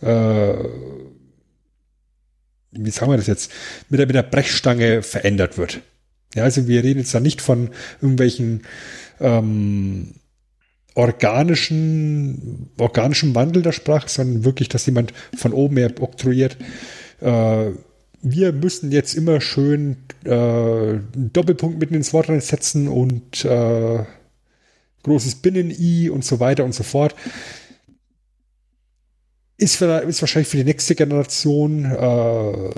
[0.00, 0.54] äh,
[2.72, 3.50] wie sagen wir das jetzt,
[3.88, 5.80] mit der, mit der Brechstange verändert wird.
[6.34, 7.70] Ja, also wir reden jetzt da nicht von
[8.00, 8.62] irgendwelchen
[9.20, 10.14] ähm,
[10.94, 16.56] organischen, organischen Wandel der Sprache, sondern wirklich, dass jemand von oben her oktroyiert.
[17.20, 17.70] Äh,
[18.22, 24.04] wir müssen jetzt immer schön äh, einen Doppelpunkt mitten ins Wort reinsetzen und äh,
[25.02, 27.14] großes Binnen-I und so weiter und so fort.
[29.58, 32.70] Ist, für, ist wahrscheinlich für die nächste Generation äh,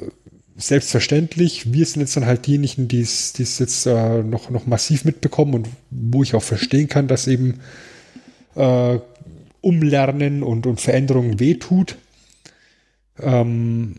[0.59, 1.73] selbstverständlich.
[1.73, 5.69] Wir sind jetzt dann halt diejenigen, die es jetzt äh, noch, noch massiv mitbekommen und
[5.91, 7.61] wo ich auch verstehen kann, dass eben
[8.57, 8.99] äh,
[9.61, 11.97] Umlernen und, und Veränderungen wehtut.
[13.21, 13.97] Ähm,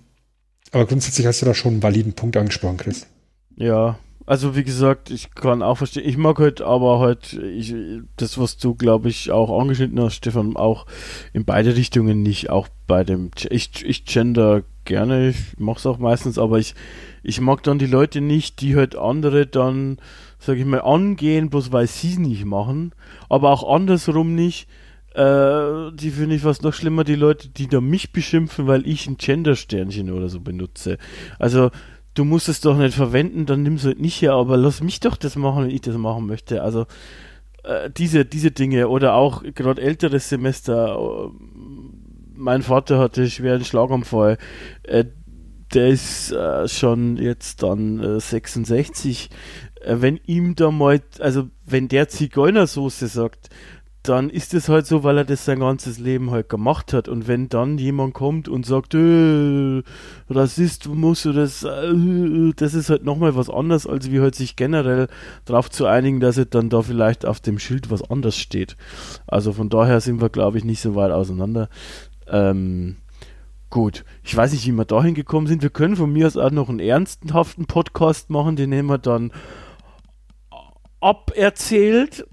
[0.71, 3.07] aber grundsätzlich hast du da schon einen validen Punkt angesprochen, Chris.
[3.55, 7.73] Ja, also wie gesagt, ich kann auch verstehen, ich mag halt aber halt, ich,
[8.17, 10.85] das, was du, glaube ich, auch angeschnitten hast, Stefan, auch
[11.33, 15.99] in beide Richtungen nicht, auch bei dem, ich, ich gender gerne, ich mache es auch
[15.99, 16.75] meistens, aber ich,
[17.23, 19.99] ich mag dann die Leute nicht, die halt andere dann
[20.39, 22.93] sag ich mal, angehen, bloß weil sie es nicht machen,
[23.27, 24.67] aber auch andersrum nicht.
[25.13, 29.07] Äh, die finde ich fast noch schlimmer, die Leute, die da mich beschimpfen, weil ich
[29.07, 30.97] ein Gender-Sternchen oder so benutze.
[31.39, 31.71] Also,
[32.13, 34.99] du musst es doch nicht verwenden, dann nimm es halt nicht her, aber lass mich
[34.99, 36.63] doch das machen, wenn ich das machen möchte.
[36.63, 36.85] Also,
[37.63, 41.29] äh, diese, diese Dinge oder auch gerade älteres Semester, äh,
[42.39, 44.37] mein Vater hatte schweren Schlaganfall,
[44.83, 45.05] äh,
[45.73, 49.29] der ist äh, schon jetzt dann 66
[49.81, 53.49] äh, wenn ihm da mal, also wenn der Zigeunersoße sagt,
[54.01, 57.09] dann ist es halt so, weil er das sein ganzes Leben halt gemacht hat.
[57.09, 58.95] Und wenn dann jemand kommt und sagt,
[60.29, 64.55] Rassist musst du das, äh, das ist halt nochmal was anderes, als wie halt sich
[64.55, 65.07] generell
[65.45, 68.77] darauf zu einigen, dass es dann da vielleicht auf dem Schild was anderes steht.
[69.27, 71.69] Also von daher sind wir, glaube ich, nicht so weit auseinander.
[72.31, 72.97] Ähm,
[73.69, 75.61] gut, ich weiß nicht, wie wir dahin gekommen sind.
[75.61, 79.31] Wir können von mir aus auch noch einen ernsthaften Podcast machen, den nehmen wir dann
[80.99, 82.27] aberzählt.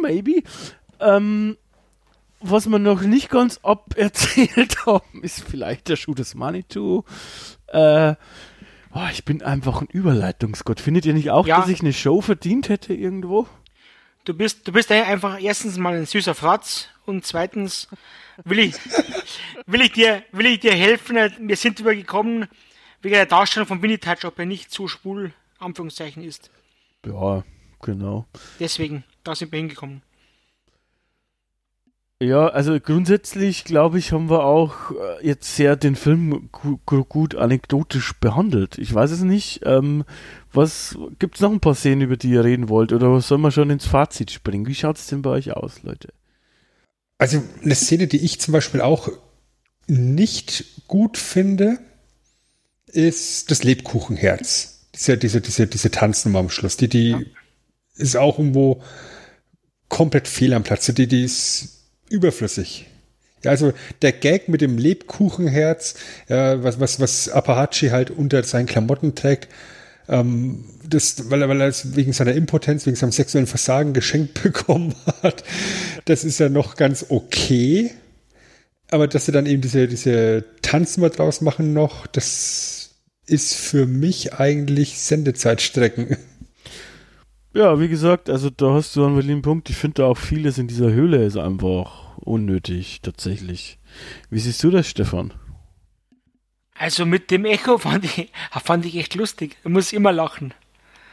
[0.00, 0.42] Maybe.
[1.00, 1.56] Ähm,
[2.40, 7.04] was wir noch nicht ganz aberzählt haben, ist vielleicht der Schuh des Manitou.
[7.68, 8.14] Äh,
[8.94, 10.80] oh, ich bin einfach ein Überleitungsgott.
[10.80, 11.60] Findet ihr nicht auch, ja.
[11.60, 13.46] dass ich eine Show verdient hätte irgendwo?
[14.26, 17.88] Du bist, du bist einfach erstens mal ein süßer Fratz und zweitens
[18.44, 18.74] will ich,
[19.66, 21.16] will ich dir, will ich dir helfen.
[21.38, 22.46] Wir sind übergekommen
[23.00, 26.50] wegen der Darstellung von Winnie Touch, ob er nicht zu schwul, Anführungszeichen ist.
[27.06, 27.44] Ja,
[27.82, 28.26] Genau.
[28.58, 30.02] Deswegen, da sind wir hingekommen.
[32.22, 37.34] Ja, also grundsätzlich glaube ich, haben wir auch äh, jetzt sehr den Film gu gut
[37.34, 38.78] anekdotisch behandelt.
[38.78, 39.60] Ich weiß es nicht.
[39.64, 40.04] Ähm,
[40.52, 42.94] was gibt es noch ein paar Szenen, über die ihr reden wollt?
[42.94, 44.66] Oder sollen wir schon ins Fazit springen?
[44.66, 46.08] Wie schaut es denn bei euch aus, Leute?
[47.18, 49.10] Also eine Szene, die ich zum Beispiel auch
[49.86, 51.78] nicht gut finde,
[52.86, 54.88] ist das Lebkuchenherz.
[54.94, 57.20] Diese, diese, diese, diese Tanznummer am Schluss, die, die ja
[57.96, 58.82] ist auch irgendwo
[59.88, 60.86] komplett fehl am Platz.
[60.86, 61.75] Die, die ist
[62.10, 62.86] überflüssig.
[63.44, 63.72] Ja, also
[64.02, 65.94] der Gag mit dem Lebkuchenherz,
[66.28, 69.48] ja, was, was, was Apahachi halt unter seinen Klamotten trägt,
[70.08, 74.42] ähm, das, weil er, weil er es wegen seiner Impotenz, wegen seinem sexuellen Versagen geschenkt
[74.42, 75.44] bekommen hat,
[76.04, 77.90] das ist ja noch ganz okay.
[78.90, 82.90] Aber dass sie dann eben diese, diese Tanzen mal draus machen noch, das
[83.26, 86.16] ist für mich eigentlich Sendezeitstrecken.
[87.56, 89.70] Ja, wie gesagt, also da hast du einen lieben Punkt.
[89.70, 93.78] Ich finde auch vieles in dieser Höhle ist einfach unnötig, tatsächlich.
[94.28, 95.32] Wie siehst du das, Stefan?
[96.74, 98.30] Also mit dem Echo fand ich,
[98.62, 99.56] fand ich echt lustig.
[99.64, 100.52] Ich muss immer lachen.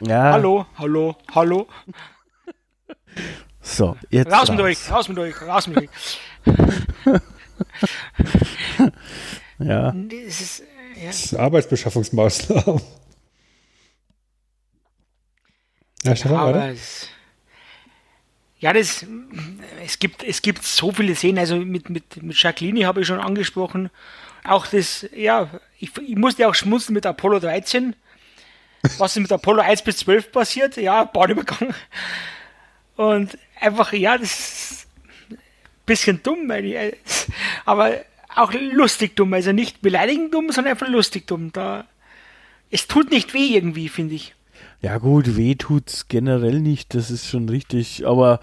[0.01, 0.33] Ja.
[0.33, 1.67] Hallo, hallo, hallo.
[3.61, 4.29] So, jetzt.
[4.29, 5.89] Raus mit euch, raus mit euch, raus mit euch.
[9.59, 9.93] Ja.
[9.93, 10.63] Das ist,
[10.99, 11.07] ja.
[11.07, 12.81] Das ist Arbeitsbeschaffungsmaßnahmen.
[16.03, 16.69] Ja, Stefan, Aber oder?
[16.69, 17.09] es,
[18.59, 19.05] ja, das,
[19.83, 23.19] es gibt, es gibt so viele Szenen, also mit, mit, mit Jacqueline habe ich schon
[23.19, 23.89] angesprochen.
[24.45, 25.49] Auch das, ja,
[25.79, 27.95] ich, ich musste auch schmunzeln mit Apollo 13.
[28.97, 30.77] Was ist mit Apollo 1 bis 12 passiert?
[30.77, 31.73] Ja, Bahnübergang.
[32.95, 34.87] Und einfach, ja, das ist
[35.29, 35.37] ein
[35.85, 36.75] bisschen dumm, ich,
[37.65, 37.95] aber
[38.35, 39.33] auch lustig dumm.
[39.33, 41.51] Also nicht beleidigend dumm, sondern einfach lustig dumm.
[41.51, 41.85] Da,
[42.71, 44.35] es tut nicht weh irgendwie, finde ich.
[44.83, 48.41] Ja gut, weh tut's generell nicht, das ist schon richtig, aber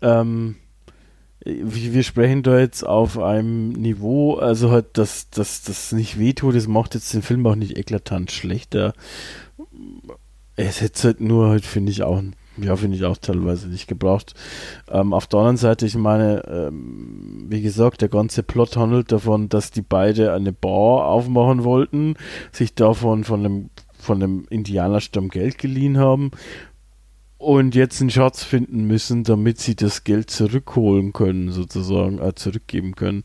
[0.00, 0.56] ähm,
[1.44, 6.54] wir sprechen da jetzt auf einem Niveau, also halt, dass dass das nicht weh tut,
[6.54, 8.94] das macht jetzt den Film auch nicht eklatant schlechter.
[10.56, 12.22] Es hätte halt nur halt, finde ich auch,
[12.56, 14.32] ja, finde ich auch teilweise nicht gebraucht.
[14.90, 19.50] Ähm, auf der anderen Seite, ich meine, ähm, wie gesagt, der ganze Plot handelt davon,
[19.50, 22.14] dass die beide eine Bar aufmachen wollten,
[22.50, 23.70] sich davon von einem
[24.06, 26.30] von einem Indianerstamm Geld geliehen haben
[27.38, 32.94] und jetzt einen Schatz finden müssen, damit sie das Geld zurückholen können, sozusagen, äh, zurückgeben
[32.94, 33.24] können.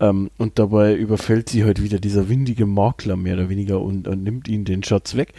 [0.00, 4.22] Ähm, und dabei überfällt sie halt wieder dieser windige Makler mehr oder weniger und, und
[4.22, 5.34] nimmt ihnen den Schatz weg.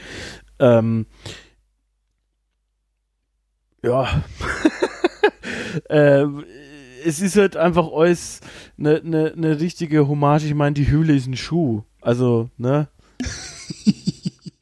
[0.60, 1.07] Ähm,
[3.84, 4.23] ja.
[5.89, 6.43] ähm,
[7.06, 8.41] es ist halt einfach alles
[8.77, 10.45] eine ne, ne richtige Hommage.
[10.45, 11.84] Ich meine, die Höhle ist ein Schuh.
[12.02, 12.88] Also, ne?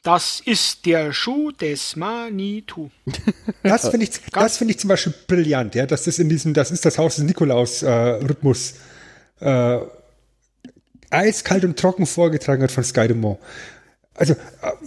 [0.03, 2.89] Das ist der Schuh des Manitou.
[3.63, 6.69] Das finde ich, das finde ich zum Beispiel brillant, ja, dass das in diesem, das
[6.69, 8.73] ist das Haus des Nikolaus-Rhythmus
[9.39, 9.77] äh,
[11.09, 13.39] eiskalt und trocken vorgetragen wird von Sky Dumont.
[14.15, 14.37] Also, äh,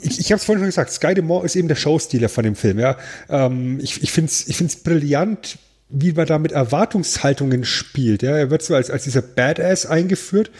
[0.03, 2.55] ich, ich habe es vorhin schon gesagt, Sky Dumont ist eben der Showstealer von dem
[2.55, 2.99] Film, ja.
[3.31, 8.23] Ähm, ich ich finde es ich find's brillant, wie man da mit Erwartungshaltungen spielt.
[8.23, 10.51] Ja, er wird so als, als dieser Badass eingeführt.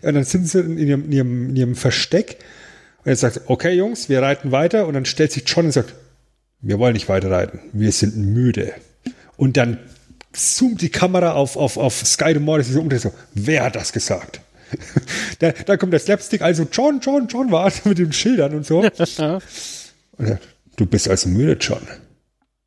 [0.00, 2.38] Und dann sind sie in ihrem, in ihrem, in ihrem Versteck.
[3.06, 4.88] Und er sagt, okay, Jungs, wir reiten weiter.
[4.88, 5.94] Und dann stellt sich John und sagt,
[6.60, 7.60] wir wollen nicht weiter reiten.
[7.72, 8.72] Wir sind müde.
[9.36, 9.78] Und dann
[10.32, 13.92] zoomt die Kamera auf, auf, auf Sky das ist so umdreht, so, wer hat das
[13.92, 14.40] gesagt?
[15.38, 18.80] da, da kommt der Slapstick, also John, John, John war mit den Schildern und so.
[20.18, 20.40] Und er,
[20.74, 21.86] du bist also müde, John.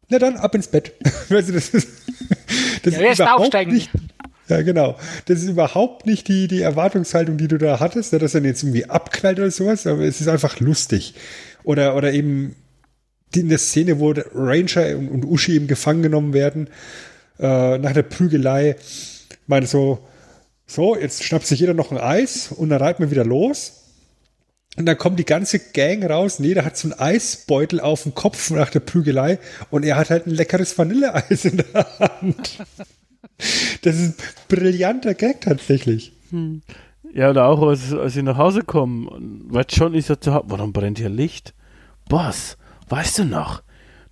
[0.07, 0.93] Na dann, ab ins Bett.
[1.27, 1.89] weißt du, das ist,
[2.83, 3.73] das Ja, wer ist überhaupt aufsteigen?
[3.73, 3.89] nicht,
[4.49, 4.97] ja, genau.
[5.25, 8.63] Das ist überhaupt nicht die, die Erwartungshaltung, die du da hattest, ne, dass er jetzt
[8.63, 11.13] irgendwie abknallt oder sowas, aber es ist einfach lustig.
[11.63, 12.55] Oder, oder eben
[13.35, 16.67] in der Szene, wo Ranger und, und Uschi eben gefangen genommen werden,
[17.39, 18.75] äh, nach der Prügelei,
[19.45, 19.99] meine so,
[20.65, 23.75] so, jetzt schnappt sich jeder noch ein Eis und dann reiten wir wieder los.
[24.77, 28.15] Und dann kommt die ganze Gang raus und jeder hat so einen Eisbeutel auf dem
[28.15, 29.39] Kopf nach der Prügelei
[29.71, 32.59] und er hat halt ein leckeres Vanilleeis in der Hand.
[33.81, 36.11] Das ist ein brillanter Gag tatsächlich.
[37.13, 40.45] Ja, oder auch, als, als sie nach Hause kommen, weil John ist ja zu Hause.
[40.47, 41.53] Warum brennt hier Licht?
[42.07, 42.57] Boss,
[42.89, 43.63] weißt du noch?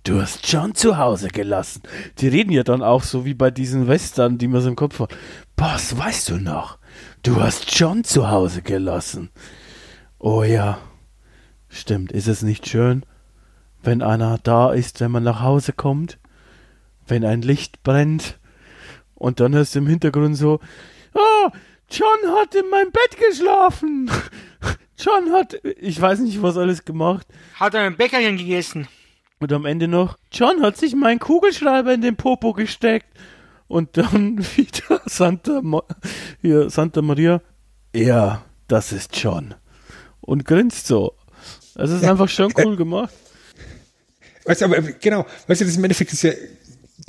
[0.04, 1.82] Du hast John zu Hause gelassen.
[2.18, 4.98] Die reden ja dann auch so wie bei diesen Western, die man so im Kopf
[5.00, 5.14] hat.
[5.56, 6.78] Boss, weißt du noch?
[7.22, 9.30] Du hast John zu Hause gelassen.
[10.18, 10.78] Oh ja.
[11.68, 13.04] Stimmt, ist es nicht schön,
[13.82, 16.18] wenn einer da ist, wenn man nach Hause kommt?
[17.06, 18.37] Wenn ein Licht brennt?
[19.18, 20.60] Und dann hörst du im Hintergrund so,
[21.14, 21.50] ah,
[21.90, 24.10] John hat in meinem Bett geschlafen.
[24.98, 27.26] John hat, ich weiß nicht, was alles gemacht.
[27.54, 28.88] Hat er ein Bäckerchen gegessen?
[29.40, 33.06] Und am Ende noch, John hat sich meinen Kugelschreiber in den Popo gesteckt.
[33.66, 35.82] Und dann wieder Santa, Ma
[36.40, 37.42] hier, Santa Maria.
[37.94, 39.54] Ja, das ist John.
[40.20, 41.14] Und grinst so.
[41.74, 43.12] Das ist einfach schon cool gemacht.
[44.44, 46.36] Weißt du, aber genau, weißt du, das ist im Endeffekt diese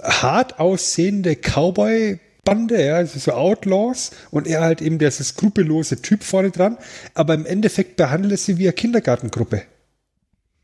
[0.01, 6.51] hart aussehende Cowboy-Bande, ja, also so Outlaws und er halt eben der skrupellose Typ vorne
[6.51, 6.77] dran,
[7.13, 9.63] aber im Endeffekt behandelt er sie wie eine Kindergartengruppe.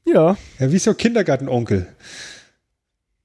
[0.06, 0.38] Ja.
[0.60, 1.88] Ja, wie so ein Kindergartenonkel.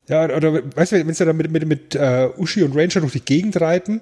[0.08, 3.12] Ja, oder weißt du, wenn sie dann mit, mit, mit uh, Uschi und Ranger durch
[3.12, 4.00] die Gegend reiten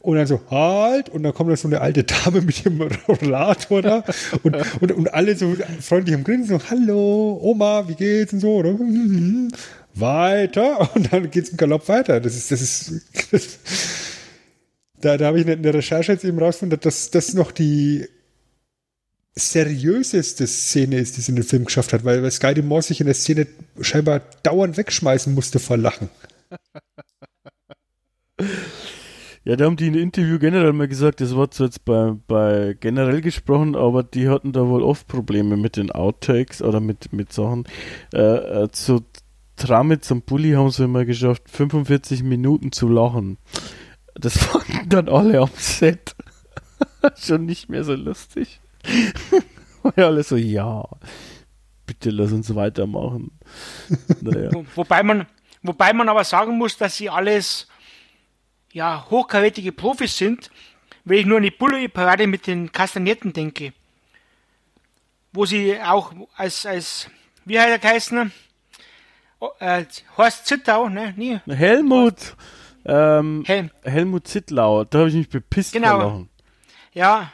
[0.00, 3.82] und dann so, halt, und dann kommt da so eine alte Dame mit ihrem Rollator
[3.82, 4.04] da
[4.42, 8.56] und, und, und alle so freundlich am Grinsen, so, hallo, Oma, wie geht's und so,
[8.56, 8.76] oder?
[10.00, 12.20] Weiter, und dann geht's im Galopp weiter.
[12.20, 12.92] Das ist, das ist,
[13.30, 13.58] das,
[15.00, 18.06] da, da habe ich in der Recherche jetzt eben rausgefunden, dass das noch die
[19.34, 23.00] seriöseste Szene ist, die sie in den Film geschafft hat, weil, weil Sky Dumont sich
[23.00, 23.46] in der Szene
[23.80, 26.10] scheinbar dauernd wegschmeißen musste vor Lachen.
[29.44, 32.76] Ja, da haben die in Interview generell mal gesagt, das war zwar jetzt bei, bei
[32.78, 37.32] generell gesprochen, aber die hatten da wohl oft Probleme mit den Outtakes oder mit, mit
[37.32, 37.64] Sachen.
[38.12, 39.06] Äh, äh, zu
[39.58, 43.38] Tramit zum Bulli haben sie mal geschafft, 45 Minuten zu lachen.
[44.14, 46.14] Das fanden dann alle am Set
[47.16, 48.60] schon nicht mehr so lustig.
[49.82, 50.88] Weil alle so, ja,
[51.86, 53.30] bitte lass uns weitermachen.
[54.20, 54.50] Naja.
[54.52, 55.26] Wo, wobei, man,
[55.62, 57.68] wobei man aber sagen muss, dass sie alles
[58.72, 60.50] ja, hochkarätige Profis sind,
[61.04, 63.72] wenn ich nur an die Bulli-Parade mit den Kastagnetten denke.
[65.32, 67.08] Wo sie auch als, als
[67.44, 68.32] wie hat er geheißen?
[69.60, 69.84] Äh,
[70.16, 71.14] Horst Zittau, ne?
[71.16, 71.40] Nie.
[71.46, 72.36] Helmut.
[72.84, 75.98] Ähm, Hel Helmut Zittlau, da habe ich mich bepisst genau.
[75.98, 76.28] Verloren.
[76.94, 77.32] Ja.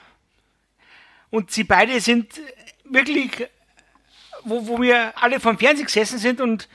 [1.30, 2.40] Und sie beide sind
[2.84, 3.46] wirklich,
[4.42, 6.68] wo, wo wir alle vom Fernsehen gesessen sind und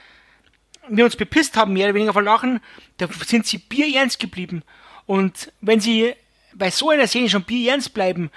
[0.88, 2.60] wir uns bepisst haben, mehr oder weniger vor Lachen,
[2.98, 4.64] da sind sie bierernst geblieben.
[5.06, 6.14] Und wenn sie
[6.54, 8.32] bei so einer Szene schon bierernst bleiben,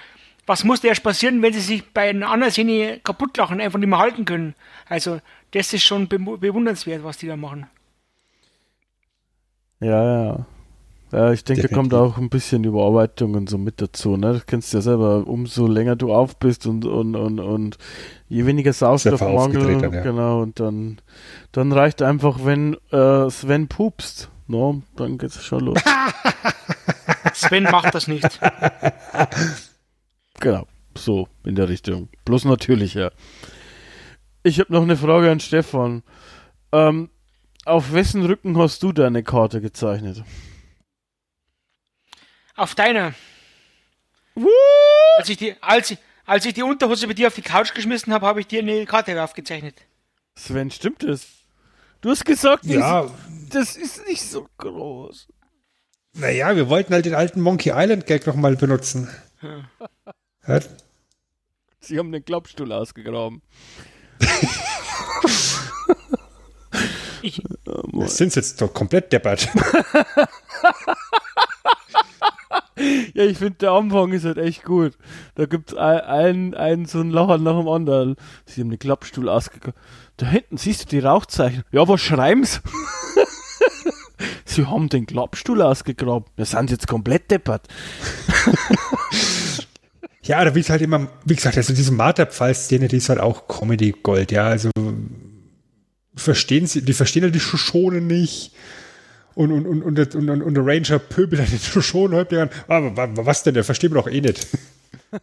[0.45, 3.79] was muss da erst passieren, wenn sie sich bei einer anderen Szene kaputt lachen, einfach
[3.79, 4.55] nicht mehr halten können?
[4.87, 5.21] Also,
[5.53, 7.67] das ist schon bewundernswert, was die da machen.
[9.79, 10.45] Ja, ja.
[11.11, 14.17] Ja, ich denke, da kommt auch ein bisschen Überarbeitung und so mit dazu.
[14.17, 14.33] Ne?
[14.33, 15.27] Das kennst du ja selber.
[15.27, 17.77] Umso länger du auf bist und, und, und, und
[18.29, 19.89] je weniger Sauerstoffmangel, ja.
[19.89, 20.97] genau, und dann,
[21.51, 24.31] dann reicht einfach, wenn äh, Sven pupst.
[24.47, 25.77] No, dann geht's schon los.
[27.35, 28.39] Sven macht das nicht.
[30.39, 30.65] Genau,
[30.95, 32.09] so in der Richtung.
[32.25, 33.11] Bloß natürlich, ja.
[34.43, 36.03] Ich habe noch eine Frage an Stefan.
[36.73, 37.09] Ähm,
[37.63, 40.23] auf wessen Rücken hast du deine Karte gezeichnet?
[42.55, 43.13] Auf deiner.
[45.17, 45.95] Als ich, die, als,
[46.25, 48.85] als ich die Unterhose bei dir auf die Couch geschmissen habe, habe ich dir eine
[48.85, 49.75] Karte aufgezeichnet.
[50.35, 51.25] Sven, stimmt das?
[52.01, 53.09] Du hast gesagt, ja.
[53.49, 55.29] das ist nicht so groß.
[56.15, 59.09] Naja, wir wollten halt den alten Monkey Island Gag nochmal benutzen.
[60.45, 60.59] Ja.
[61.79, 63.41] Sie haben den Klappstuhl ausgegraben.
[67.21, 67.41] Ich,
[67.93, 69.49] das sind jetzt doch komplett deppert.
[73.13, 74.97] ja, ich finde, der Anfang ist halt echt gut.
[75.35, 78.15] Da gibt es einen, einen so einen Lacher nach dem anderen.
[78.45, 79.75] Sie haben den Klappstuhl ausgegangen.
[80.17, 81.63] Da hinten siehst du die Rauchzeichen.
[81.71, 82.61] Ja, was schreiben's?
[84.45, 86.29] Sie haben den Klappstuhl ausgegraben.
[86.35, 87.67] Wir sind jetzt komplett deppert.
[90.23, 93.47] ja, da wie es halt immer, wie gesagt, also diese Marterpfahl-Szene, die ist halt auch
[93.47, 94.45] Comedy-Gold, ja.
[94.45, 94.69] Also
[96.15, 98.53] verstehen sie, die verstehen halt die Schoschone nicht
[99.35, 102.49] und, und, und, und, und, und der Ranger pöbelt dann den Schonhäuptling an.
[102.67, 104.47] Aber was denn, der versteht man doch eh nicht.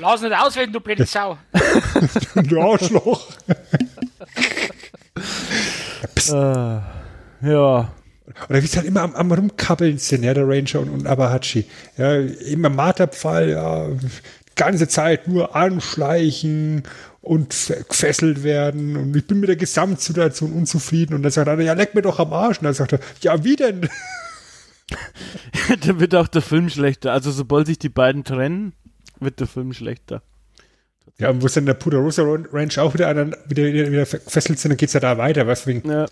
[0.00, 1.38] Lass nicht ausreden, du blöde Sau.
[2.34, 3.28] du Arschloch.
[6.30, 6.80] uh,
[7.42, 7.92] ja.
[8.48, 11.66] Oder wie es halt immer am, am Rumkabbeln sind, ja, der Ranger und, und Abahachi.
[11.96, 13.88] Ja, immer Marterpfahl, ja,
[14.54, 16.82] ganze Zeit nur anschleichen
[17.22, 21.72] und gefesselt werden und ich bin mit der Gesamtsituation unzufrieden und dann sagt er, ja,
[21.72, 22.58] leck mir doch am Arsch.
[22.58, 23.88] Und dann sagt er, ja, wie denn?
[25.86, 27.12] dann wird auch der Film schlechter.
[27.12, 28.72] Also sobald sich die beiden trennen,
[29.20, 30.22] wird der Film schlechter.
[31.18, 34.58] Ja, und wo ist denn der Puderosa Ranch auch wieder, an, wieder, wieder, wieder gefesselt
[34.58, 35.88] sind, dann geht es ja da weiter, was wegen.
[35.88, 36.06] Ja.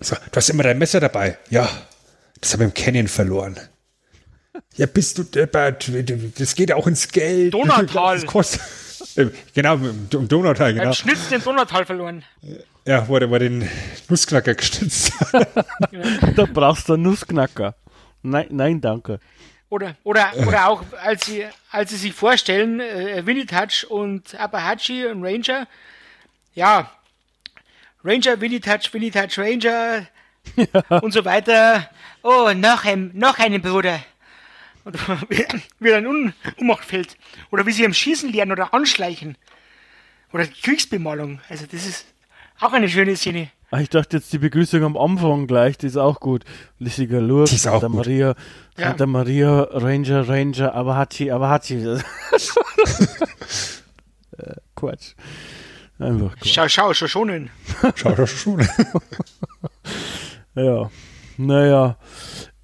[0.00, 1.38] So, du hast immer dein Messer dabei.
[1.50, 1.68] Ja,
[2.40, 3.58] das habe ich im Canyon verloren.
[4.76, 5.90] Ja, bist du deppert.
[6.38, 7.52] Das geht auch ins Geld.
[7.54, 8.16] Donautal.
[8.16, 8.62] Das kostet.
[9.54, 10.84] Genau, im Donautal, genau.
[10.84, 12.24] Er hat Schnitz den Donautal verloren.
[12.86, 13.68] Ja, wo er, wo er den
[14.08, 15.48] Nussknacker gestützt hat.
[16.36, 17.74] da brauchst du einen Nussknacker.
[18.22, 19.20] Nein, nein, danke.
[19.68, 25.10] Oder, oder, oder auch, als sie, als sie sich vorstellen, äh, Winnie Touch und Apache
[25.10, 25.66] und Ranger,
[26.54, 26.90] ja,
[28.04, 30.06] Ranger, Winnie Touch, Winnie Touch, Ranger
[30.56, 30.98] ja.
[31.00, 31.88] und so weiter.
[32.22, 34.00] Oh, noch ein, noch einen Bruder.
[34.84, 34.98] Oder
[35.78, 37.16] wie er in Un Unmacht fällt.
[37.50, 39.36] Oder wie sie am Schießen lernen oder anschleichen.
[40.32, 41.40] Oder Kriegsbemalung.
[41.48, 42.06] Also das ist
[42.60, 43.50] auch eine schöne Szene.
[43.72, 46.44] Ah, ich dachte jetzt die Begrüßung am Anfang gleich, die ist auch gut.
[46.78, 48.34] Lissiger Lurk, Santa Maria,
[48.76, 49.06] Santa ja.
[49.06, 51.76] Maria, Ranger, Ranger, Abahachi, Abahachi.
[54.38, 55.14] äh, Quatsch.
[56.00, 56.54] Einfach Quatsch.
[56.54, 57.50] Schau, schau, schau schon.
[57.94, 58.60] schau, schau schon.
[60.54, 60.90] ja,
[61.36, 61.98] naja.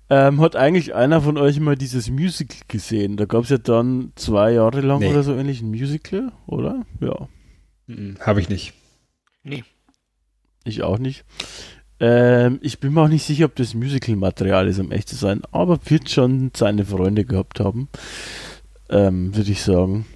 [0.08, 3.16] Ähm, hat eigentlich einer von euch mal dieses Musical gesehen?
[3.16, 5.10] Da gab es ja dann zwei Jahre lang nee.
[5.10, 6.86] oder so ähnlich ein Musical, oder?
[7.00, 7.28] Ja.
[7.88, 8.72] Mhm, Habe ich nicht.
[9.42, 9.64] Nee.
[10.64, 11.24] Ich auch nicht.
[11.98, 15.42] Ähm, ich bin mir auch nicht sicher, ob das Musical-Material ist, um echt zu sein,
[15.50, 17.88] aber wird schon seine Freunde gehabt haben,
[18.88, 20.06] ähm, würde ich sagen.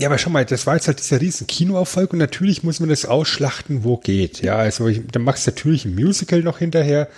[0.00, 2.88] Ja, aber schau mal, das war jetzt halt dieser riesen Kinoerfolg und natürlich muss man
[2.88, 4.40] das ausschlachten, wo geht.
[4.40, 7.08] Ja, also ich, dann machst du natürlich ein Musical noch hinterher.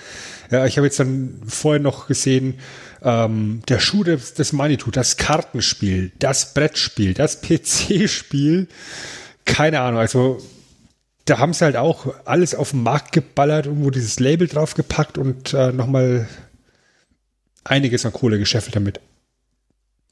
[0.51, 2.59] Ja, ich habe jetzt dann vorher noch gesehen,
[3.01, 8.67] ähm, der Schuh des, des Manitou, das Kartenspiel, das Brettspiel, das PC-Spiel,
[9.45, 10.43] keine Ahnung, also
[11.27, 15.19] da haben sie halt auch alles auf den Markt geballert und wo dieses Label draufgepackt
[15.19, 16.29] und äh, nochmal
[17.63, 18.99] einiges an Kohle geschäffelt damit.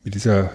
[0.04, 0.52] Mit dieser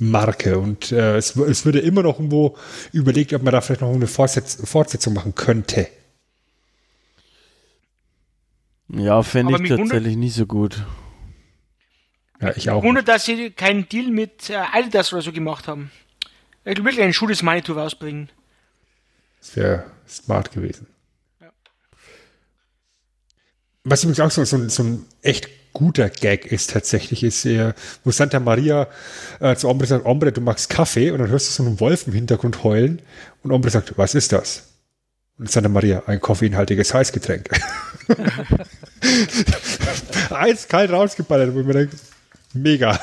[0.00, 0.58] Marke.
[0.58, 2.56] Und äh, es, es würde immer noch irgendwo
[2.92, 5.88] überlegt, ob man da vielleicht noch eine Fortsetz Fortsetzung machen könnte.
[8.88, 10.84] Ja, fände ich tatsächlich nicht so gut.
[12.40, 12.82] Ja, ich auch.
[12.82, 15.90] Wundert, dass sie keinen Deal mit äh, Adidas oder so gemacht haben.
[16.64, 18.30] Ich will wirklich einen Schuh des Manitou rausbringen.
[19.40, 20.86] Das wäre smart gewesen.
[21.40, 21.50] Ja.
[23.84, 27.72] Was übrigens auch so, so, so ein echt guter Gag ist tatsächlich, ist, äh,
[28.04, 28.88] wo Santa Maria
[29.40, 32.06] äh, zu Ombre sagt, Ombre, du magst Kaffee und dann hörst du so einen Wolf
[32.06, 33.02] im Hintergrund heulen
[33.42, 34.68] und Ombre sagt, was ist das?
[35.38, 37.48] Und Santa Maria, ein koffeinhaltiges Heißgetränk.
[40.30, 41.96] Eiskalt rausgeballert, wo ich mir denke,
[42.52, 42.92] mega.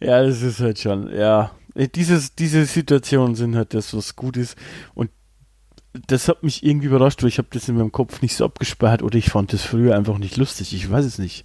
[0.00, 1.52] ja, das ist halt schon, ja.
[1.74, 4.56] Dieses, diese Situationen sind halt das, was gut ist.
[4.94, 5.10] Und
[5.92, 9.02] das hat mich irgendwie überrascht, weil ich habe das in meinem Kopf nicht so abgespeichert
[9.02, 10.72] oder ich fand das früher einfach nicht lustig.
[10.72, 11.44] Ich weiß es nicht.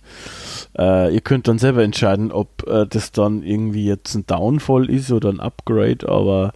[0.77, 5.11] Äh, ihr könnt dann selber entscheiden, ob äh, das dann irgendwie jetzt ein Downfall ist
[5.11, 6.53] oder ein Upgrade, aber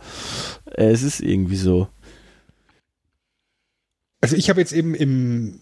[0.66, 1.90] äh, es ist irgendwie so.
[4.22, 5.62] Also ich habe jetzt eben im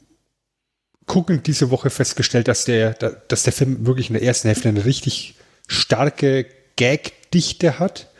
[1.08, 4.86] Gucken diese Woche festgestellt, dass der, dass der Film wirklich in der ersten Hälfte eine
[4.86, 5.34] richtig
[5.68, 6.46] starke
[6.76, 8.12] Gag-Dichte hat.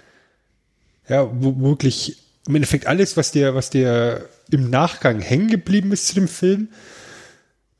[1.08, 2.18] Ja, wo wirklich
[2.50, 6.70] im Endeffekt alles, was dir, was dir im Nachgang hängen geblieben ist zu dem Film,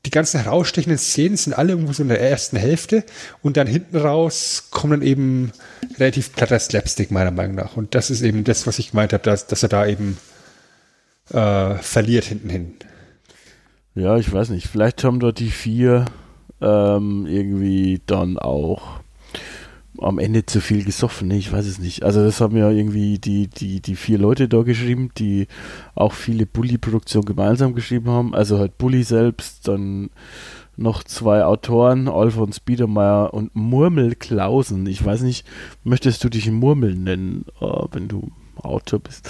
[0.06, 3.04] die ganzen herausstechenden Szenen sind alle irgendwo so in der ersten Hälfte
[3.42, 5.50] und dann hinten raus kommt dann eben
[5.98, 7.76] relativ platter Slapstick meiner Meinung nach.
[7.76, 10.16] Und das ist eben das, was ich gemeint habe, dass, dass er da eben
[11.30, 12.74] äh, verliert hinten hin.
[13.96, 14.68] Ja, ich weiß nicht.
[14.68, 16.04] Vielleicht haben dort die vier
[16.60, 18.99] ähm, irgendwie dann auch
[20.00, 21.36] am Ende zu viel gesoffen, ne?
[21.36, 22.02] ich weiß es nicht.
[22.04, 25.46] Also das haben ja irgendwie die, die, die vier Leute da geschrieben, die
[25.94, 28.34] auch viele Bully-Produktionen gemeinsam geschrieben haben.
[28.34, 30.10] Also halt Bully selbst, dann
[30.76, 34.86] noch zwei Autoren, Alfons Biedermeier und Murmel Klausen.
[34.86, 35.46] Ich weiß nicht,
[35.84, 39.28] möchtest du dich Murmel nennen, oh, wenn du Autor bist?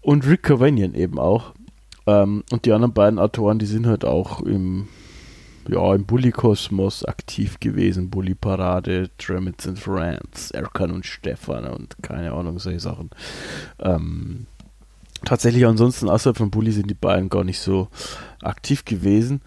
[0.00, 1.52] Und Rick Cavanian eben auch.
[2.06, 4.88] Ähm, und die anderen beiden Autoren, die sind halt auch im
[5.68, 8.10] ja, im Bully-Kosmos aktiv gewesen.
[8.10, 13.10] Bully-Parade, Dremits and Friends, Erkan und Stefan und keine Ahnung, solche Sachen.
[13.80, 14.46] Ähm,
[15.24, 17.88] tatsächlich ansonsten außerhalb von Bully sind die beiden gar nicht so
[18.42, 19.40] aktiv gewesen.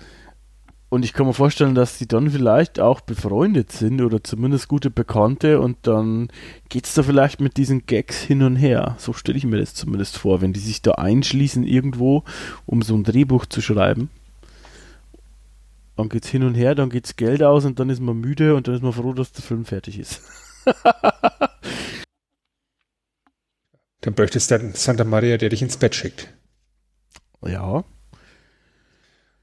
[0.90, 4.90] Und ich kann mir vorstellen, dass die dann vielleicht auch befreundet sind oder zumindest gute
[4.90, 6.30] Bekannte und dann
[6.70, 8.96] geht es da vielleicht mit diesen Gags hin und her.
[8.98, 12.24] So stelle ich mir das zumindest vor, wenn die sich da einschließen irgendwo,
[12.66, 14.10] um so ein Drehbuch zu schreiben
[15.98, 18.68] dann geht's hin und her, dann geht's Geld aus und dann ist man müde und
[18.68, 20.22] dann ist man froh, dass der Film fertig ist.
[24.02, 26.32] dann bräuchtest du dann Santa Maria, der dich ins Bett schickt.
[27.42, 27.84] Ja.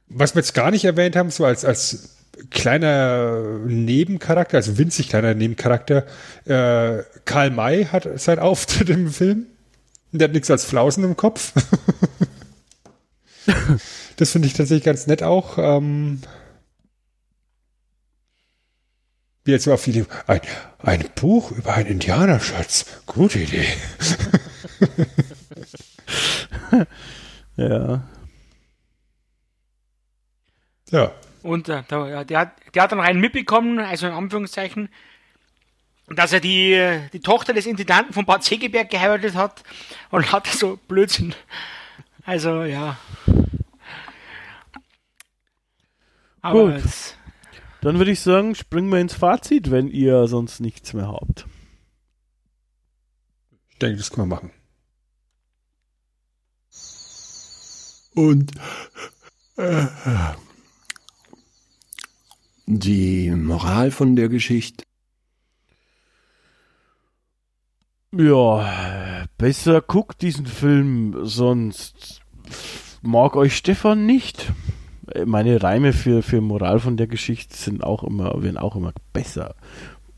[0.07, 2.17] Was wir jetzt gar nicht erwähnt haben, so als, als
[2.51, 6.07] kleiner Nebencharakter, also winzig kleiner Nebencharakter,
[6.45, 9.47] äh, Karl May hat seinen Auftritt im Film.
[10.13, 11.53] Der hat nichts als Flausen im Kopf.
[14.17, 15.59] das finde ich tatsächlich ganz nett auch.
[15.59, 16.29] Ähm, wie
[19.53, 20.41] jetzt auf die ein,
[20.83, 22.87] ein Buch über einen Indianerschatz.
[23.07, 23.67] Gute Idee.
[27.57, 28.03] ja.
[30.91, 31.13] Ja.
[31.43, 34.89] Und äh, der, der, hat, der hat dann noch einen mitbekommen, also in Anführungszeichen,
[36.09, 39.63] dass er die, die Tochter des Intendanten von Bad Segeberg geheiratet hat
[40.11, 41.35] und hat so Blödsinn.
[42.25, 42.97] Also, ja.
[46.43, 46.85] Aber Gut.
[46.85, 47.15] Es,
[47.85, 51.47] dann würde ich sagen, springen wir ins Fazit, wenn ihr sonst nichts mehr habt.
[53.69, 54.51] Ich denke, das können wir machen.
[58.15, 58.53] Und
[59.57, 59.87] äh,
[62.65, 64.85] die Moral von der Geschichte?
[68.13, 72.23] Ja, besser guckt diesen Film, sonst
[73.03, 74.53] mag euch Stefan nicht
[75.27, 79.55] meine Reime für, für Moral von der Geschichte sind auch immer, werden auch immer besser.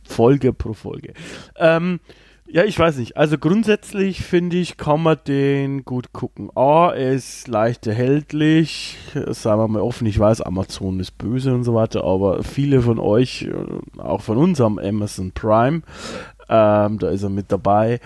[0.05, 1.15] Folge pro Folge.
[1.57, 2.01] Ähm,
[2.49, 3.17] ja, ich weiß nicht.
[3.17, 6.51] Also grundsätzlich finde ich, kann man den gut gucken.
[6.55, 8.97] A, er ist leicht erhältlich.
[9.31, 13.01] Sagen wir mal offen, ich weiß, Amazon ist böse und so weiter, aber viele von
[13.01, 15.83] euch, äh, auch von uns, haben Amazon Prime.
[16.49, 17.99] Ähm, da ist er mit dabei.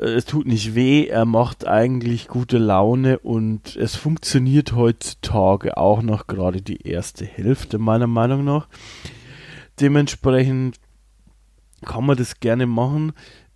[0.00, 6.26] Es tut nicht weh, er macht eigentlich gute Laune und es funktioniert heutzutage auch noch
[6.26, 8.68] gerade die erste Hälfte meiner Meinung nach.
[9.80, 10.76] Dementsprechend
[11.84, 13.12] kann man das gerne machen.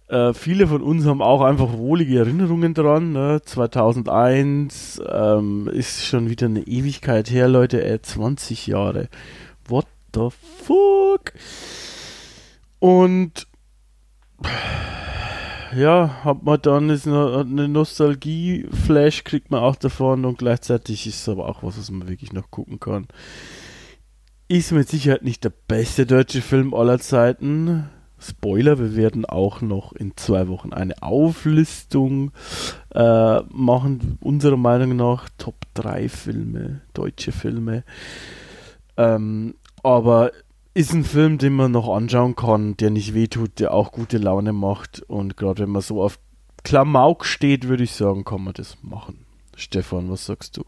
[0.08, 3.12] Äh, viele von uns haben auch einfach wohlige Erinnerungen dran.
[3.12, 3.40] Ne?
[3.44, 7.82] 2001 ähm, ist schon wieder eine Ewigkeit her, Leute.
[7.82, 9.08] Äh, 20 Jahre.
[9.66, 10.28] What the
[10.64, 11.32] fuck?
[12.78, 13.46] Und
[15.76, 21.28] ja, hat man dann ist eine, Nostalgie-Flash, kriegt man auch davon und gleichzeitig ist es
[21.28, 23.08] aber auch was, was man wirklich noch gucken kann.
[24.48, 27.88] Ist mit Sicherheit nicht der beste deutsche Film aller Zeiten.
[28.18, 32.32] Spoiler, wir werden auch noch in zwei Wochen eine Auflistung
[32.94, 37.82] äh, machen, unserer Meinung nach Top 3 Filme, deutsche Filme.
[38.96, 40.32] Ähm, aber
[40.74, 44.52] ist ein Film, den man noch anschauen kann, der nicht wehtut, der auch gute Laune
[44.52, 45.02] macht.
[45.02, 46.18] Und gerade wenn man so auf
[46.64, 49.26] Klamauk steht, würde ich sagen, kann man das machen.
[49.56, 50.64] Stefan, was sagst du?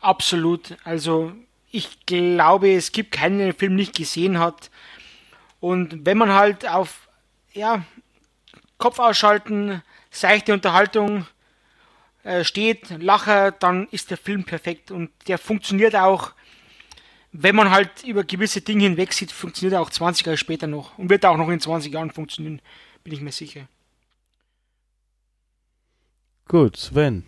[0.00, 0.76] Absolut.
[0.84, 1.32] Also
[1.70, 4.70] ich glaube, es gibt keinen, der den Film nicht gesehen hat.
[5.60, 7.08] Und wenn man halt auf
[7.52, 7.84] ja,
[8.78, 11.26] Kopf ausschalten, seichte Unterhaltung
[12.22, 16.32] äh, steht, Lacher, dann ist der Film perfekt und der funktioniert auch
[17.36, 20.96] wenn man halt über gewisse Dinge hinweg sieht, funktioniert er auch 20 Jahre später noch
[20.98, 22.60] und wird auch noch in 20 Jahren funktionieren,
[23.02, 23.66] bin ich mir sicher.
[26.46, 27.24] Gut, Sven.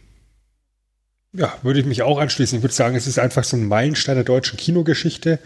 [1.33, 2.59] Ja, würde ich mich auch anschließen.
[2.59, 5.41] Ich würde sagen, es ist einfach so ein Meilenstein der deutschen Kinogeschichte.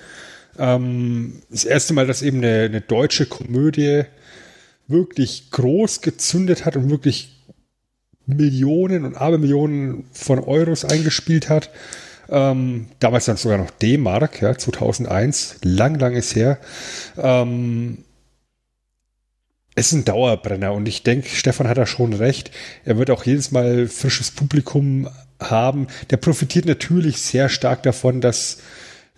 [0.58, 4.02] Ähm, das erste Mal, dass eben eine, eine deutsche Komödie
[4.88, 7.34] wirklich groß gezündet hat und wirklich
[8.26, 11.70] Millionen und Abermillionen von Euros eingespielt hat.
[12.30, 16.58] Ähm, damals dann sogar noch D-Mark, ja, 2001, lang, lang ist her.
[17.18, 18.04] Ähm,
[19.74, 22.50] es ist ein Dauerbrenner und ich denke, Stefan hat da schon recht.
[22.84, 25.08] Er wird auch jedes Mal frisches Publikum
[25.40, 25.86] haben.
[26.10, 28.58] Der profitiert natürlich sehr stark davon, dass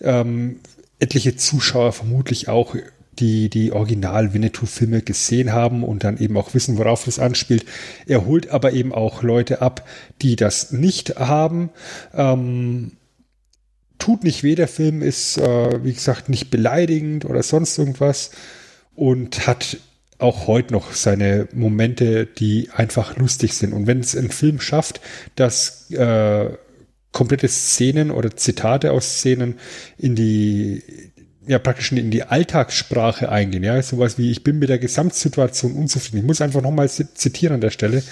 [0.01, 0.60] ähm,
[1.01, 2.76] etliche Zuschauer vermutlich auch
[3.18, 7.66] die die Original-Winnetou-Filme gesehen haben und dann eben auch wissen, worauf es anspielt.
[8.06, 9.86] Er holt aber eben auch Leute ab,
[10.22, 11.70] die das nicht haben.
[12.14, 12.93] Ähm,
[13.98, 18.31] tut nicht weh, der Film ist, äh, wie gesagt, nicht beleidigend oder sonst irgendwas
[18.94, 19.78] und hat
[20.19, 23.73] auch heute noch seine Momente, die einfach lustig sind.
[23.73, 25.01] Und wenn es ein Film schafft,
[25.35, 26.51] dass äh,
[27.10, 29.59] komplette Szenen oder Zitate aus Szenen
[29.98, 30.82] in die
[31.47, 36.19] ja praktisch in die Alltagssprache eingehen, ja, sowas wie ich bin mit der Gesamtsituation unzufrieden.
[36.19, 38.02] Ich muss einfach nochmal zitieren an der Stelle.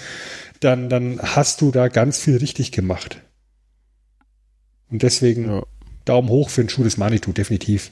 [0.59, 3.21] Dann, dann hast du da ganz viel richtig gemacht.
[4.91, 5.63] Und deswegen ja.
[6.05, 7.91] Daumen hoch für den Schuh des Manitou, definitiv.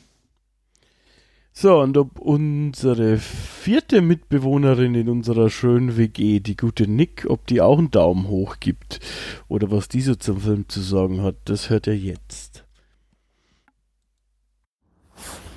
[1.51, 7.59] So, und ob unsere vierte Mitbewohnerin in unserer schönen WG, die gute Nick, ob die
[7.59, 8.99] auch einen Daumen hoch gibt
[9.47, 12.63] oder was die so zum Film zu sagen hat, das hört ihr jetzt.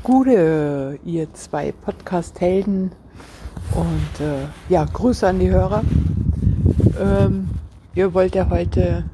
[0.02, 2.90] Gute, ihr zwei Podcast-Helden
[3.74, 5.84] und äh, ja, Grüße an die Hörer.
[6.98, 7.48] Ähm,
[7.94, 9.04] ihr wollt ja heute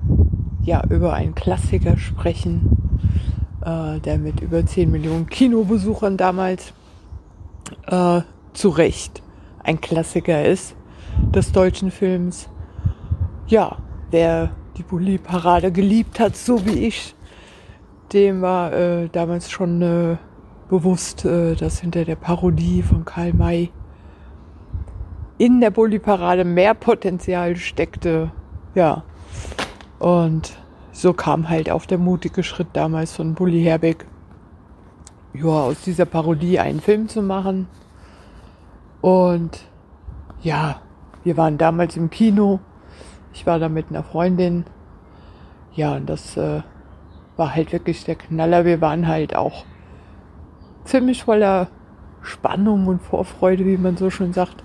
[0.68, 2.78] ja über einen Klassiker sprechen,
[3.64, 6.72] äh, der mit über 10 Millionen Kinobesuchern damals
[7.86, 8.20] äh,
[8.52, 9.22] zu Recht
[9.64, 10.76] ein Klassiker ist
[11.34, 12.48] des deutschen Films.
[13.48, 13.78] Ja,
[14.10, 17.14] wer die Bulli-Parade geliebt hat, so wie ich,
[18.12, 20.16] dem war äh, damals schon äh,
[20.68, 23.70] bewusst, äh, dass hinter der Parodie von Karl May
[25.38, 28.30] in der Bulli-Parade mehr Potenzial steckte.
[28.74, 29.02] Ja,
[29.98, 30.56] und
[30.92, 34.06] so kam halt auch der mutige Schritt damals von Bully Herbeck,
[35.34, 37.68] ja, aus dieser Parodie einen Film zu machen.
[39.00, 39.64] Und
[40.40, 40.80] ja,
[41.24, 42.60] wir waren damals im Kino.
[43.32, 44.64] Ich war da mit einer Freundin.
[45.74, 46.62] Ja, und das äh,
[47.36, 48.64] war halt wirklich der Knaller.
[48.64, 49.64] Wir waren halt auch
[50.84, 51.68] ziemlich voller
[52.22, 54.64] Spannung und Vorfreude, wie man so schön sagt.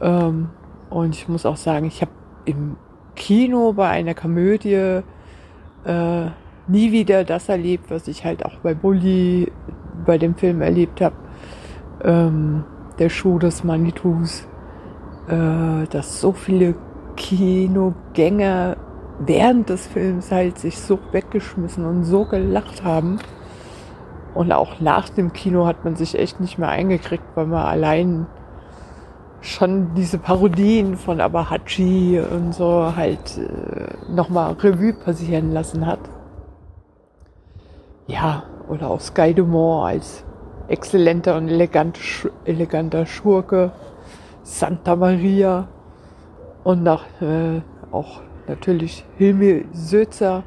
[0.00, 0.50] Ähm,
[0.90, 2.12] und ich muss auch sagen, ich habe
[2.46, 2.76] im
[3.14, 5.00] Kino bei einer Komödie
[5.84, 6.26] äh,
[6.66, 9.50] nie wieder das erlebt, was ich halt auch bei Bully
[10.06, 11.16] bei dem Film erlebt habe.
[12.02, 12.64] Ähm,
[12.98, 14.46] der Schuh des Manitus,
[15.28, 16.74] äh, dass so viele
[17.16, 18.76] Kinogänger
[19.18, 23.18] während des Films halt sich so weggeschmissen und so gelacht haben.
[24.34, 28.26] Und auch nach dem Kino hat man sich echt nicht mehr eingekriegt, weil man allein
[29.44, 36.00] schon diese Parodien von Abahachi und so halt äh, nochmal Revue passieren lassen hat.
[38.06, 40.24] Ja, oder auch Sky Dumont als
[40.68, 41.98] exzellenter und elegant,
[42.44, 43.72] eleganter Schurke,
[44.42, 45.68] Santa Maria
[46.64, 47.60] und nach, äh,
[47.92, 50.42] auch natürlich Hilmi Sözer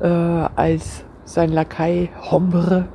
[0.00, 2.86] äh, als sein Lakai Hombre.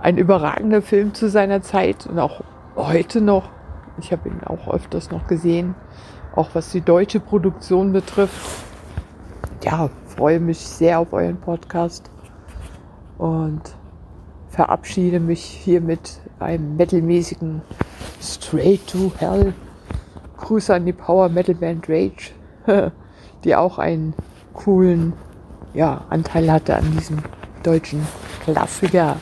[0.00, 2.40] Ein überragender Film zu seiner Zeit und auch
[2.74, 3.48] heute noch.
[3.98, 5.74] Ich habe ihn auch öfters noch gesehen,
[6.34, 8.64] auch was die deutsche Produktion betrifft.
[9.62, 12.10] Ja, freue mich sehr auf euren Podcast
[13.18, 13.62] und
[14.48, 17.62] verabschiede mich hier mit einem metalmäßigen
[18.20, 19.54] Straight to Hell.
[20.38, 22.32] Grüße an die Power Metal Band Rage,
[23.44, 24.14] die auch einen
[24.52, 25.12] coolen
[25.74, 27.18] ja, Anteil hatte an diesem
[27.62, 28.06] deutschen
[28.42, 29.16] Klassiker.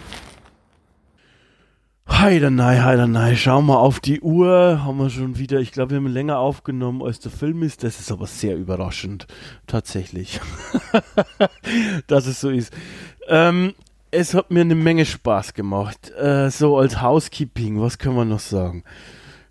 [2.10, 6.06] Heidenei, heidenei, schau mal auf die Uhr, haben wir schon wieder, ich glaube, wir haben
[6.06, 9.26] länger aufgenommen, als der Film ist, das ist aber sehr überraschend,
[9.66, 10.40] tatsächlich,
[12.08, 12.74] dass es so ist.
[13.28, 13.74] Ähm,
[14.10, 18.40] es hat mir eine Menge Spaß gemacht, äh, so als Housekeeping, was können wir noch
[18.40, 18.84] sagen?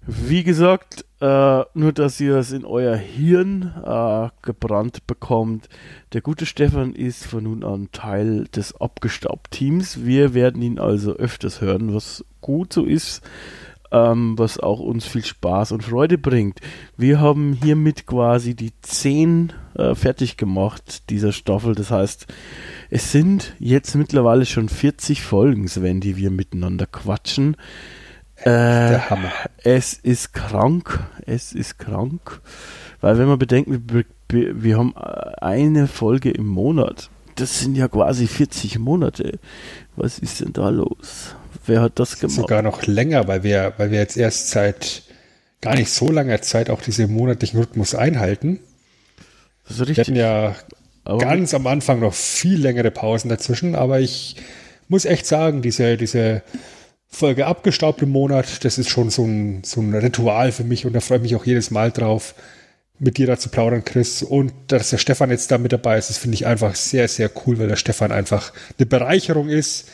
[0.05, 5.67] Wie gesagt, äh, nur dass ihr es in euer Hirn äh, gebrannt bekommt.
[6.13, 10.05] Der gute Stefan ist von nun an Teil des Abgestaubt-Teams.
[10.05, 13.21] Wir werden ihn also öfters hören, was gut so ist,
[13.91, 16.59] ähm, was auch uns viel Spaß und Freude bringt.
[16.95, 21.76] Wir haben hiermit quasi die 10 äh, fertig gemacht dieser Staffel.
[21.76, 22.27] Das heißt,
[22.89, 27.57] es sind jetzt mittlerweile schon 40 Folgen, Sven, die wir miteinander quatschen.
[28.41, 29.32] Äh, Der Hammer.
[29.64, 30.99] Es ist krank.
[31.26, 32.41] Es ist krank.
[33.02, 37.10] Weil wenn man bedenkt, wir, wir, wir haben eine Folge im Monat.
[37.36, 39.40] Das sind ja quasi 40 Monate.
[39.95, 41.36] Was ist denn da los?
[41.66, 42.36] Wer hat das gemacht?
[42.36, 45.03] Sogar noch länger, weil wir, weil wir jetzt erst seit
[45.61, 48.60] gar nicht so langer Zeit auch diesen monatlichen Rhythmus einhalten.
[49.64, 50.07] Das ist Wir richtig.
[50.07, 50.56] hatten ja
[51.06, 54.36] Aber ganz am Anfang noch viel längere Pausen dazwischen, aber ich
[54.88, 56.41] muss echt sagen, diese, diese
[57.10, 60.94] Folge abgestaubt im Monat, das ist schon so ein, so ein Ritual für mich und
[60.94, 62.36] da freue ich mich auch jedes Mal drauf,
[62.99, 64.22] mit dir da zu plaudern, Chris.
[64.22, 67.31] Und dass der Stefan jetzt da mit dabei ist, das finde ich einfach sehr, sehr
[67.45, 69.90] cool, weil der Stefan einfach eine Bereicherung ist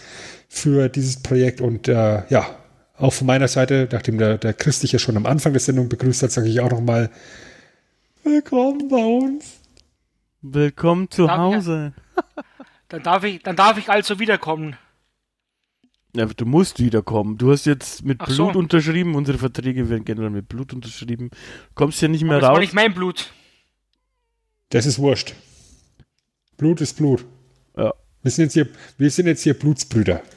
[0.50, 2.48] für dieses Projekt und äh, ja,
[2.98, 5.90] auch von meiner Seite, nachdem der, der Chris dich ja schon am Anfang der Sendung
[5.90, 7.10] begrüßt hat, sage ich auch nochmal
[8.24, 9.60] Willkommen bei uns.
[10.42, 11.30] Willkommen zu.
[11.30, 11.94] Hause.
[12.90, 14.78] Dann darf ich, dann darf ich also wiederkommen.
[16.16, 17.38] Ja, du musst wiederkommen.
[17.38, 18.60] Du hast jetzt mit Ach Blut so.
[18.60, 19.16] unterschrieben.
[19.16, 21.30] Unsere Verträge werden generell mit Blut unterschrieben.
[21.30, 21.38] Du
[21.76, 22.62] kommst ja nicht mehr Aber das war raus.
[22.62, 23.32] nicht mein Blut.
[24.70, 25.36] Das ist wurscht.
[26.58, 27.26] Blut ist Blut.
[27.78, 27.94] Ja.
[28.22, 30.22] Wir sind jetzt hier, wir sind jetzt hier Blutsbrüder.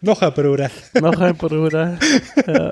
[0.00, 0.70] Noch ein Bruder.
[1.00, 1.98] Noch ein Bruder.
[2.46, 2.70] ja.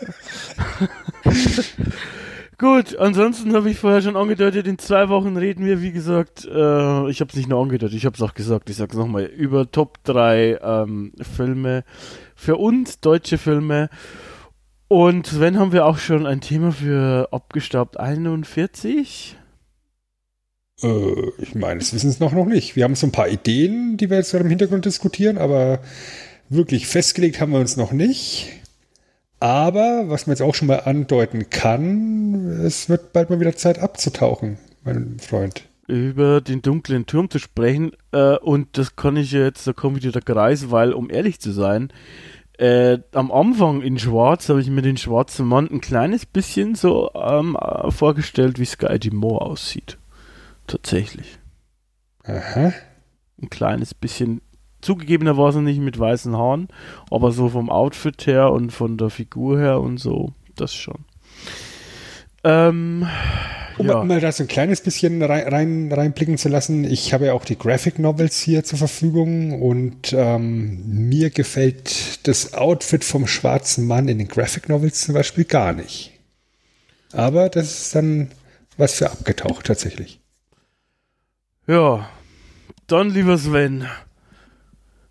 [2.59, 7.11] Gut, ansonsten habe ich vorher schon angedeutet, in zwei Wochen reden wir, wie gesagt, äh,
[7.11, 9.25] ich habe es nicht nur angedeutet, ich habe es auch gesagt, ich sage es nochmal,
[9.25, 11.85] über Top 3 ähm, Filme
[12.35, 13.91] für uns, deutsche Filme.
[14.89, 19.37] Und wenn haben wir auch schon ein Thema für Abgestaubt 41?
[20.83, 22.75] Äh, ich meine, das wissen es noch, noch nicht.
[22.75, 25.81] Wir haben so ein paar Ideen, die wir jetzt gerade im Hintergrund diskutieren, aber
[26.49, 28.49] wirklich festgelegt haben wir uns noch nicht.
[29.41, 33.79] Aber was man jetzt auch schon mal andeuten kann, es wird bald mal wieder Zeit
[33.79, 35.65] abzutauchen, mein Freund.
[35.89, 37.93] über den dunklen Turm zu sprechen.
[38.13, 41.53] Äh, und das kann ich jetzt, da kommt wieder der Kreis, weil, um ehrlich zu
[41.53, 41.93] sein,
[42.59, 47.11] äh, am Anfang in Schwarz habe ich mir den schwarzen Mann ein kleines bisschen so
[47.15, 49.99] ähm, äh, vorgestellt, wie Sky Moore aussieht.
[50.67, 51.39] Tatsächlich.
[52.25, 52.73] Aha.
[53.41, 54.41] Ein kleines bisschen.
[54.87, 56.69] Zugegebenerweise nicht mit weißen Haaren,
[57.11, 61.05] aber so vom Outfit her und von der Figur her und so, das schon.
[62.45, 63.05] Ähm,
[63.79, 64.05] Um ja.
[64.05, 67.45] mal da so ein kleines bisschen rein, rein, reinblicken zu lassen, ich habe ja auch
[67.45, 74.07] die Graphic Novels hier zur Verfügung und ähm, mir gefällt das Outfit vom schwarzen Mann
[74.07, 76.13] in den Graphic Novels zum Beispiel gar nicht.
[77.13, 78.31] Aber das ist dann
[78.77, 80.21] was für abgetaucht tatsächlich.
[81.67, 82.09] Ja,
[82.87, 83.87] dann lieber Sven,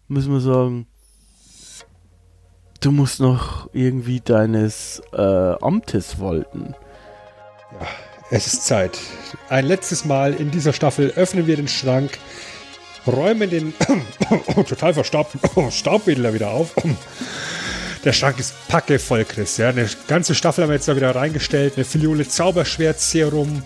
[0.08, 0.88] müssen wir sagen,
[2.82, 6.76] du musst noch irgendwie deines äh, Amtes walten.
[8.32, 8.98] Es ist Zeit.
[9.50, 12.18] Ein letztes Mal in dieser Staffel öffnen wir den Schrank,
[13.08, 13.74] räumen den
[14.56, 15.40] oh, total verstaubten
[15.72, 16.74] Staubwedler wieder auf.
[18.04, 19.58] Der Schrank ist packevoll, Chris.
[19.58, 21.74] Ja, eine ganze Staffel haben wir jetzt da wieder reingestellt.
[21.76, 23.64] Eine Filiole Zauberschwert-Serum,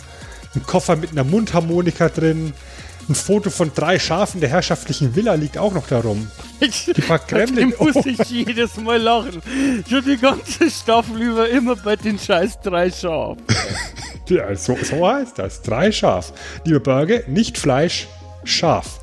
[0.55, 2.53] ein Koffer mit einer Mundharmonika drin.
[3.09, 6.29] Ein Foto von drei Schafen der herrschaftlichen Villa liegt auch noch darum.
[6.61, 7.71] Die paar Kremlin.
[7.71, 9.41] Dem muss ich jedes Mal lachen.
[9.89, 13.43] Schon die ganze Staffel über immer bei den scheiß drei Schafen.
[14.29, 15.63] Ja, so, so heißt das.
[15.63, 16.33] Drei Schaf.
[16.63, 18.07] Liebe Berge, nicht Fleisch,
[18.43, 18.99] Schaf.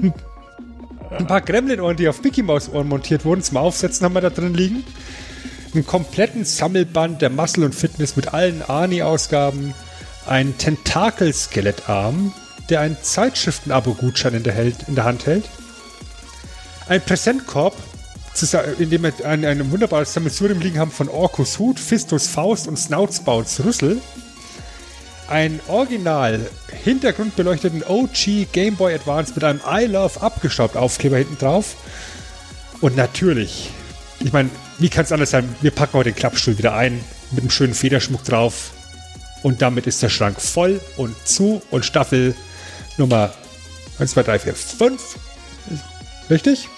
[1.10, 4.54] Ein paar Gremlin-Ohren, die auf Mickey Mouse-Ohren montiert wurden, zum Aufsetzen haben wir da drin
[4.54, 4.84] liegen.
[5.74, 9.74] Einen kompletten Sammelband der Muscle und Fitness mit allen Arnie-Ausgaben.
[10.26, 12.32] Ein Tentakel-Skelettarm,
[12.70, 14.44] der einen Zeitschriften-Abo-Gutschein in,
[14.86, 15.44] in der Hand hält.
[16.88, 17.76] Ein Präsentkorb,
[18.78, 22.78] in dem wir ein, ein wunderbares Sammelsurium liegen haben von Orkus Hut, Fistus Faust und
[22.78, 24.00] Snoutsbouts Rüssel.
[25.28, 26.40] Ein original
[26.82, 31.76] hintergrundbeleuchteten OG Game Boy Advance mit einem I Love abgestaubt Aufkleber hinten drauf.
[32.80, 33.70] Und natürlich,
[34.20, 35.54] ich meine, wie kann es anders sein?
[35.60, 38.72] Wir packen heute den Klappstuhl wieder ein mit einem schönen Federschmuck drauf.
[39.42, 42.34] Und damit ist der Schrank voll und zu und Staffel
[43.00, 43.32] Nummer
[43.98, 45.18] 1, 2, 3, 4, 5.
[46.30, 46.68] Richtig?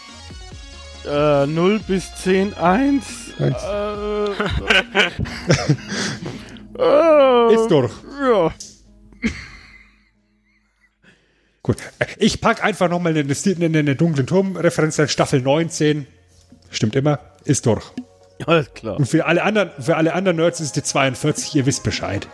[1.04, 3.04] Äh, 0 bis 10, 1.
[3.38, 3.62] Eins.
[6.78, 7.92] Äh, Ist durch.
[8.20, 8.52] Ja.
[11.62, 11.76] Gut.
[12.16, 15.00] Ich packe einfach nochmal eine, eine, eine dunklen Turm-Referenz.
[15.10, 16.06] Staffel 19.
[16.70, 17.18] Stimmt immer.
[17.44, 17.84] Ist durch.
[18.46, 18.96] Alles klar.
[18.96, 21.54] Und für alle anderen, für alle anderen Nerds ist die 42.
[21.54, 22.26] Ihr wisst Bescheid.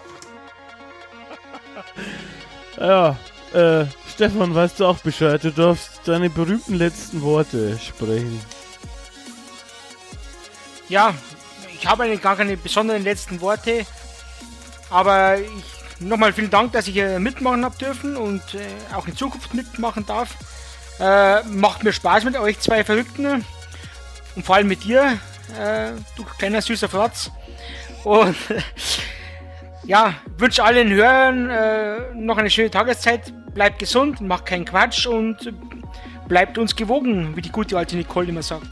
[2.78, 3.18] Ja,
[3.54, 5.42] äh, Stefan, weißt du auch Bescheid?
[5.44, 8.40] Du darfst deine berühmten letzten Worte sprechen.
[10.88, 11.14] Ja,
[11.78, 13.86] ich habe eigentlich gar keine besonderen letzten Worte,
[14.90, 15.36] aber
[16.00, 20.06] nochmal vielen Dank, dass ich hier mitmachen habe dürfen und äh, auch in Zukunft mitmachen
[20.06, 20.34] darf.
[20.98, 23.44] Äh, macht mir Spaß mit euch zwei Verrückten
[24.34, 25.18] und vor allem mit dir,
[25.58, 27.30] äh, du kleiner süßer Fratz.
[28.04, 28.36] Und
[29.88, 33.32] ja, wünsche allen Hörern äh, noch eine schöne Tageszeit.
[33.54, 35.52] Bleibt gesund, macht keinen Quatsch und
[36.28, 38.66] bleibt uns gewogen, wie die gute alte Nicole immer sagt.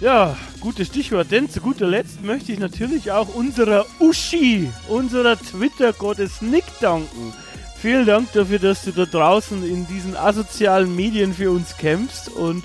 [0.00, 6.42] Ja, gutes Stichwort, denn zu guter Letzt möchte ich natürlich auch unserer Uschi, unserer Twitter-Gottes
[6.42, 7.32] Nick danken.
[7.76, 12.64] Vielen Dank dafür, dass du da draußen in diesen asozialen Medien für uns kämpfst und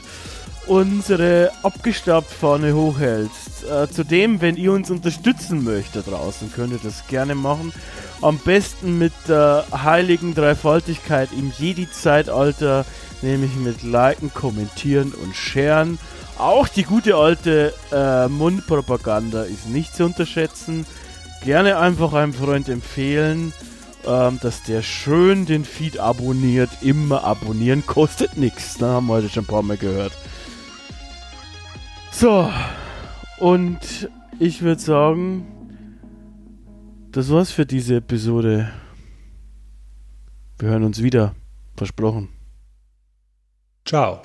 [0.68, 3.64] unsere Abgestaubt-Fahne hochhältst.
[3.70, 7.74] Äh, zudem, wenn ihr uns unterstützen möchtet draußen, könnt ihr das gerne machen.
[8.22, 12.86] Am besten mit der heiligen Dreifaltigkeit im Jedi-Zeitalter,
[13.22, 15.98] nämlich mit Liken, Kommentieren und Sharen.
[16.38, 20.86] Auch die gute alte äh, Mundpropaganda ist nicht zu unterschätzen.
[21.44, 23.54] Gerne einfach einem Freund empfehlen,
[24.06, 26.70] ähm, dass der schön den Feed abonniert.
[26.82, 28.80] Immer abonnieren kostet nichts.
[28.80, 28.88] Ne?
[28.88, 30.14] Haben wir heute schon ein paar Mal gehört.
[32.20, 32.52] So,
[33.38, 35.46] und ich würde sagen,
[37.12, 38.72] das war's für diese Episode.
[40.58, 41.36] Wir hören uns wieder.
[41.76, 42.30] Versprochen.
[43.86, 44.24] Ciao.